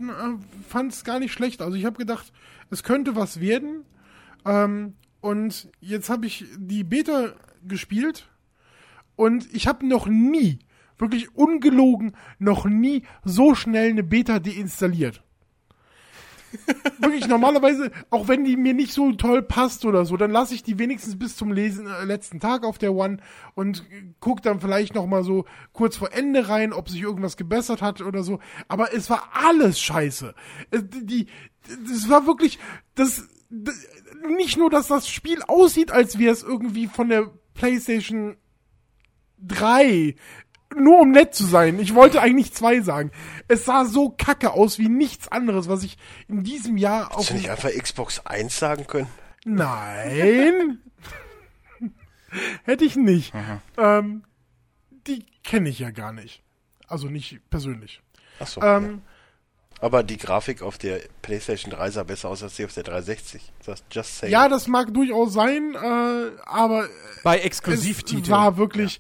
[0.90, 1.62] es gar nicht schlecht.
[1.62, 2.32] Also ich habe gedacht,
[2.70, 3.86] es könnte was werden.
[4.46, 7.34] Ähm, und jetzt habe ich die Beta
[7.68, 8.30] gespielt
[9.16, 10.60] und ich habe noch nie,
[10.98, 15.24] wirklich ungelogen, noch nie so schnell eine Beta deinstalliert.
[17.00, 20.64] Wirklich normalerweise, auch wenn die mir nicht so toll passt oder so, dann lasse ich
[20.64, 23.18] die wenigstens bis zum Lesen, äh, letzten Tag auf der One
[23.54, 27.38] und äh, guck dann vielleicht noch mal so kurz vor Ende rein, ob sich irgendwas
[27.38, 28.40] gebessert hat oder so.
[28.68, 30.34] Aber es war alles scheiße.
[30.72, 31.28] Es, die,
[31.88, 32.60] das war wirklich,
[32.96, 33.88] das, das,
[34.30, 38.38] nicht nur, dass das Spiel aussieht, als wäre es irgendwie von der PlayStation
[39.40, 40.16] 3
[40.76, 41.80] nur um nett zu sein.
[41.80, 43.12] Ich wollte eigentlich zwei sagen.
[43.48, 45.98] Es sah so kacke aus wie nichts anderes, was ich
[46.28, 47.18] in diesem Jahr auf.
[47.20, 49.08] Hast du nicht einfach Xbox 1 sagen können?
[49.46, 50.82] Nein.
[52.64, 53.34] Hätte ich nicht.
[53.78, 54.24] Ähm,
[55.08, 56.42] die kenne ich ja gar nicht.
[56.88, 58.02] Also nicht persönlich.
[58.40, 58.62] Achso.
[58.62, 59.02] Ähm,
[59.80, 63.52] Aber die Grafik auf der PlayStation 3 sah besser aus als die auf der 360.
[63.66, 64.32] Das just saying.
[64.34, 66.88] ja, das mag durchaus sein, äh, aber
[67.24, 68.28] Bei Exklusivtiteln.
[68.30, 69.00] war wirklich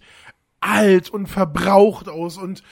[0.66, 2.64] alt und verbraucht aus und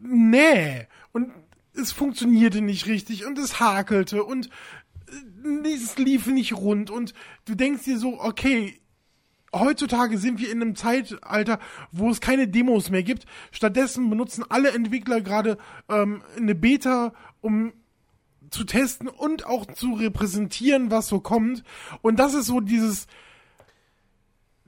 [0.00, 0.86] nee.
[1.12, 1.32] Und
[1.74, 4.50] es funktionierte nicht richtig und es hakelte und
[5.64, 7.14] es lief nicht rund und
[7.44, 8.80] du denkst dir so, okay,
[9.54, 11.60] heutzutage sind wir in einem Zeitalter,
[11.92, 13.26] wo es keine Demos mehr gibt.
[13.52, 15.58] Stattdessen benutzen alle Entwickler gerade
[15.88, 17.72] ähm, eine Beta, um
[18.50, 21.62] zu testen und auch zu repräsentieren, was so kommt.
[22.02, 23.06] Und das ist so dieses,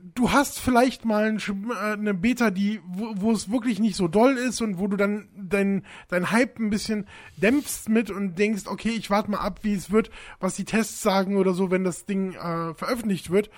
[0.01, 4.07] du hast vielleicht mal ein, äh, eine Beta, die, wo, wo es wirklich nicht so
[4.07, 8.63] doll ist und wo du dann dein, dein Hype ein bisschen dämpfst mit und denkst,
[8.67, 11.83] okay, ich warte mal ab, wie es wird, was die Tests sagen oder so, wenn
[11.83, 13.49] das Ding äh, veröffentlicht wird.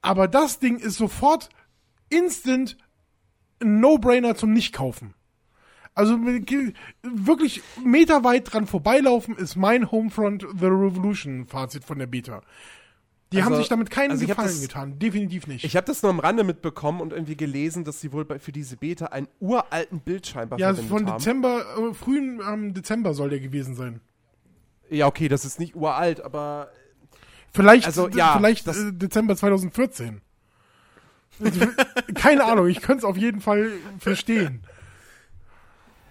[0.00, 1.48] Aber das Ding ist sofort
[2.08, 2.76] instant
[3.60, 5.14] ein No-Brainer zum Nicht-Kaufen.
[5.94, 12.42] Also wirklich meterweit dran vorbeilaufen ist mein Homefront The Revolution Fazit von der Beta.
[13.32, 14.98] Die Also- haben sich damit keinen also Gefallen das- getan.
[14.98, 15.64] Definitiv nicht.
[15.64, 18.52] Ich habe das nur am Rande mitbekommen und irgendwie gelesen, dass sie wohl bei, für
[18.52, 21.18] diese Beta einen uralten Bildschirm ja, verwendet von haben.
[21.18, 24.00] Dezember, äh, frühen ähm, Dezember soll der gewesen sein.
[24.88, 26.70] Ja, okay, das ist nicht uralt, aber
[27.50, 30.20] Vielleicht, Also, ja, vielleicht das- äh, Dezember 2014.
[31.42, 31.60] Also,
[32.14, 34.62] Keine Ahnung, ich könnte es auf jeden Fall verstehen.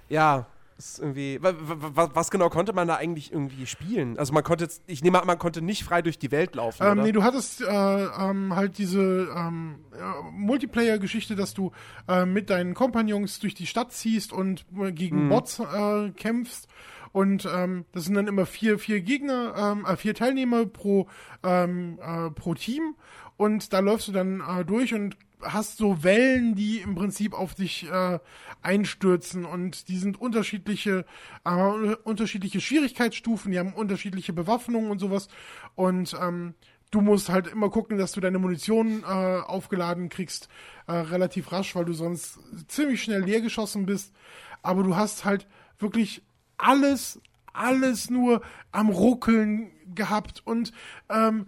[0.09, 0.47] ja,
[0.77, 1.41] ist irgendwie.
[1.41, 4.17] wa- wa- wa- Was genau konnte man da eigentlich irgendwie spielen?
[4.19, 6.83] Also man konnte jetzt, ich nehme an, man konnte nicht frei durch die Welt laufen,
[6.83, 7.03] Ähm, oder?
[7.03, 11.71] nee, du hattest äh, ähm, halt diese ähm, äh, Multiplayer-Geschichte, dass du
[12.07, 15.29] äh, mit deinen Kompagnons durch die Stadt ziehst und äh, gegen Mhm.
[15.29, 16.67] Bots äh, kämpfst.
[17.13, 21.07] Und ähm, das sind dann immer vier, vier Gegner, ähm, äh, vier Teilnehmer pro,
[21.41, 22.95] ähm, äh, pro Team.
[23.37, 27.53] Und da läufst du dann äh, durch und hast so Wellen, die im Prinzip auf
[27.53, 28.19] dich äh,
[28.61, 29.45] einstürzen.
[29.45, 31.05] Und die sind unterschiedliche,
[31.45, 35.27] äh, unterschiedliche Schwierigkeitsstufen, die haben unterschiedliche Bewaffnungen und sowas.
[35.75, 36.55] Und ähm,
[36.91, 40.49] du musst halt immer gucken, dass du deine Munition äh, aufgeladen kriegst,
[40.87, 44.13] äh, relativ rasch, weil du sonst ziemlich schnell leer geschossen bist,
[44.61, 45.47] aber du hast halt
[45.79, 46.23] wirklich
[46.57, 47.21] alles,
[47.53, 50.41] alles nur am Ruckeln gehabt.
[50.45, 50.71] Und
[51.09, 51.47] ähm,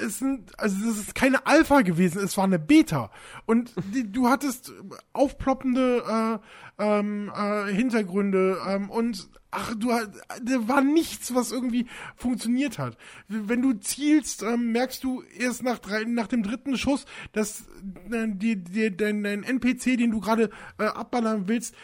[0.00, 3.10] es sind, also das ist keine Alpha gewesen, es war eine Beta.
[3.46, 4.72] Und die, du hattest
[5.12, 6.40] aufploppende
[6.78, 11.86] äh, ähm, äh, Hintergründe ähm, und ach, du, da war nichts, was irgendwie
[12.16, 12.96] funktioniert hat.
[13.28, 17.62] Wenn du zielst, ähm, merkst du erst nach, drei, nach dem dritten Schuss, dass
[18.10, 21.74] äh, die, die, dein, dein NPC, den du gerade äh, abballern willst,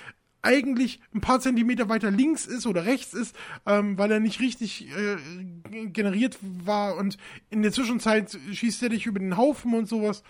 [0.42, 3.34] eigentlich ein paar Zentimeter weiter links ist oder rechts ist,
[3.64, 5.16] ähm, weil er nicht richtig äh,
[5.86, 7.16] generiert war und
[7.48, 10.22] in der Zwischenzeit schießt er dich über den Haufen und sowas.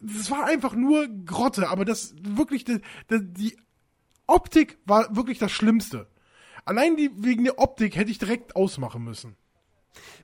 [0.00, 3.56] Das war einfach nur Grotte, aber das wirklich, die, die
[4.26, 6.06] Optik war wirklich das Schlimmste.
[6.66, 9.36] Allein die, wegen der Optik hätte ich direkt ausmachen müssen.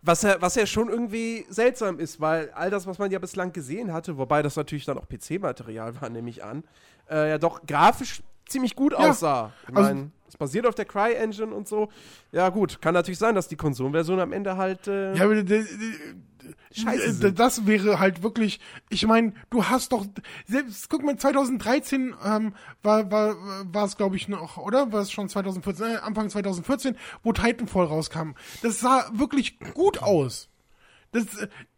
[0.02, 3.52] Was ja, was ja schon irgendwie seltsam ist, weil all das, was man ja bislang
[3.52, 6.64] gesehen hatte, wobei das natürlich dann auch PC-Material war, nehme ich an,
[7.08, 8.98] äh, ja doch grafisch ziemlich gut ja.
[8.98, 9.52] aussah.
[9.68, 11.88] Ich also, meine, es basiert auf der Cry-Engine und so.
[12.32, 14.86] Ja, gut, kann natürlich sein, dass die Konsolenversion am Ende halt.
[14.86, 15.42] Äh, ja, aber
[16.72, 17.32] Scheiße.
[17.32, 20.06] Das wäre halt wirklich, ich meine, du hast doch,
[20.46, 24.92] selbst, guck mal, 2013 ähm, war, war, war es, glaube ich, noch, oder?
[24.92, 28.32] War es schon 2014, äh, Anfang 2014, wo Titanfall rauskam.
[28.62, 30.48] Das sah wirklich gut aus.
[31.12, 31.26] Das,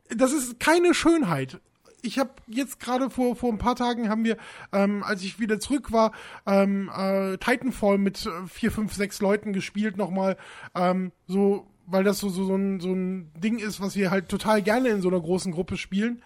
[0.08, 1.60] das ist keine Schönheit
[2.03, 4.36] ich habe jetzt gerade vor vor ein paar Tagen haben wir,
[4.72, 6.12] ähm, als ich wieder zurück war,
[6.46, 10.36] ähm, äh, Titanfall mit äh, vier, fünf, sechs Leuten gespielt nochmal.
[10.74, 14.28] Ähm, so weil das so, so, so, ein, so ein Ding ist, was wir halt
[14.28, 16.22] total gerne in so einer großen Gruppe spielen.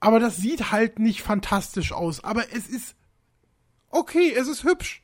[0.00, 2.22] Aber das sieht halt nicht fantastisch aus.
[2.22, 2.94] Aber es ist
[3.90, 5.02] okay, es ist hübsch.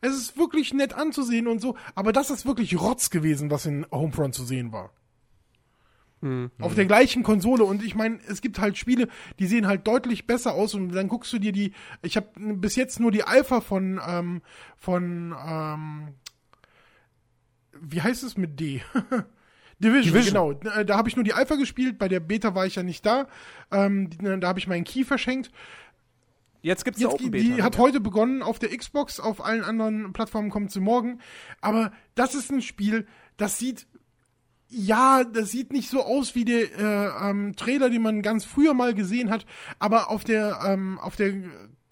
[0.00, 1.76] Es ist wirklich nett anzusehen und so.
[1.94, 4.90] Aber das ist wirklich Rotz gewesen, was in Homefront zu sehen war.
[6.24, 6.50] Mhm.
[6.58, 7.64] Auf der gleichen Konsole.
[7.64, 9.08] Und ich meine, es gibt halt Spiele,
[9.38, 10.74] die sehen halt deutlich besser aus.
[10.74, 11.72] Und dann guckst du dir die.
[12.02, 14.40] Ich habe bis jetzt nur die Alpha von ähm,
[14.78, 16.08] von ähm,
[17.78, 18.80] wie heißt es mit D?
[19.78, 20.84] Division, Division, genau.
[20.84, 23.26] Da habe ich nur die Alpha gespielt, bei der Beta war ich ja nicht da.
[23.70, 24.08] Ähm,
[24.40, 25.50] da habe ich meinen Key verschenkt.
[26.62, 27.56] Jetzt gibt's Jetzt, Open Beta.
[27.56, 31.18] Die hat heute begonnen auf der Xbox, auf allen anderen Plattformen kommt sie morgen.
[31.60, 33.06] Aber das ist ein Spiel,
[33.36, 33.86] das sieht
[34.68, 38.74] ja, das sieht nicht so aus wie der äh, ähm, Trailer, den man ganz früher
[38.74, 39.46] mal gesehen hat,
[39.78, 41.34] aber auf der ähm, auf der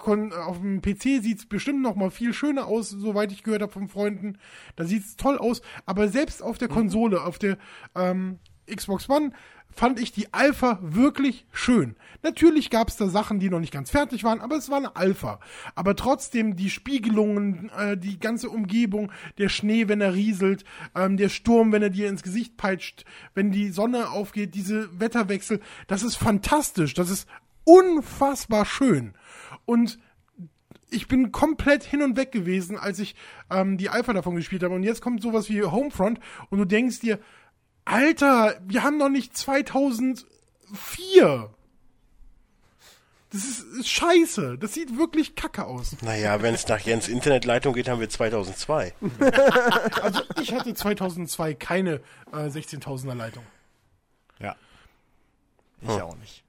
[0.04, 3.88] auf dem PC sieht's bestimmt noch mal viel schöner aus, soweit ich gehört habe von
[3.88, 4.36] Freunden.
[4.74, 6.74] Da sieht's toll aus, aber selbst auf der mhm.
[6.74, 7.56] Konsole, auf der
[7.94, 9.30] ähm, Xbox One
[9.74, 11.96] fand ich die Alpha wirklich schön.
[12.22, 14.96] Natürlich gab es da Sachen, die noch nicht ganz fertig waren, aber es war eine
[14.96, 15.40] Alpha.
[15.74, 20.64] Aber trotzdem die Spiegelungen, äh, die ganze Umgebung, der Schnee, wenn er rieselt,
[20.94, 23.04] ähm, der Sturm, wenn er dir ins Gesicht peitscht,
[23.34, 27.28] wenn die Sonne aufgeht, diese Wetterwechsel, das ist fantastisch, das ist
[27.64, 29.14] unfassbar schön.
[29.64, 29.98] Und
[30.90, 33.14] ich bin komplett hin und weg gewesen, als ich
[33.50, 34.74] ähm, die Alpha davon gespielt habe.
[34.74, 36.20] Und jetzt kommt sowas wie Homefront
[36.50, 37.18] und du denkst dir,
[37.84, 41.54] Alter, wir haben noch nicht 2004.
[43.30, 44.58] Das ist, ist scheiße.
[44.58, 45.96] Das sieht wirklich kacke aus.
[46.02, 48.92] Naja, wenn es nach Jens Internetleitung geht, haben wir 2002.
[50.02, 52.02] also ich hatte 2002 keine
[52.32, 53.44] äh, 16.000er Leitung.
[54.38, 54.54] Ja.
[55.80, 56.02] Ich hm.
[56.02, 56.44] auch nicht.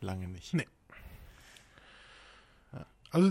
[0.00, 0.54] Lange nicht.
[0.54, 0.68] Nee.
[3.14, 3.30] Also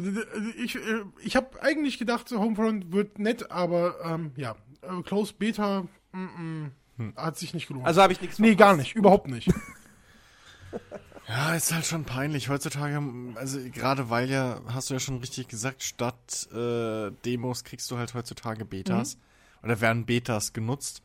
[0.64, 5.86] ich, äh, ich habe eigentlich gedacht, Homefront wird nett, aber ähm, ja, äh, Close Beta
[6.14, 7.14] mm, mm, hm.
[7.16, 7.86] hat sich nicht gelohnt.
[7.86, 9.52] Also habe ich nichts Nee, gar nicht, überhaupt nicht.
[11.28, 13.02] ja, ist halt schon peinlich heutzutage.
[13.36, 17.98] Also gerade weil ja, hast du ja schon richtig gesagt, statt äh, Demos kriegst du
[17.98, 19.16] halt heutzutage Betas.
[19.16, 19.22] Mhm.
[19.64, 21.04] Oder werden Betas genutzt.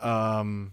[0.00, 0.72] Ähm,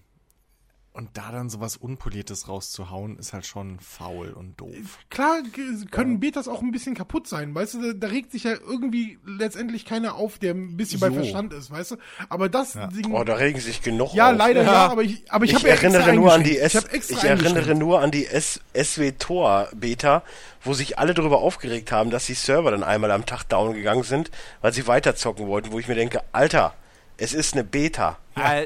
[0.98, 4.98] und da dann sowas Unpoliertes rauszuhauen, ist halt schon faul und doof.
[5.12, 5.44] Klar
[5.92, 6.18] können ja.
[6.18, 9.86] Betas auch ein bisschen kaputt sein, weißt du, da, da, regt sich ja irgendwie letztendlich
[9.86, 11.06] keiner auf, der ein bisschen so.
[11.06, 11.96] bei Verstand ist, weißt du.
[12.30, 12.88] Aber das ja.
[12.88, 14.38] Ding, Oh, da regen sich genug Ja, auf.
[14.38, 17.12] leider ja, ja aber ich, aber ich, ich habe erinnere nur an die S ich,
[17.12, 20.24] ich erinnere nur an die S SW Tor Beta,
[20.64, 24.04] wo sich alle darüber aufgeregt haben, dass die Server dann einmal am Tag down gegangen
[24.04, 24.32] sind,
[24.62, 26.74] weil sie weiterzocken wollten, wo ich mir denke, Alter,
[27.18, 28.18] es ist eine Beta.
[28.36, 28.64] Ja.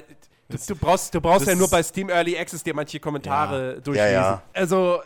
[0.52, 3.80] Das, du brauchst, du brauchst ja nur bei Steam Early Access dir manche Kommentare ja.
[3.82, 4.14] durchlesen.
[4.14, 4.44] Ja, ja.
[4.54, 5.02] Also,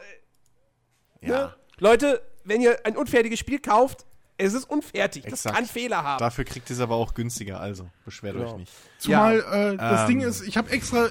[1.22, 1.30] ja.
[1.30, 1.56] Ne?
[1.78, 4.06] Leute, wenn ihr ein unfertiges Spiel kauft,
[4.38, 5.26] es ist unfertig.
[5.26, 5.46] Exakt.
[5.46, 6.20] Das kann Fehler haben.
[6.20, 8.52] Dafür kriegt ihr es aber auch günstiger, also beschwert genau.
[8.52, 8.74] euch nicht.
[8.98, 9.72] Zumal ja.
[9.72, 10.08] äh, das ähm.
[10.08, 11.10] Ding ist, ich habe extra,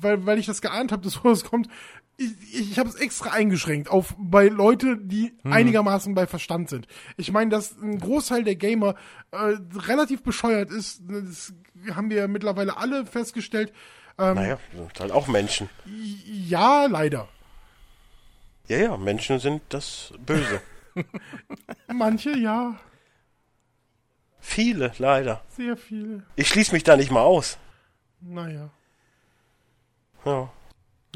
[0.00, 1.68] weil, weil ich das geahnt habe, dass sowas kommt,
[2.16, 5.52] ich, ich habe es extra eingeschränkt auf bei Leute, die hm.
[5.52, 6.86] einigermaßen bei Verstand sind.
[7.16, 8.94] Ich meine, dass ein Großteil der Gamer
[9.32, 11.52] äh, relativ bescheuert ist, das
[11.94, 13.72] haben wir ja mittlerweile alle festgestellt.
[14.18, 15.68] Ähm, naja, sind halt auch Menschen.
[15.84, 17.28] Ja, leider.
[18.68, 20.60] Ja, ja, Menschen sind das Böse.
[21.88, 22.78] Manche, ja.
[24.40, 25.42] Viele, leider.
[25.48, 26.24] Sehr viele.
[26.36, 27.58] Ich schließe mich da nicht mal aus.
[28.20, 28.70] Naja.
[30.24, 30.52] Ja.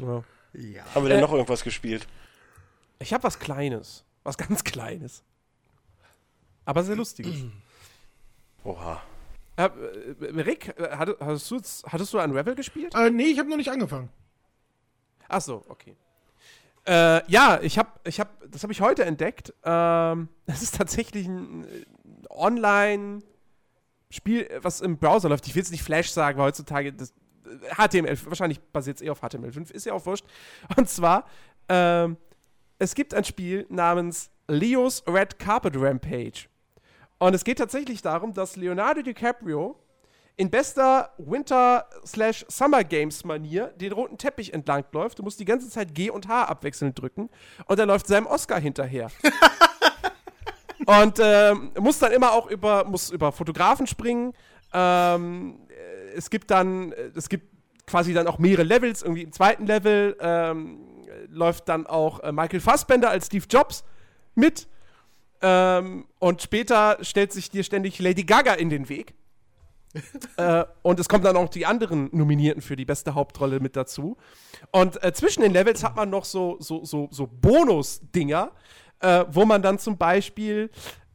[0.01, 0.23] ja.
[0.53, 0.83] Ja.
[0.93, 2.07] Haben wir denn äh, noch irgendwas gespielt?
[2.99, 4.03] Ich habe was Kleines.
[4.23, 5.23] Was ganz Kleines.
[6.65, 7.35] Aber sehr Lustiges.
[8.63, 9.01] Oha.
[9.55, 9.69] Äh,
[10.21, 12.93] Rick, hattest du, hattest du ein Revel gespielt?
[12.95, 14.09] Äh, nee, ich habe noch nicht angefangen.
[15.27, 15.95] Ach so, okay.
[16.87, 19.53] Äh, ja, ich habe, ich habe, das habe ich heute entdeckt.
[19.63, 21.65] Ähm, das ist tatsächlich ein
[22.29, 23.29] Online-Spiel,
[24.61, 25.47] was im Browser läuft.
[25.47, 27.13] Ich will jetzt nicht Flash sagen, weil heutzutage das
[27.75, 30.25] HTML, wahrscheinlich basiert es eh auf HTML5, ist ja auch wurscht.
[30.77, 31.25] Und zwar,
[31.69, 32.17] ähm,
[32.79, 36.47] es gibt ein Spiel namens Leo's Red Carpet Rampage.
[37.19, 39.77] Und es geht tatsächlich darum, dass Leonardo DiCaprio
[40.41, 45.19] in bester Winter-Summer Games-Manier den roten Teppich entlang läuft.
[45.19, 47.29] Du musst die ganze Zeit G und H abwechselnd drücken.
[47.67, 49.11] Und er läuft seinem Oscar hinterher.
[50.87, 54.33] und ähm, muss dann immer auch über, muss über Fotografen springen.
[54.73, 55.59] Ähm,
[56.15, 57.45] es gibt dann, es gibt
[57.85, 59.03] quasi dann auch mehrere Levels.
[59.03, 60.79] Irgendwie im zweiten Level ähm,
[61.27, 63.83] läuft dann auch äh, Michael Fassbender als Steve Jobs
[64.33, 64.67] mit.
[65.43, 69.13] Ähm, und später stellt sich dir ständig Lady Gaga in den Weg.
[70.37, 74.17] Äh, und es kommen dann auch die anderen Nominierten für die beste Hauptrolle mit dazu.
[74.71, 78.51] Und äh, zwischen den Levels hat man noch so, so, so, so Bonus-Dinger,
[78.99, 80.69] äh, wo man dann zum Beispiel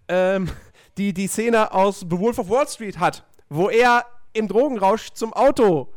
[0.09, 0.51] ähm,
[0.99, 5.33] die, die Szene aus The Wolf of Wall Street hat, wo er im Drogenrausch zum
[5.33, 5.93] Auto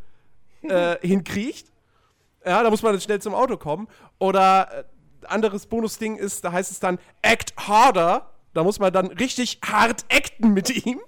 [0.62, 1.68] äh, hinkriecht.
[2.46, 3.88] Ja, da muss man dann schnell zum Auto kommen.
[4.18, 4.84] Oder äh,
[5.28, 8.32] anderes Bonusding ist, da heißt es dann Act Harder.
[8.54, 11.00] Da muss man dann richtig hart acten mit ihm.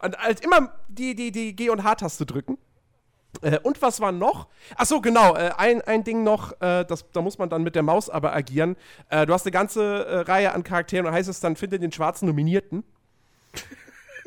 [0.00, 2.58] Und halt immer die, die, die G- und H-Taste drücken.
[3.42, 4.48] Äh, und was war noch?
[4.76, 7.82] Achso, genau, äh, ein, ein Ding noch, äh, das, da muss man dann mit der
[7.82, 8.76] Maus aber agieren.
[9.10, 11.92] Äh, du hast eine ganze äh, Reihe an Charakteren und heißt es dann, finde den
[11.92, 12.84] schwarzen Nominierten.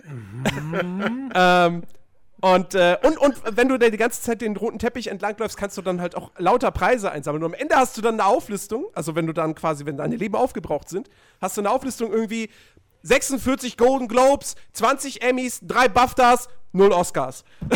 [1.35, 1.83] ähm,
[2.41, 5.77] und, äh, und, und wenn du da die ganze Zeit den roten Teppich entlangläufst, kannst
[5.77, 7.43] du dann halt auch lauter Preise einsammeln.
[7.43, 10.15] Und am Ende hast du dann eine Auflistung, also wenn du dann quasi, wenn deine
[10.15, 11.07] Leben aufgebraucht sind,
[11.39, 12.49] hast du eine Auflistung irgendwie
[13.03, 17.43] 46 Golden Globes, 20 Emmys, 3 BAFTAs, 0 Oscars.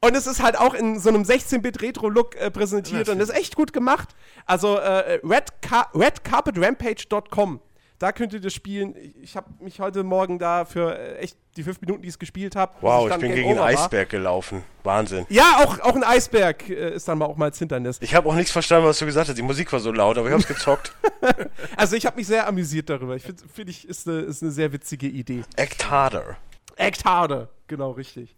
[0.00, 3.72] und es ist halt auch in so einem 16-Bit-Retro-Look äh, präsentiert und ist echt gut
[3.72, 4.10] gemacht.
[4.46, 7.60] Also äh, redcarpetrampage.com
[8.02, 8.96] da könnt ihr das spielen.
[9.22, 12.18] Ich habe mich heute Morgen da für äh, echt die fünf Minuten, die ich es
[12.18, 12.74] gespielt habe.
[12.80, 14.64] Wow, ich, ich bin gegen einen Eisberg gelaufen.
[14.82, 15.24] Wahnsinn.
[15.28, 17.98] Ja, auch, auch ein Eisberg äh, ist dann mal auch mal als Hindernis.
[18.00, 19.38] Ich habe auch nichts verstanden, was du gesagt hast.
[19.38, 20.92] Die Musik war so laut, aber ich habe es gezockt.
[21.76, 23.14] also ich habe mich sehr amüsiert darüber.
[23.14, 25.44] Ich finde, find ich, ist eine, ist eine sehr witzige Idee.
[25.54, 26.36] Act harder.
[26.74, 28.34] Act harder, genau, richtig.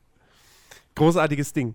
[0.95, 1.74] Großartiges Ding.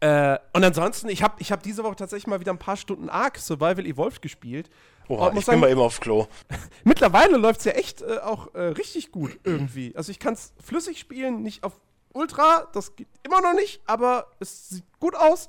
[0.00, 3.08] Äh, und ansonsten, ich habe ich hab diese Woche tatsächlich mal wieder ein paar Stunden
[3.08, 4.68] Ark Survival Evolved gespielt.
[5.10, 6.26] Oha, ich sagen, bin mal eben aufs Klo.
[6.84, 9.94] Mittlerweile läuft es ja echt äh, auch äh, richtig gut irgendwie.
[9.96, 11.80] Also ich kann es flüssig spielen, nicht auf
[12.12, 15.48] Ultra, das geht immer noch nicht, aber es sieht gut aus.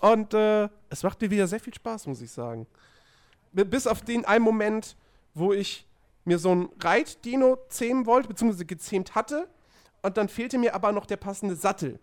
[0.00, 2.66] Und äh, es macht mir wieder sehr viel Spaß, muss ich sagen.
[3.52, 4.96] Bis auf den einen Moment,
[5.34, 5.86] wo ich
[6.24, 9.48] mir so ein Reit-Dino zähmen wollte, beziehungsweise gezähmt hatte.
[10.02, 11.98] Und dann fehlte mir aber noch der passende Sattel.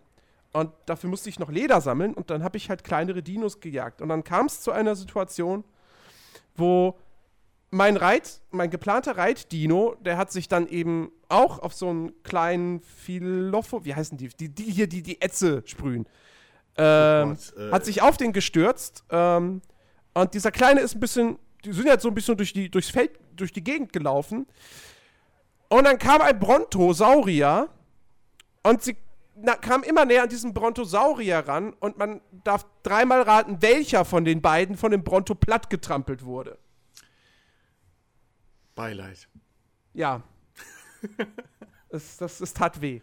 [0.52, 4.00] Und dafür musste ich noch Leder sammeln und dann habe ich halt kleinere Dinos gejagt.
[4.00, 5.64] Und dann kam es zu einer Situation,
[6.58, 6.98] wo
[7.70, 12.80] mein Reit, mein geplanter Reitdino, der hat sich dann eben auch auf so einen kleinen
[12.80, 14.28] Philopho, wie heißen die?
[14.28, 16.06] Die, die hier, die die Ätze sprühen.
[16.76, 17.72] Ähm, oh Gott, äh.
[17.72, 19.04] Hat sich auf den gestürzt.
[19.10, 19.60] Ähm,
[20.14, 22.90] und dieser Kleine ist ein bisschen, die sind jetzt so ein bisschen durch die, durchs
[22.90, 24.46] Feld, durch die Gegend gelaufen.
[25.68, 27.68] Und dann kam ein Brontosaurier
[28.62, 28.96] und sie
[29.42, 34.24] na, kam immer näher an diesen Brontosaurier ran und man darf dreimal raten, welcher von
[34.24, 36.58] den beiden von dem Bronto platt getrampelt wurde.
[38.74, 39.28] Beileid.
[39.94, 40.22] Ja.
[41.88, 43.00] es, das, das tat weh.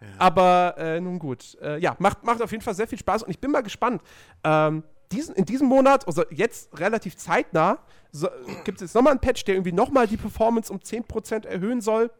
[0.00, 0.06] Ja.
[0.18, 1.56] Aber äh, nun gut.
[1.60, 4.02] Äh, ja, macht, macht auf jeden Fall sehr viel Spaß und ich bin mal gespannt.
[4.44, 4.82] Ähm,
[5.12, 7.78] diesen, in diesem Monat, also jetzt relativ zeitnah,
[8.10, 8.28] so,
[8.64, 12.10] gibt es jetzt nochmal einen Patch, der irgendwie nochmal die Performance um 10% erhöhen soll.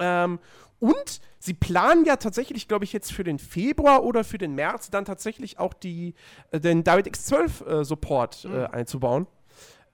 [0.00, 0.38] Ähm,
[0.80, 4.90] und sie planen ja tatsächlich, glaube ich, jetzt für den Februar oder für den März
[4.90, 6.14] dann tatsächlich auch die,
[6.50, 8.54] äh, den DirectX 12 äh, Support mhm.
[8.54, 9.26] äh, einzubauen.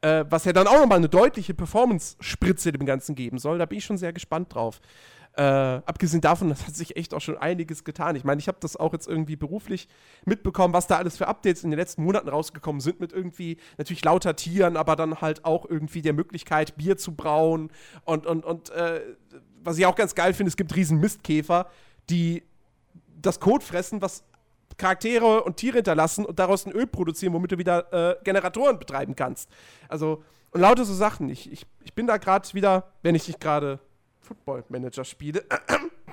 [0.02, 3.58] Äh, was ja dann auch nochmal eine deutliche Performance-Spritze dem Ganzen geben soll.
[3.58, 4.80] Da bin ich schon sehr gespannt drauf.
[5.36, 8.16] Äh, abgesehen davon, das hat sich echt auch schon einiges getan.
[8.16, 9.86] Ich meine, ich habe das auch jetzt irgendwie beruflich
[10.24, 14.02] mitbekommen, was da alles für Updates in den letzten Monaten rausgekommen sind, mit irgendwie natürlich
[14.04, 17.70] lauter Tieren, aber dann halt auch irgendwie der Möglichkeit, Bier zu brauen
[18.04, 19.00] und, und, und äh,
[19.62, 21.68] was ich auch ganz geil finde, es gibt riesen Mistkäfer,
[22.08, 22.42] die
[23.20, 24.24] das Code fressen, was
[24.78, 29.16] Charaktere und Tiere hinterlassen und daraus ein Öl produzieren, womit du wieder äh, Generatoren betreiben
[29.16, 29.50] kannst.
[29.88, 31.28] Also, und lauter so Sachen.
[31.28, 33.80] Ich, ich, ich bin da gerade wieder, wenn ich nicht gerade
[34.26, 35.44] Football Manager spiele,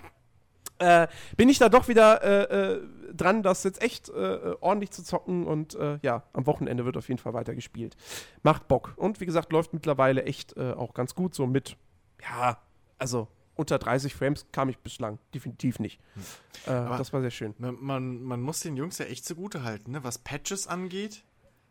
[0.80, 1.08] äh,
[1.38, 2.82] bin ich da doch wieder äh, äh,
[3.14, 7.08] dran, das jetzt echt äh, ordentlich zu zocken und äh, ja, am Wochenende wird auf
[7.08, 7.96] jeden Fall weiter gespielt.
[8.44, 8.94] Macht Bock.
[8.96, 11.78] Und wie gesagt, läuft mittlerweile echt äh, auch ganz gut so mit,
[12.22, 12.58] ja,
[12.98, 16.00] also unter 30 Frames kam ich bislang definitiv nicht.
[16.16, 16.24] Hm.
[16.66, 17.54] Äh, das war sehr schön.
[17.58, 20.04] Man, man, man, muss den Jungs ja echt zugute halten, ne?
[20.04, 21.24] was Patches angeht.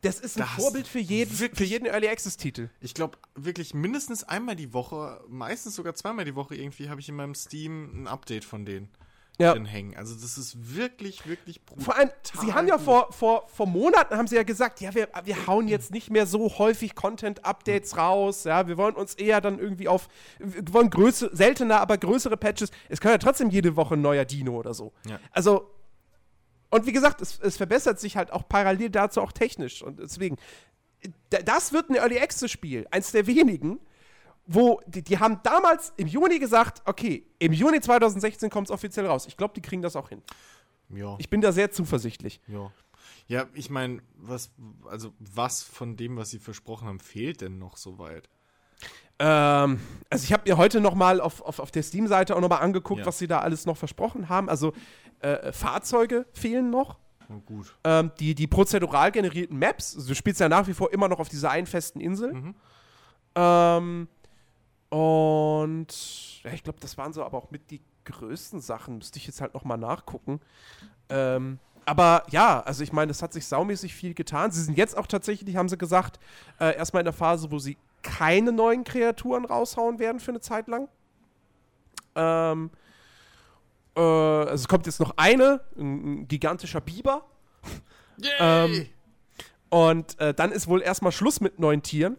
[0.02, 2.68] Das ist ein das Vorbild für jeden, für jeden Early Access Titel.
[2.80, 7.08] Ich glaube wirklich mindestens einmal die Woche, meistens sogar zweimal die Woche irgendwie habe ich
[7.08, 8.88] in meinem Steam ein Update von denen
[9.38, 9.52] ja.
[9.52, 9.96] drin hängen.
[9.96, 11.84] Also das ist wirklich, wirklich brutal.
[11.84, 12.10] Vor allem,
[12.40, 15.68] sie haben ja vor, vor, vor Monaten haben sie ja gesagt, ja, wir, wir hauen
[15.68, 20.08] jetzt nicht mehr so häufig Content-Updates raus, ja, wir wollen uns eher dann irgendwie auf,
[20.38, 22.70] wir wollen größer, seltener, aber größere Patches.
[22.88, 24.92] Es kann ja trotzdem jede Woche ein neuer Dino oder so.
[25.06, 25.18] Ja.
[25.30, 25.70] Also,
[26.72, 29.82] und wie gesagt, es, es verbessert sich halt auch parallel dazu auch technisch.
[29.82, 30.38] Und deswegen,
[31.28, 33.78] das wird ein Early Access-Spiel, eins der wenigen,
[34.46, 39.06] wo die, die haben damals im Juni gesagt, okay, im Juni 2016 kommt es offiziell
[39.06, 39.26] raus.
[39.26, 40.22] Ich glaube, die kriegen das auch hin.
[40.88, 41.14] Ja.
[41.18, 42.40] Ich bin da sehr zuversichtlich.
[42.48, 42.72] Ja.
[43.28, 44.50] Ja, ich meine, was,
[44.86, 48.30] also was von dem, was sie versprochen haben, fehlt denn noch soweit?
[49.18, 49.78] Ähm,
[50.10, 52.56] also ich habe mir heute noch mal auf, auf, auf der Steam-Seite auch noch mal
[52.56, 53.06] angeguckt, ja.
[53.06, 54.48] was sie da alles noch versprochen haben.
[54.48, 54.72] Also
[55.22, 56.98] äh, Fahrzeuge fehlen noch.
[57.28, 57.74] Oh, gut.
[57.84, 61.18] Ähm, die, die prozedural generierten Maps, also du spielst ja nach wie vor immer noch
[61.18, 62.32] auf dieser einen festen Insel.
[62.32, 62.54] Mhm.
[63.34, 64.08] Ähm,
[64.90, 68.98] und ja, ich glaube, das waren so aber auch mit die größten Sachen.
[68.98, 70.40] Müsste ich jetzt halt noch mal nachgucken.
[71.08, 74.50] Ähm, aber ja, also ich meine, es hat sich saumäßig viel getan.
[74.50, 76.20] Sie sind jetzt auch tatsächlich, haben sie gesagt,
[76.60, 80.68] äh, erstmal in der Phase, wo sie keine neuen Kreaturen raushauen werden für eine Zeit
[80.68, 80.88] lang.
[82.14, 82.70] Ähm,
[83.96, 87.24] äh, also es kommt jetzt noch eine, ein, ein gigantischer Biber.
[88.38, 88.88] Ähm,
[89.70, 92.16] und äh, dann ist wohl erstmal Schluss mit neuen Tieren.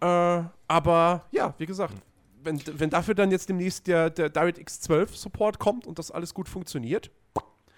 [0.00, 1.94] Äh, aber ja, wie gesagt,
[2.42, 6.34] wenn, wenn dafür dann jetzt demnächst der, der DirectX 12 Support kommt und das alles
[6.34, 7.10] gut funktioniert,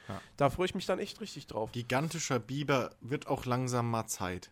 [0.09, 0.21] ja.
[0.37, 1.73] da freue ich mich dann echt richtig drauf.
[1.73, 4.51] Gigantischer Biber wird auch langsam mal Zeit.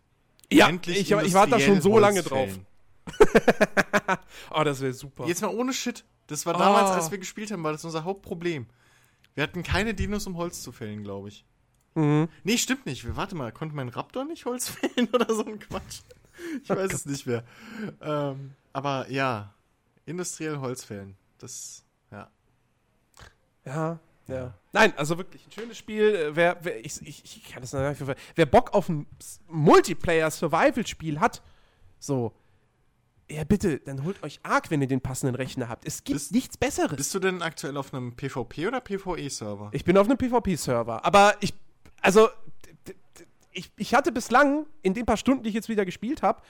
[0.51, 2.59] Ja, Endlich ich, ich warte da schon so lange drauf.
[4.51, 5.27] oh, das wäre super.
[5.27, 6.05] Jetzt mal ohne Shit.
[6.27, 6.95] Das war damals, oh.
[6.95, 8.67] als wir gespielt haben, war das unser Hauptproblem.
[9.35, 11.45] Wir hatten keine Dinos, um Holz zu fällen, glaube ich.
[11.95, 12.29] Mhm.
[12.45, 13.17] Nee, stimmt nicht.
[13.17, 16.01] Warte mal, konnte mein Raptor nicht Holz fällen oder so ein Quatsch?
[16.63, 17.45] ich weiß es nicht mehr.
[18.01, 19.55] Ähm, aber ja,
[20.05, 21.17] industriell Holzfällen.
[21.39, 22.31] Das, ja.
[23.65, 23.99] Ja,
[24.29, 24.55] ja.
[24.73, 26.31] Nein, also wirklich ein schönes Spiel.
[26.35, 29.07] Wer, wer ich, ich, ich kann das nicht Wer Bock auf ein
[29.49, 31.43] Multiplayer-Survival-Spiel hat,
[31.99, 32.35] so,
[33.31, 35.87] ja bitte, dann holt euch Arc, wenn ihr den passenden Rechner habt.
[35.87, 36.97] Es gibt bist, nichts Besseres.
[36.97, 39.71] Bist du denn aktuell auf einem PvP oder PvE-Server?
[39.73, 41.05] Ich bin auf einem PvP-Server.
[41.05, 41.55] Aber ich,
[42.01, 42.29] also
[43.53, 46.43] ich, ich hatte bislang, in den paar Stunden, die ich jetzt wieder gespielt habe,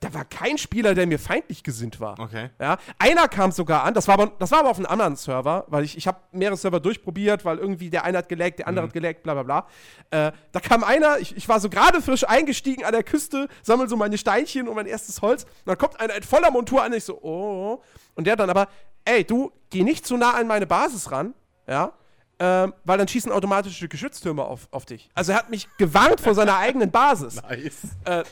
[0.00, 2.18] da war kein Spieler, der mir feindlich gesinnt war.
[2.18, 2.50] Okay.
[2.60, 5.64] Ja, einer kam sogar an, das war aber, das war aber auf einem anderen Server,
[5.68, 8.84] weil ich, ich habe mehrere Server durchprobiert, weil irgendwie der eine hat geleckt, der andere
[8.84, 8.88] mhm.
[8.88, 9.66] hat geleckt, bla bla bla.
[10.10, 13.88] Äh, da kam einer, ich, ich war so gerade frisch eingestiegen an der Küste, sammel
[13.88, 15.44] so meine Steinchen und mein erstes Holz.
[15.44, 17.82] Und dann kommt einer in voller Montur an, und ich so, oh.
[18.14, 18.68] Und der dann aber,
[19.04, 21.34] ey, du, geh nicht zu nah an meine Basis ran,
[21.66, 21.92] ja
[22.38, 25.10] ähm, weil dann schießen automatische Geschütztürme auf, auf dich.
[25.14, 27.42] Also er hat mich gewarnt vor seiner eigenen Basis.
[27.48, 27.96] Nice.
[28.04, 28.24] Äh,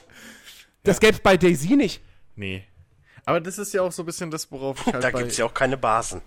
[0.86, 1.00] das ja.
[1.00, 2.02] gäbe es bei Daisy nicht.
[2.34, 2.64] Nee.
[3.26, 5.36] Aber das ist ja auch so ein bisschen das, worauf ich halt Da gibt es
[5.36, 6.22] ja auch keine Basen.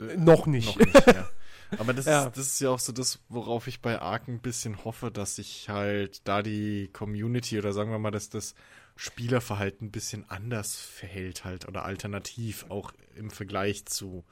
[0.00, 0.78] Äh, noch nicht.
[0.78, 1.28] Noch nicht ja.
[1.76, 2.26] Aber das, ja.
[2.26, 5.36] ist, das ist ja auch so das, worauf ich bei Ark ein bisschen hoffe, dass
[5.36, 8.54] sich halt da die Community oder sagen wir mal, dass das
[8.96, 14.24] Spielerverhalten ein bisschen anders verhält halt oder alternativ auch im Vergleich zu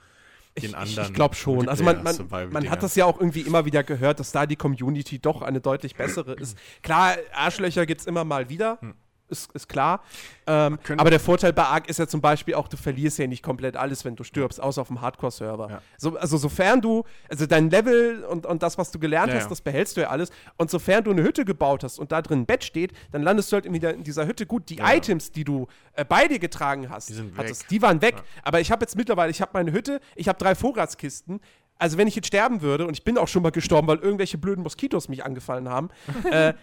[0.60, 1.04] den anderen.
[1.04, 1.68] Ich, ich glaube schon.
[1.68, 4.54] Also man, man, man hat das ja auch irgendwie immer wieder gehört, dass da die
[4.54, 6.56] Community doch eine deutlich bessere ist.
[6.82, 8.78] Klar, Arschlöcher gibt es immer mal wieder.
[8.80, 8.94] Hm
[9.32, 10.02] ist, ist klar.
[10.46, 13.42] Ähm, aber der Vorteil bei Ark ist ja zum Beispiel auch, du verlierst ja nicht
[13.42, 15.68] komplett alles, wenn du stirbst, außer auf dem Hardcore-Server.
[15.70, 15.82] Ja.
[15.96, 19.50] So, also sofern du, also dein Level und, und das, was du gelernt ja, hast,
[19.50, 20.30] das behältst du ja alles.
[20.56, 23.50] Und sofern du eine Hütte gebaut hast und da drin ein Bett steht, dann landest
[23.50, 24.46] du halt in, in dieser Hütte.
[24.46, 28.22] Gut, die Items, die du äh, bei dir getragen hast, die, hattest, die waren weg.
[28.42, 31.40] Aber ich habe jetzt mittlerweile, ich habe meine Hütte, ich habe drei Vorratskisten,
[31.82, 34.38] also wenn ich jetzt sterben würde, und ich bin auch schon mal gestorben, weil irgendwelche
[34.38, 35.88] blöden Moskitos mich angefallen haben,
[36.30, 36.54] äh,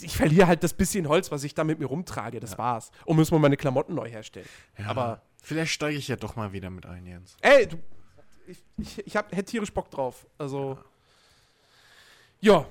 [0.00, 2.40] ich verliere halt das bisschen Holz, was ich da mit mir rumtrage.
[2.40, 2.58] Das ja.
[2.58, 2.90] war's.
[3.04, 4.46] Und muss man meine Klamotten neu herstellen.
[4.78, 7.36] Ja, aber vielleicht steige ich ja doch mal wieder mit ein, Jens.
[7.40, 7.78] Ey, du,
[8.46, 10.26] ich, ich, ich hab, hätte tierisch Bock drauf.
[10.38, 10.78] Also,
[12.40, 12.66] ja,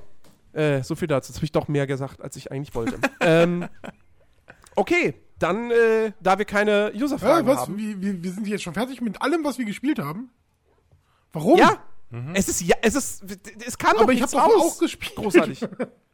[0.53, 1.31] äh, so viel dazu.
[1.31, 2.99] Jetzt habe ich doch mehr gesagt, als ich eigentlich wollte.
[3.19, 3.67] ähm,
[4.75, 7.77] okay, dann, äh, da wir keine User-Fragen ja, haben.
[7.77, 10.29] Wir, wir, wir sind jetzt schon fertig mit allem, was wir gespielt haben.
[11.33, 11.57] Warum?
[11.57, 12.33] Ja, mhm.
[12.35, 13.25] es ist, ja, es ist,
[13.65, 15.15] es kann Aber ich habe auch gespielt.
[15.15, 15.67] Großartig.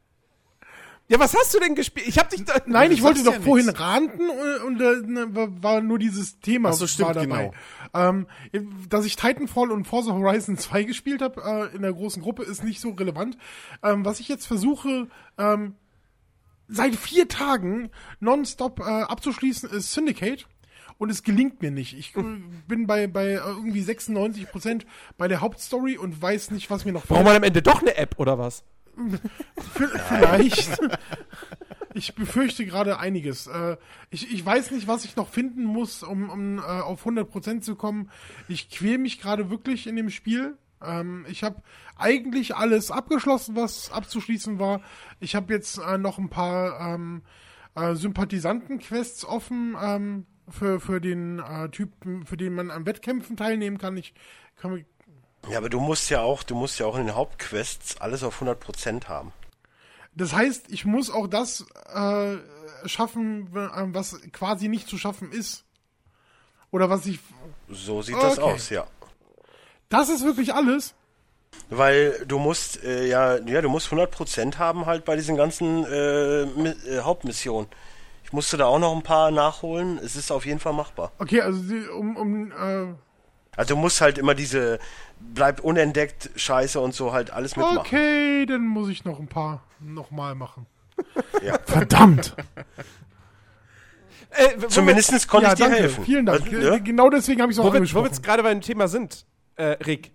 [1.08, 2.08] Ja, was hast du denn gespielt?
[2.08, 2.54] Ich hab dich da.
[2.68, 3.80] Nein, ich wollte doch ja vorhin nix.
[3.80, 7.52] ranten und, und äh, war nur dieses Thema Ach so, stimmt, war dabei.
[7.94, 7.94] Genau.
[7.94, 8.28] Ähm,
[8.88, 12.64] dass ich Titanfall und Forza Horizon 2 gespielt habe äh, in der großen Gruppe ist
[12.64, 13.38] nicht so relevant.
[13.84, 15.08] Ähm, was ich jetzt versuche
[15.38, 15.76] ähm,
[16.70, 17.90] seit vier Tagen
[18.22, 20.48] nonstop äh, abzuschließen ist Syndicate.
[20.98, 21.98] und es gelingt mir nicht.
[21.98, 22.24] Ich äh,
[22.70, 24.86] bin bei, bei irgendwie 96 Prozent
[25.18, 27.18] bei der Hauptstory und weiß nicht, was mir noch fehlt.
[27.18, 28.64] Braucht man am Ende doch eine App oder was?
[30.10, 30.80] Vielleicht.
[31.94, 33.48] ich befürchte gerade einiges.
[33.48, 33.78] Äh,
[34.10, 37.76] ich, ich weiß nicht, was ich noch finden muss, um, um äh, auf 100% zu
[37.76, 38.10] kommen.
[38.48, 40.58] Ich quäl mich gerade wirklich in dem Spiel.
[40.82, 41.62] Ähm, ich habe
[41.98, 44.82] eigentlich alles abgeschlossen, was abzuschließen war.
[45.20, 47.24] Ich habe jetzt äh, noch ein paar ähm,
[47.76, 51.42] äh, Sympathisanten-Quests offen ähm, für, für den
[51.72, 53.96] Typen, für den man an Wettkämpfen teilnehmen kann.
[53.96, 54.14] Ich
[54.58, 54.84] kann
[55.50, 58.42] ja, aber du musst ja auch, du musst ja auch in den Hauptquests alles auf
[58.42, 59.34] 100% haben.
[60.14, 62.38] Das heißt, ich muss auch das äh,
[62.86, 65.64] schaffen, was quasi nicht zu schaffen ist.
[66.70, 67.20] Oder was ich.
[67.70, 68.28] So sieht okay.
[68.28, 68.88] das aus, ja.
[69.90, 70.94] Das ist wirklich alles.
[71.70, 76.44] Weil du musst, äh, ja, ja, du musst 100% haben halt bei diesen ganzen äh,
[76.44, 77.70] äh, Hauptmissionen.
[78.24, 79.98] Ich musste da auch noch ein paar nachholen.
[79.98, 81.12] Es ist auf jeden Fall machbar.
[81.20, 81.62] Okay, also
[81.94, 82.94] um, um äh
[83.56, 84.80] also du musst halt immer diese
[85.20, 87.80] bleib unentdeckt Scheiße und so halt alles mitmachen.
[87.80, 90.66] Okay, dann muss ich noch ein paar nochmal machen.
[91.42, 91.58] Ja.
[91.66, 92.36] Verdammt!
[94.30, 95.80] Äh, Zumindest konnte ja, ich dir danke.
[95.80, 96.06] helfen.
[96.06, 96.44] Vielen Dank.
[96.44, 96.78] Also, ja?
[96.78, 98.04] Genau deswegen habe ich es auch wo angesprochen.
[98.04, 99.26] Wo wir jetzt gerade beim Thema sind,
[99.56, 100.12] äh, Rick,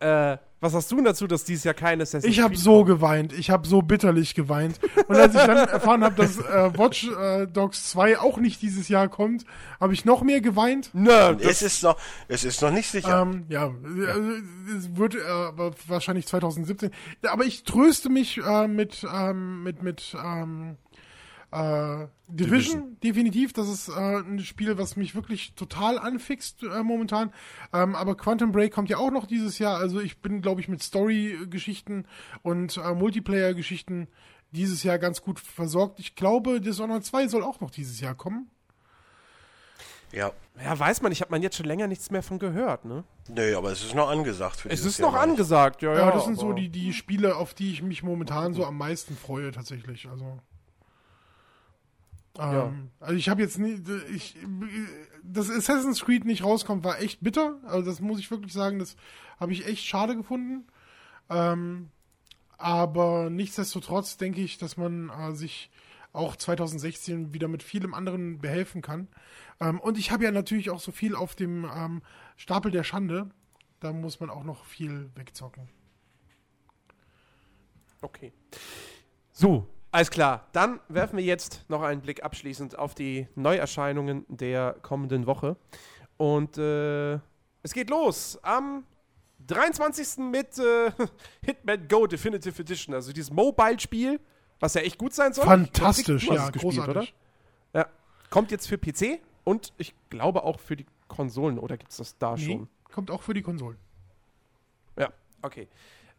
[0.00, 3.32] äh, was hast du denn dazu, dass dieses Jahr keine Assassin's Ich habe so geweint.
[3.32, 4.78] Ich habe so bitterlich geweint.
[5.08, 8.88] Und als ich dann erfahren habe, dass äh, Watch äh, Dogs 2 auch nicht dieses
[8.88, 9.44] Jahr kommt,
[9.80, 10.90] habe ich noch mehr geweint.
[10.92, 11.98] Nö, es ist noch,
[12.28, 13.22] es ist noch nicht sicher.
[13.22, 14.30] Ähm, ja, ja, also,
[14.78, 15.18] es wird äh,
[15.88, 16.92] wahrscheinlich 2017.
[17.28, 20.76] Aber ich tröste mich äh, mit, ähm, mit, mit, ähm,
[21.52, 23.52] äh, Division, Division, definitiv.
[23.52, 27.32] Das ist äh, ein Spiel, was mich wirklich total anfixt äh, momentan.
[27.72, 29.78] Ähm, aber Quantum Break kommt ja auch noch dieses Jahr.
[29.78, 32.06] Also ich bin, glaube ich, mit Story-Geschichten
[32.42, 34.08] und äh, Multiplayer-Geschichten
[34.52, 36.00] dieses Jahr ganz gut versorgt.
[36.00, 38.50] Ich glaube, Dishonored 2 soll auch noch dieses Jahr kommen.
[40.10, 40.32] Ja.
[40.62, 43.04] Ja, weiß man, ich habe man jetzt schon länger nichts mehr von gehört, ne?
[43.28, 45.98] Nee, aber es ist noch angesagt für Es ist Jahr noch angesagt, ja, ja.
[46.06, 49.16] Ja, das sind so die, die Spiele, auf die ich mich momentan so am meisten
[49.16, 50.08] freue, tatsächlich.
[50.10, 50.40] Also.
[52.36, 52.66] Ja.
[52.66, 53.82] Ähm, also ich habe jetzt nie,
[54.14, 54.36] ich,
[55.22, 57.58] dass Assassin's Creed nicht rauskommt, war echt bitter.
[57.64, 58.96] Also das muss ich wirklich sagen, das
[59.38, 60.66] habe ich echt schade gefunden.
[61.28, 61.90] Ähm,
[62.58, 65.70] aber nichtsdestotrotz denke ich, dass man äh, sich
[66.12, 69.08] auch 2016 wieder mit vielem anderen behelfen kann.
[69.60, 72.02] Ähm, und ich habe ja natürlich auch so viel auf dem ähm,
[72.36, 73.30] Stapel der Schande.
[73.80, 75.68] Da muss man auch noch viel wegzocken.
[78.00, 78.32] Okay.
[79.32, 84.74] So, alles klar, dann werfen wir jetzt noch einen Blick abschließend auf die Neuerscheinungen der
[84.80, 85.56] kommenden Woche.
[86.16, 87.14] Und äh,
[87.62, 88.84] es geht los am
[89.46, 90.18] 23.
[90.18, 90.90] mit äh,
[91.44, 94.18] Hitman Go Definitive Edition, also dieses Mobile-Spiel,
[94.60, 95.44] was ja echt gut sein soll.
[95.44, 97.14] Fantastisch, ja, gespielt, großartig.
[97.74, 97.80] Oder?
[97.80, 97.86] Ja,
[98.30, 102.16] kommt jetzt für PC und ich glaube auch für die Konsolen, oder gibt es das
[102.16, 102.68] da nee, schon?
[102.84, 103.76] Kommt auch für die Konsolen.
[104.98, 105.12] Ja,
[105.42, 105.68] okay.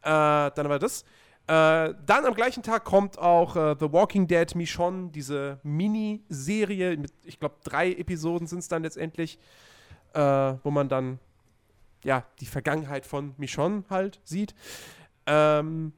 [0.01, 1.05] Äh, dann war das.
[1.45, 7.11] Äh, dann am gleichen Tag kommt auch äh, The Walking Dead Michonne, diese Miniserie mit,
[7.25, 9.37] ich glaube, drei Episoden sind es dann letztendlich,
[10.13, 11.19] äh, wo man dann
[12.05, 14.55] ja die Vergangenheit von Michonne halt sieht.
[15.25, 15.91] Ähm,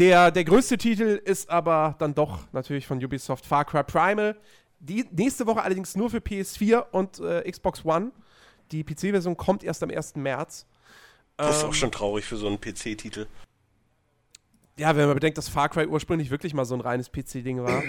[0.00, 4.36] der, der größte Titel ist aber dann doch natürlich von Ubisoft Far Cry Primal.
[4.80, 8.10] Die nächste Woche allerdings nur für PS4 und äh, Xbox One.
[8.72, 10.16] Die PC-Version kommt erst am 1.
[10.16, 10.66] März.
[11.36, 13.28] Das ist ähm, auch schon traurig für so einen PC-Titel
[14.78, 17.82] ja, wenn man bedenkt, dass Far Cry ursprünglich wirklich mal so ein reines PC-Ding war.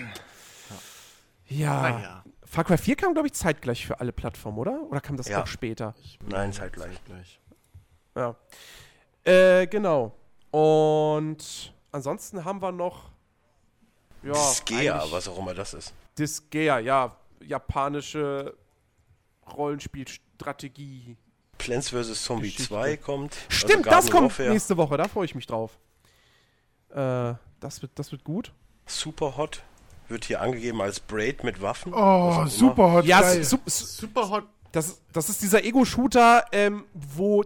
[1.47, 1.99] ja.
[1.99, 2.23] ja.
[2.43, 4.81] Far Cry 4 kam, glaube ich, zeitgleich für alle Plattformen, oder?
[4.89, 5.43] Oder kam das ja.
[5.43, 5.93] auch später?
[6.27, 6.97] Nein, zeitgleich.
[7.05, 7.39] Gleich.
[8.15, 8.35] Ja.
[9.23, 10.15] Äh, genau.
[10.49, 13.11] Und ansonsten haben wir noch.
[14.23, 15.93] Ja, Disgaea, was auch immer das ist.
[16.17, 17.15] Disgaea, ja.
[17.41, 18.57] Japanische
[19.55, 21.15] Rollenspielstrategie.
[21.57, 22.23] Plants vs.
[22.23, 22.73] Zombie Geschichte.
[22.73, 23.37] 2 kommt.
[23.47, 24.49] Also Stimmt, also das kommt Warfare.
[24.49, 25.77] nächste Woche, da freue ich mich drauf.
[26.91, 28.53] Äh, das, wird, das wird gut.
[28.85, 29.63] Super Hot
[30.07, 31.93] wird hier angegeben als Braid mit Waffen.
[31.93, 33.05] Oh, Super Hot.
[33.05, 34.45] Ja, su su Super Hot.
[34.71, 37.43] Das, das ist dieser Ego-Shooter, ähm, wo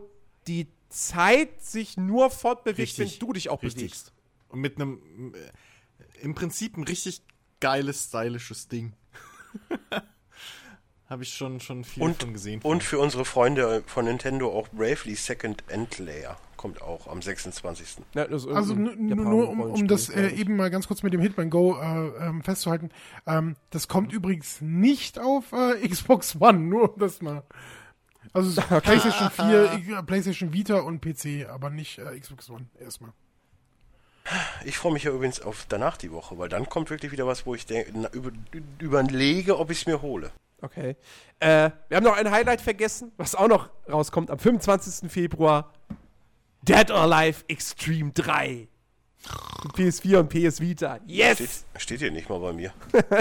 [0.47, 3.83] die Zeit sich nur fortbewegt, richtig, wenn du dich auch richtig.
[3.83, 4.13] bewegst.
[4.49, 7.21] Und mit einem, äh, im Prinzip ein richtig
[7.59, 8.93] geiles, stylisches Ding.
[11.09, 12.61] Habe ich schon, schon viel und, von gesehen.
[12.61, 18.05] Und für unsere Freunde von Nintendo auch Bravely Second End Layer kommt auch am 26.
[18.15, 21.75] Ja, also nur um, um das äh, eben mal ganz kurz mit dem Hitman Go
[21.77, 22.89] äh, ähm, festzuhalten.
[23.27, 24.15] Ähm, das kommt mhm.
[24.15, 27.43] übrigens nicht auf äh, Xbox One, nur um das mal.
[28.31, 28.79] Also okay.
[28.79, 29.29] PlayStation
[29.85, 33.11] 4, PlayStation Vita und PC, aber nicht äh, Xbox One erstmal.
[34.63, 37.45] Ich freue mich ja übrigens auf danach die Woche, weil dann kommt wirklich wieder was,
[37.45, 38.31] wo ich denk, über,
[38.79, 40.31] überlege, ob ich es mir hole.
[40.61, 40.95] Okay.
[41.41, 45.11] Äh, wir haben noch ein Highlight vergessen, was auch noch rauskommt am 25.
[45.11, 45.73] Februar.
[46.63, 48.69] Dead or Alive Extreme 3.
[49.75, 50.99] PS4 und PS Vita.
[51.05, 51.37] Yes!
[51.37, 52.73] Steht, steht hier nicht mal bei mir.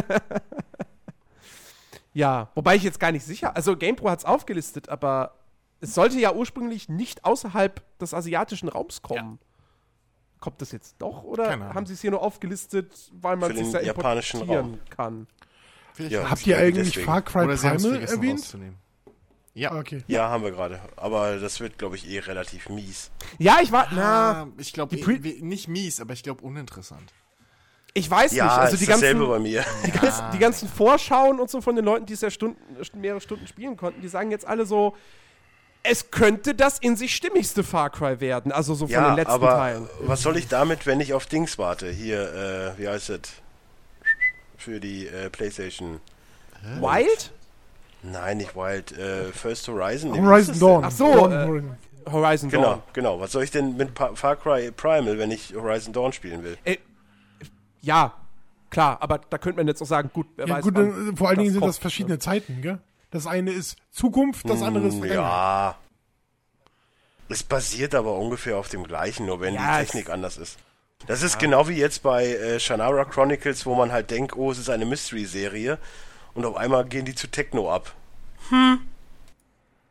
[2.15, 3.57] ja, wobei ich jetzt gar nicht sicher.
[3.57, 5.35] Also GamePro hat es aufgelistet, aber
[5.81, 9.39] es sollte ja ursprünglich nicht außerhalb des asiatischen Raums kommen.
[9.41, 9.47] Ja.
[10.41, 13.81] Kommt das jetzt doch oder haben sie es hier nur aufgelistet, weil man es ja
[13.81, 15.27] importieren kann?
[15.99, 17.07] Ja, Habt ihr eigentlich deswegen.
[17.07, 18.57] Far Cry Primal erwähnt?
[19.55, 19.75] Ja.
[19.75, 20.03] Okay.
[20.07, 20.81] Ja, haben wir gerade.
[20.97, 23.11] Aber das wird, glaube ich, eh relativ mies.
[23.39, 23.89] Ja, ich war.
[23.93, 27.13] Na, ich glaube eh, nicht mies, aber ich glaube uninteressant.
[27.95, 28.55] Ich weiß ja, nicht.
[28.55, 29.65] Also die ganzen, bei mir.
[29.85, 32.59] Die, ganzen, die, ganzen Vorschauen und so von den Leuten, die es ja Stunden,
[32.95, 34.97] mehrere Stunden spielen konnten, die sagen jetzt alle so,
[35.83, 38.51] es könnte das in sich stimmigste Far Cry werden.
[38.51, 39.89] Also so von ja, den letzten aber Teilen.
[40.01, 41.91] Was soll ich damit, wenn ich auf Dings warte?
[41.91, 43.21] Hier, äh, wie heißt es?
[44.57, 46.01] Für die äh, PlayStation.
[46.81, 47.33] Wild?
[48.03, 48.97] Nein, nicht Wild.
[48.99, 50.21] Äh, First Horizon.
[50.21, 50.85] Horizon Dawn.
[50.85, 51.77] Ach so, Dawn.
[52.05, 52.83] Äh, Horizon genau, Dawn.
[52.93, 53.21] Genau, genau.
[53.21, 56.59] Was soll ich denn mit pa Far Cry Primal, wenn ich Horizon Dawn spielen will?
[56.65, 56.79] Äh,
[57.81, 58.15] ja,
[58.71, 60.65] klar, aber da könnte man jetzt auch sagen, gut, wer ja, weiß.
[60.65, 62.79] Gut, wann, vor allen Dingen sind das verschiedene Zeiten, gell?
[63.11, 65.27] Das eine ist Zukunft, das andere ist Vergangenheit.
[65.27, 65.77] Ja.
[67.29, 70.59] Es basiert aber ungefähr auf dem gleichen, nur wenn ja, die Technik anders ist.
[71.07, 71.41] Das ist ja.
[71.41, 74.87] genau wie jetzt bei äh, Shannara Chronicles, wo man halt denkt, oh, es ist eine
[74.87, 75.79] Mystery-Serie
[76.35, 77.95] und auf einmal gehen die zu Techno ab.
[78.49, 78.81] Hm.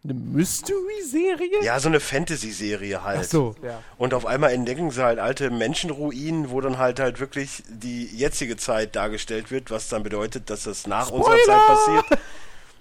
[0.03, 1.63] Eine Mystery-Serie?
[1.63, 3.19] Ja, so eine Fantasy-Serie halt.
[3.22, 3.84] Ach so, ja.
[3.97, 8.57] Und auf einmal entdecken sie halt alte Menschenruinen, wo dann halt halt wirklich die jetzige
[8.57, 11.26] Zeit dargestellt wird, was dann bedeutet, dass das nach Spoiler!
[11.26, 12.05] unserer Zeit passiert.
[12.09, 12.18] Ja,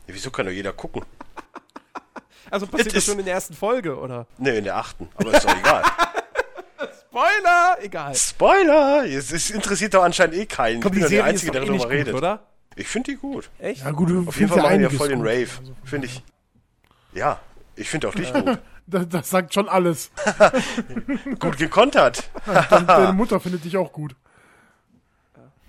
[0.06, 1.02] wieso kann doch jeder gucken?
[2.52, 4.26] Also passiert das schon in der ersten Folge, oder?
[4.36, 5.84] Nee, in der achten, aber ist doch egal.
[7.08, 7.76] Spoiler!
[7.80, 8.14] Egal.
[8.16, 9.04] Spoiler!
[9.04, 10.80] Es interessiert doch anscheinend eh keinen.
[10.80, 12.12] Komm, ich bin die der Einzige, der darüber eh redet.
[12.14, 12.42] Gut, oder?
[12.80, 13.50] Ich finde die gut.
[13.58, 13.84] Echt?
[13.84, 15.48] Ja, gut, du Auf jeden Fall machen die ja voll den Rave.
[15.58, 16.22] Also, finde ich.
[17.12, 17.38] Ja,
[17.76, 18.58] ich finde auch dich gut.
[18.86, 20.10] Das, das, sagt schon alles.
[21.38, 22.28] gut gekontert.
[22.70, 24.16] Deine Mutter findet dich auch gut.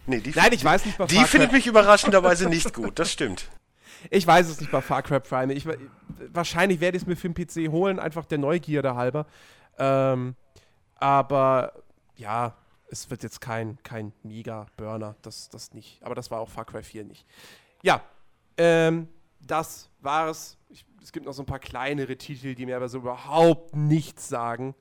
[0.07, 0.97] Nee, die Nein, ich weiß nicht.
[1.11, 3.47] Die findet mich überraschenderweise nicht gut, das stimmt.
[4.09, 5.53] Ich weiß es nicht bei Far Cry Prime.
[5.53, 5.67] Ich,
[6.33, 9.27] wahrscheinlich werde ich es mir für den PC holen, einfach der Neugierde halber.
[9.77, 10.33] Ähm,
[10.95, 11.73] aber
[12.15, 12.55] ja,
[12.91, 16.03] es wird jetzt kein, kein Mega-Burner, das, das nicht.
[16.03, 17.25] Aber das war auch Far Cry 4 nicht.
[17.81, 18.03] Ja,
[18.57, 19.07] ähm,
[19.39, 20.57] das war es.
[21.01, 24.75] Es gibt noch so ein paar kleinere Titel, die mir aber so überhaupt nichts sagen,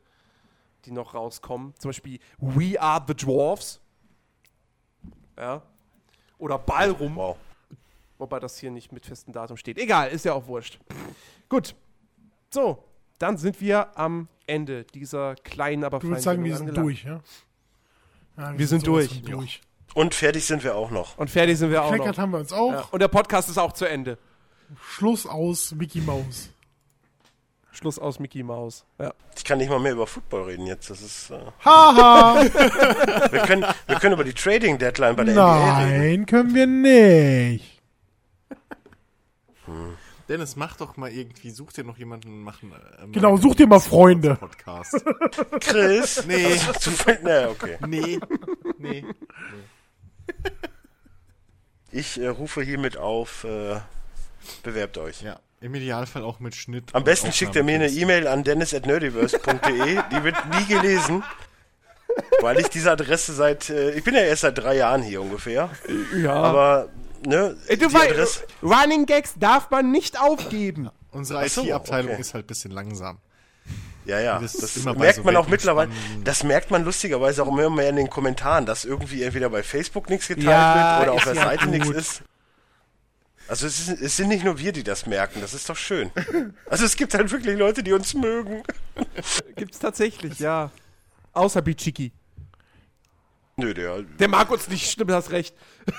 [0.84, 1.72] die noch rauskommen.
[1.78, 3.80] Zum Beispiel We Are the Dwarfs.
[5.38, 5.62] Ja.
[6.38, 7.16] Oder Ballrum.
[7.16, 7.36] Wow.
[8.18, 9.78] Wobei das hier nicht mit festem Datum steht.
[9.78, 10.78] Egal, ist ja auch wurscht.
[11.48, 11.74] Gut.
[12.50, 12.84] So,
[13.18, 16.12] dann sind wir am Ende dieser kleinen, aber feinen.
[16.12, 16.86] Ich würde sagen, wir sind angelangt.
[16.86, 17.20] durch, ja?
[18.40, 19.22] Ja, wir, wir, sind, sind durch.
[19.22, 19.60] durch.
[19.94, 21.18] Und fertig sind wir auch noch.
[21.18, 22.16] Und fertig sind wir auch noch.
[22.16, 22.72] haben wir uns auch.
[22.72, 22.84] Ja.
[22.90, 24.18] Und der Podcast ist auch zu Ende.
[24.80, 26.48] Schluss aus Mickey Mouse.
[27.72, 28.84] Schluss aus Mickey Mouse.
[28.98, 29.12] Ja.
[29.36, 30.90] Ich kann nicht mal mehr über Football reden jetzt.
[30.90, 31.30] Das ist.
[31.30, 32.42] Äh Haha!
[33.30, 35.98] wir, können, wir können über die Trading Deadline bei der Nein, NBA reden.
[35.98, 37.80] Nein, können wir nicht.
[39.66, 39.96] Hm.
[40.30, 42.72] Dennis, mach doch mal irgendwie, such dir noch jemanden machen.
[42.72, 44.36] Äh, genau, such dir mal Freunde.
[44.36, 45.04] Podcast.
[45.60, 46.24] Chris?
[46.24, 46.56] Nee.
[46.78, 46.92] Zu,
[47.24, 47.78] nee, okay.
[47.88, 48.20] Nee.
[48.78, 49.02] Nee.
[49.02, 49.04] nee.
[51.90, 53.80] Ich äh, rufe hiermit auf, äh,
[54.62, 55.22] bewerbt euch.
[55.22, 55.40] Ja.
[55.60, 56.94] Im Idealfall auch mit Schnitt.
[56.94, 60.00] Am besten schickt ihr mir eine E-Mail an dennis.nerdiverse.de.
[60.12, 61.24] Die wird nie gelesen.
[62.40, 65.70] Weil ich diese Adresse seit, äh, ich bin ja erst seit drei Jahren hier ungefähr.
[66.16, 66.34] Ja.
[66.34, 66.88] Aber
[67.24, 70.90] ne, äh, du weißt, Running Gags darf man nicht aufgeben.
[71.12, 72.20] Unsere IT-Abteilung okay.
[72.20, 73.18] ist halt ein bisschen langsam.
[74.06, 75.90] Ja, ja, das, das merkt so man auch mittlerweile.
[76.24, 80.08] Das merkt man lustigerweise auch immer mehr in den Kommentaren, dass irgendwie entweder bei Facebook
[80.08, 82.22] nichts geteilt ja, wird oder auf der ja Seite nichts ist.
[83.46, 86.12] Also es, ist, es, sind nicht nur wir, die das merken, das ist doch schön.
[86.68, 88.62] Also es gibt halt wirklich Leute, die uns mögen.
[89.56, 90.70] Gibt's tatsächlich, ja.
[91.32, 92.12] Außer Bichiki.
[93.56, 94.02] Nö, der.
[94.02, 95.54] Der mag uns nicht, stimmt, hast recht.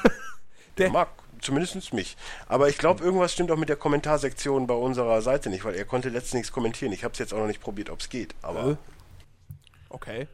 [0.77, 1.09] Der mag
[1.41, 2.15] zumindest mich.
[2.47, 5.85] Aber ich glaube, irgendwas stimmt auch mit der Kommentarsektion bei unserer Seite nicht, weil er
[5.85, 6.93] konnte letztens nichts kommentieren.
[6.93, 8.35] Ich habe es jetzt auch noch nicht probiert, ob es geht.
[8.41, 8.75] Aber äh?
[9.89, 10.27] okay.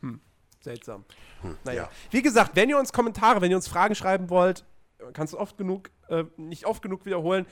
[0.00, 0.20] Hm.
[0.60, 1.04] Seltsam.
[1.42, 1.82] Hm, naja.
[1.84, 1.90] Ja.
[2.10, 4.64] Wie gesagt, wenn ihr uns Kommentare, wenn ihr uns Fragen schreiben wollt,
[5.12, 7.46] kannst du oft genug, äh, nicht oft genug wiederholen.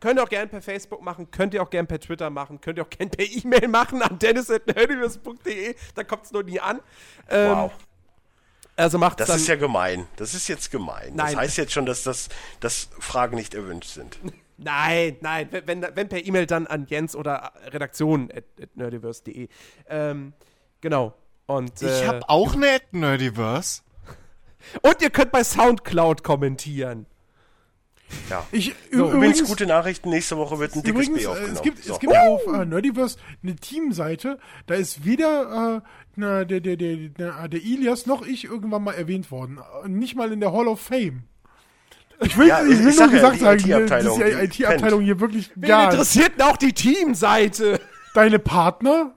[0.00, 2.78] Könnt ihr auch gerne per Facebook machen, könnt ihr auch gerne per Twitter machen, könnt
[2.78, 6.80] ihr auch gerne per E-Mail machen an dennis.nerdiverse.de, da kommt es nur nie an.
[7.28, 7.72] Ähm, wow.
[8.78, 10.06] Also macht Das ist ja gemein.
[10.16, 11.12] Das ist jetzt gemein.
[11.14, 11.32] Nein.
[11.32, 12.28] Das heißt jetzt schon, dass, das,
[12.60, 14.18] dass Fragen nicht erwünscht sind.
[14.60, 15.48] Nein, nein.
[15.52, 19.46] Wenn, wenn per E-Mail dann an Jens oder Redaktion at, at nerdiverse.de.
[19.88, 20.32] Ähm,
[20.80, 21.14] genau.
[21.46, 23.82] Und, ich äh, habe auch eine at Nerdiverse.
[24.82, 27.06] Und ihr könnt bei Soundcloud kommentieren.
[28.28, 28.44] Ja.
[28.50, 31.54] Ich, So, übrigens, übrigens, gute Nachrichten, nächste Woche wird ein dickes übrigens B äh, aufgenommen.
[31.54, 31.92] es gibt, so.
[31.92, 35.88] es gibt auf äh, Nerdiverse eine Teamseite, da ist weder äh,
[36.18, 39.60] na, der, der, der, der, der Ilias noch ich irgendwann mal erwähnt worden.
[39.86, 41.22] Nicht mal in der Hall of Fame.
[42.20, 44.48] Ich will, Ja, ich ich will nur sag ja, gesagt die sagen, IT-Abteilung, dass die
[44.48, 47.80] die IT-Abteilung hier wirklich Wen gar interessiert denn auch die Teamseite?
[48.14, 49.14] Deine Partner,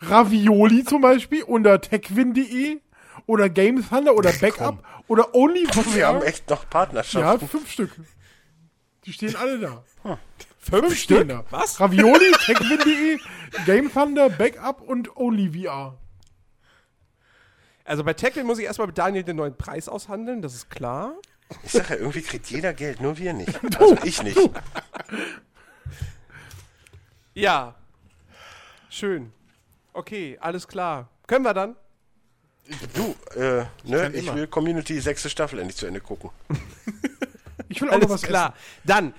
[0.00, 2.78] Ravioli zum Beispiel, unter techwin.de
[3.26, 7.48] oder Game Thunder oder Backup oder Only Wir haben echt noch Ja, Partnerschaften.
[7.48, 7.90] fünf Stück.
[9.04, 9.82] Die stehen alle da.
[10.70, 11.44] Fünf Stehen da.
[11.50, 11.80] Was?
[11.80, 13.18] Ravioli, techwin.de,
[13.64, 15.96] Game Thunder, Backup und Only VR.
[17.84, 21.14] Also bei Tackle muss ich erstmal mit Daniel den neuen Preis aushandeln, das ist klar.
[21.62, 23.58] Ich sag ja, irgendwie kriegt jeder Geld, nur wir nicht.
[23.78, 24.38] Also ich nicht.
[27.34, 27.76] Ja.
[28.90, 29.32] Schön.
[29.92, 31.08] Okay, alles klar.
[31.28, 31.76] Können wir dann?
[32.94, 34.34] Du, äh, ne, ich immer.
[34.34, 36.30] will Community sechste Staffel endlich zu Ende gucken.
[37.68, 38.54] Ich will auch noch Alles was klar.
[38.82, 39.14] Dann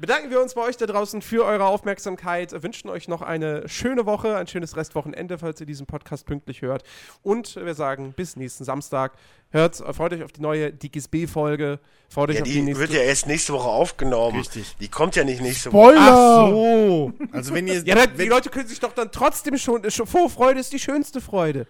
[0.00, 4.06] bedanken wir uns bei euch da draußen für eure Aufmerksamkeit, wünschen euch noch eine schöne
[4.06, 6.82] Woche, ein schönes Restwochenende, falls ihr diesen Podcast pünktlich hört.
[7.22, 9.12] Und wir sagen bis nächsten Samstag.
[9.50, 11.80] Hört, freut euch auf die neue Dickies B-Folge.
[12.08, 12.80] Freut euch Ja, auf die die nächste.
[12.82, 14.36] wird ja erst nächste Woche aufgenommen.
[14.38, 14.76] Richtig.
[14.80, 15.92] Die kommt ja nicht nächste Woche.
[15.92, 16.44] Spoiler!
[16.44, 17.12] Ach so.
[17.32, 20.06] Also wenn ihr Ja, dann, die Leute können sich doch dann trotzdem schon, schon.
[20.06, 21.66] Vorfreude ist die schönste Freude.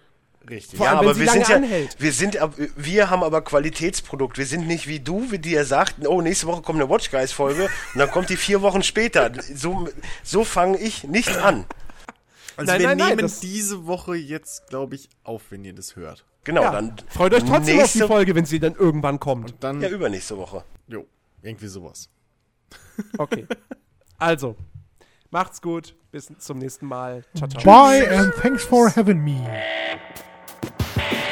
[0.49, 0.77] Richtig.
[0.77, 1.95] Vor Ja, allem, wenn aber sie wir lange sind ja, anhält.
[1.99, 2.37] wir sind,
[2.75, 4.37] wir haben aber Qualitätsprodukt.
[4.37, 7.11] Wir sind nicht wie du, wie die ja sagten, oh, nächste Woche kommt eine Watch
[7.11, 7.63] Guys Folge
[7.93, 9.31] und dann kommt die vier Wochen später.
[9.53, 9.87] So,
[10.23, 11.65] so fange ich nicht an.
[12.57, 15.73] Also Nein, wir nein, nein, nehmen das- diese Woche jetzt, glaube ich, auf, wenn ihr
[15.73, 16.25] das hört.
[16.43, 19.51] Genau, Ja, dann freut euch trotzdem auf die nächste, Folge, wenn sie dann irgendwann kommt.
[19.53, 20.63] Und dann, Ja, übernächste Woche.
[20.87, 21.05] jo,
[21.41, 22.09] irgendwie sowas.
[23.17, 23.47] Okay.
[24.17, 24.55] Also,
[25.31, 25.95] macht's gut.
[26.11, 27.23] Bis zum nächsten Mal.
[27.35, 27.63] Ciao, ciao.
[27.63, 29.39] Bye and thanks for having me.
[30.95, 31.30] Bye.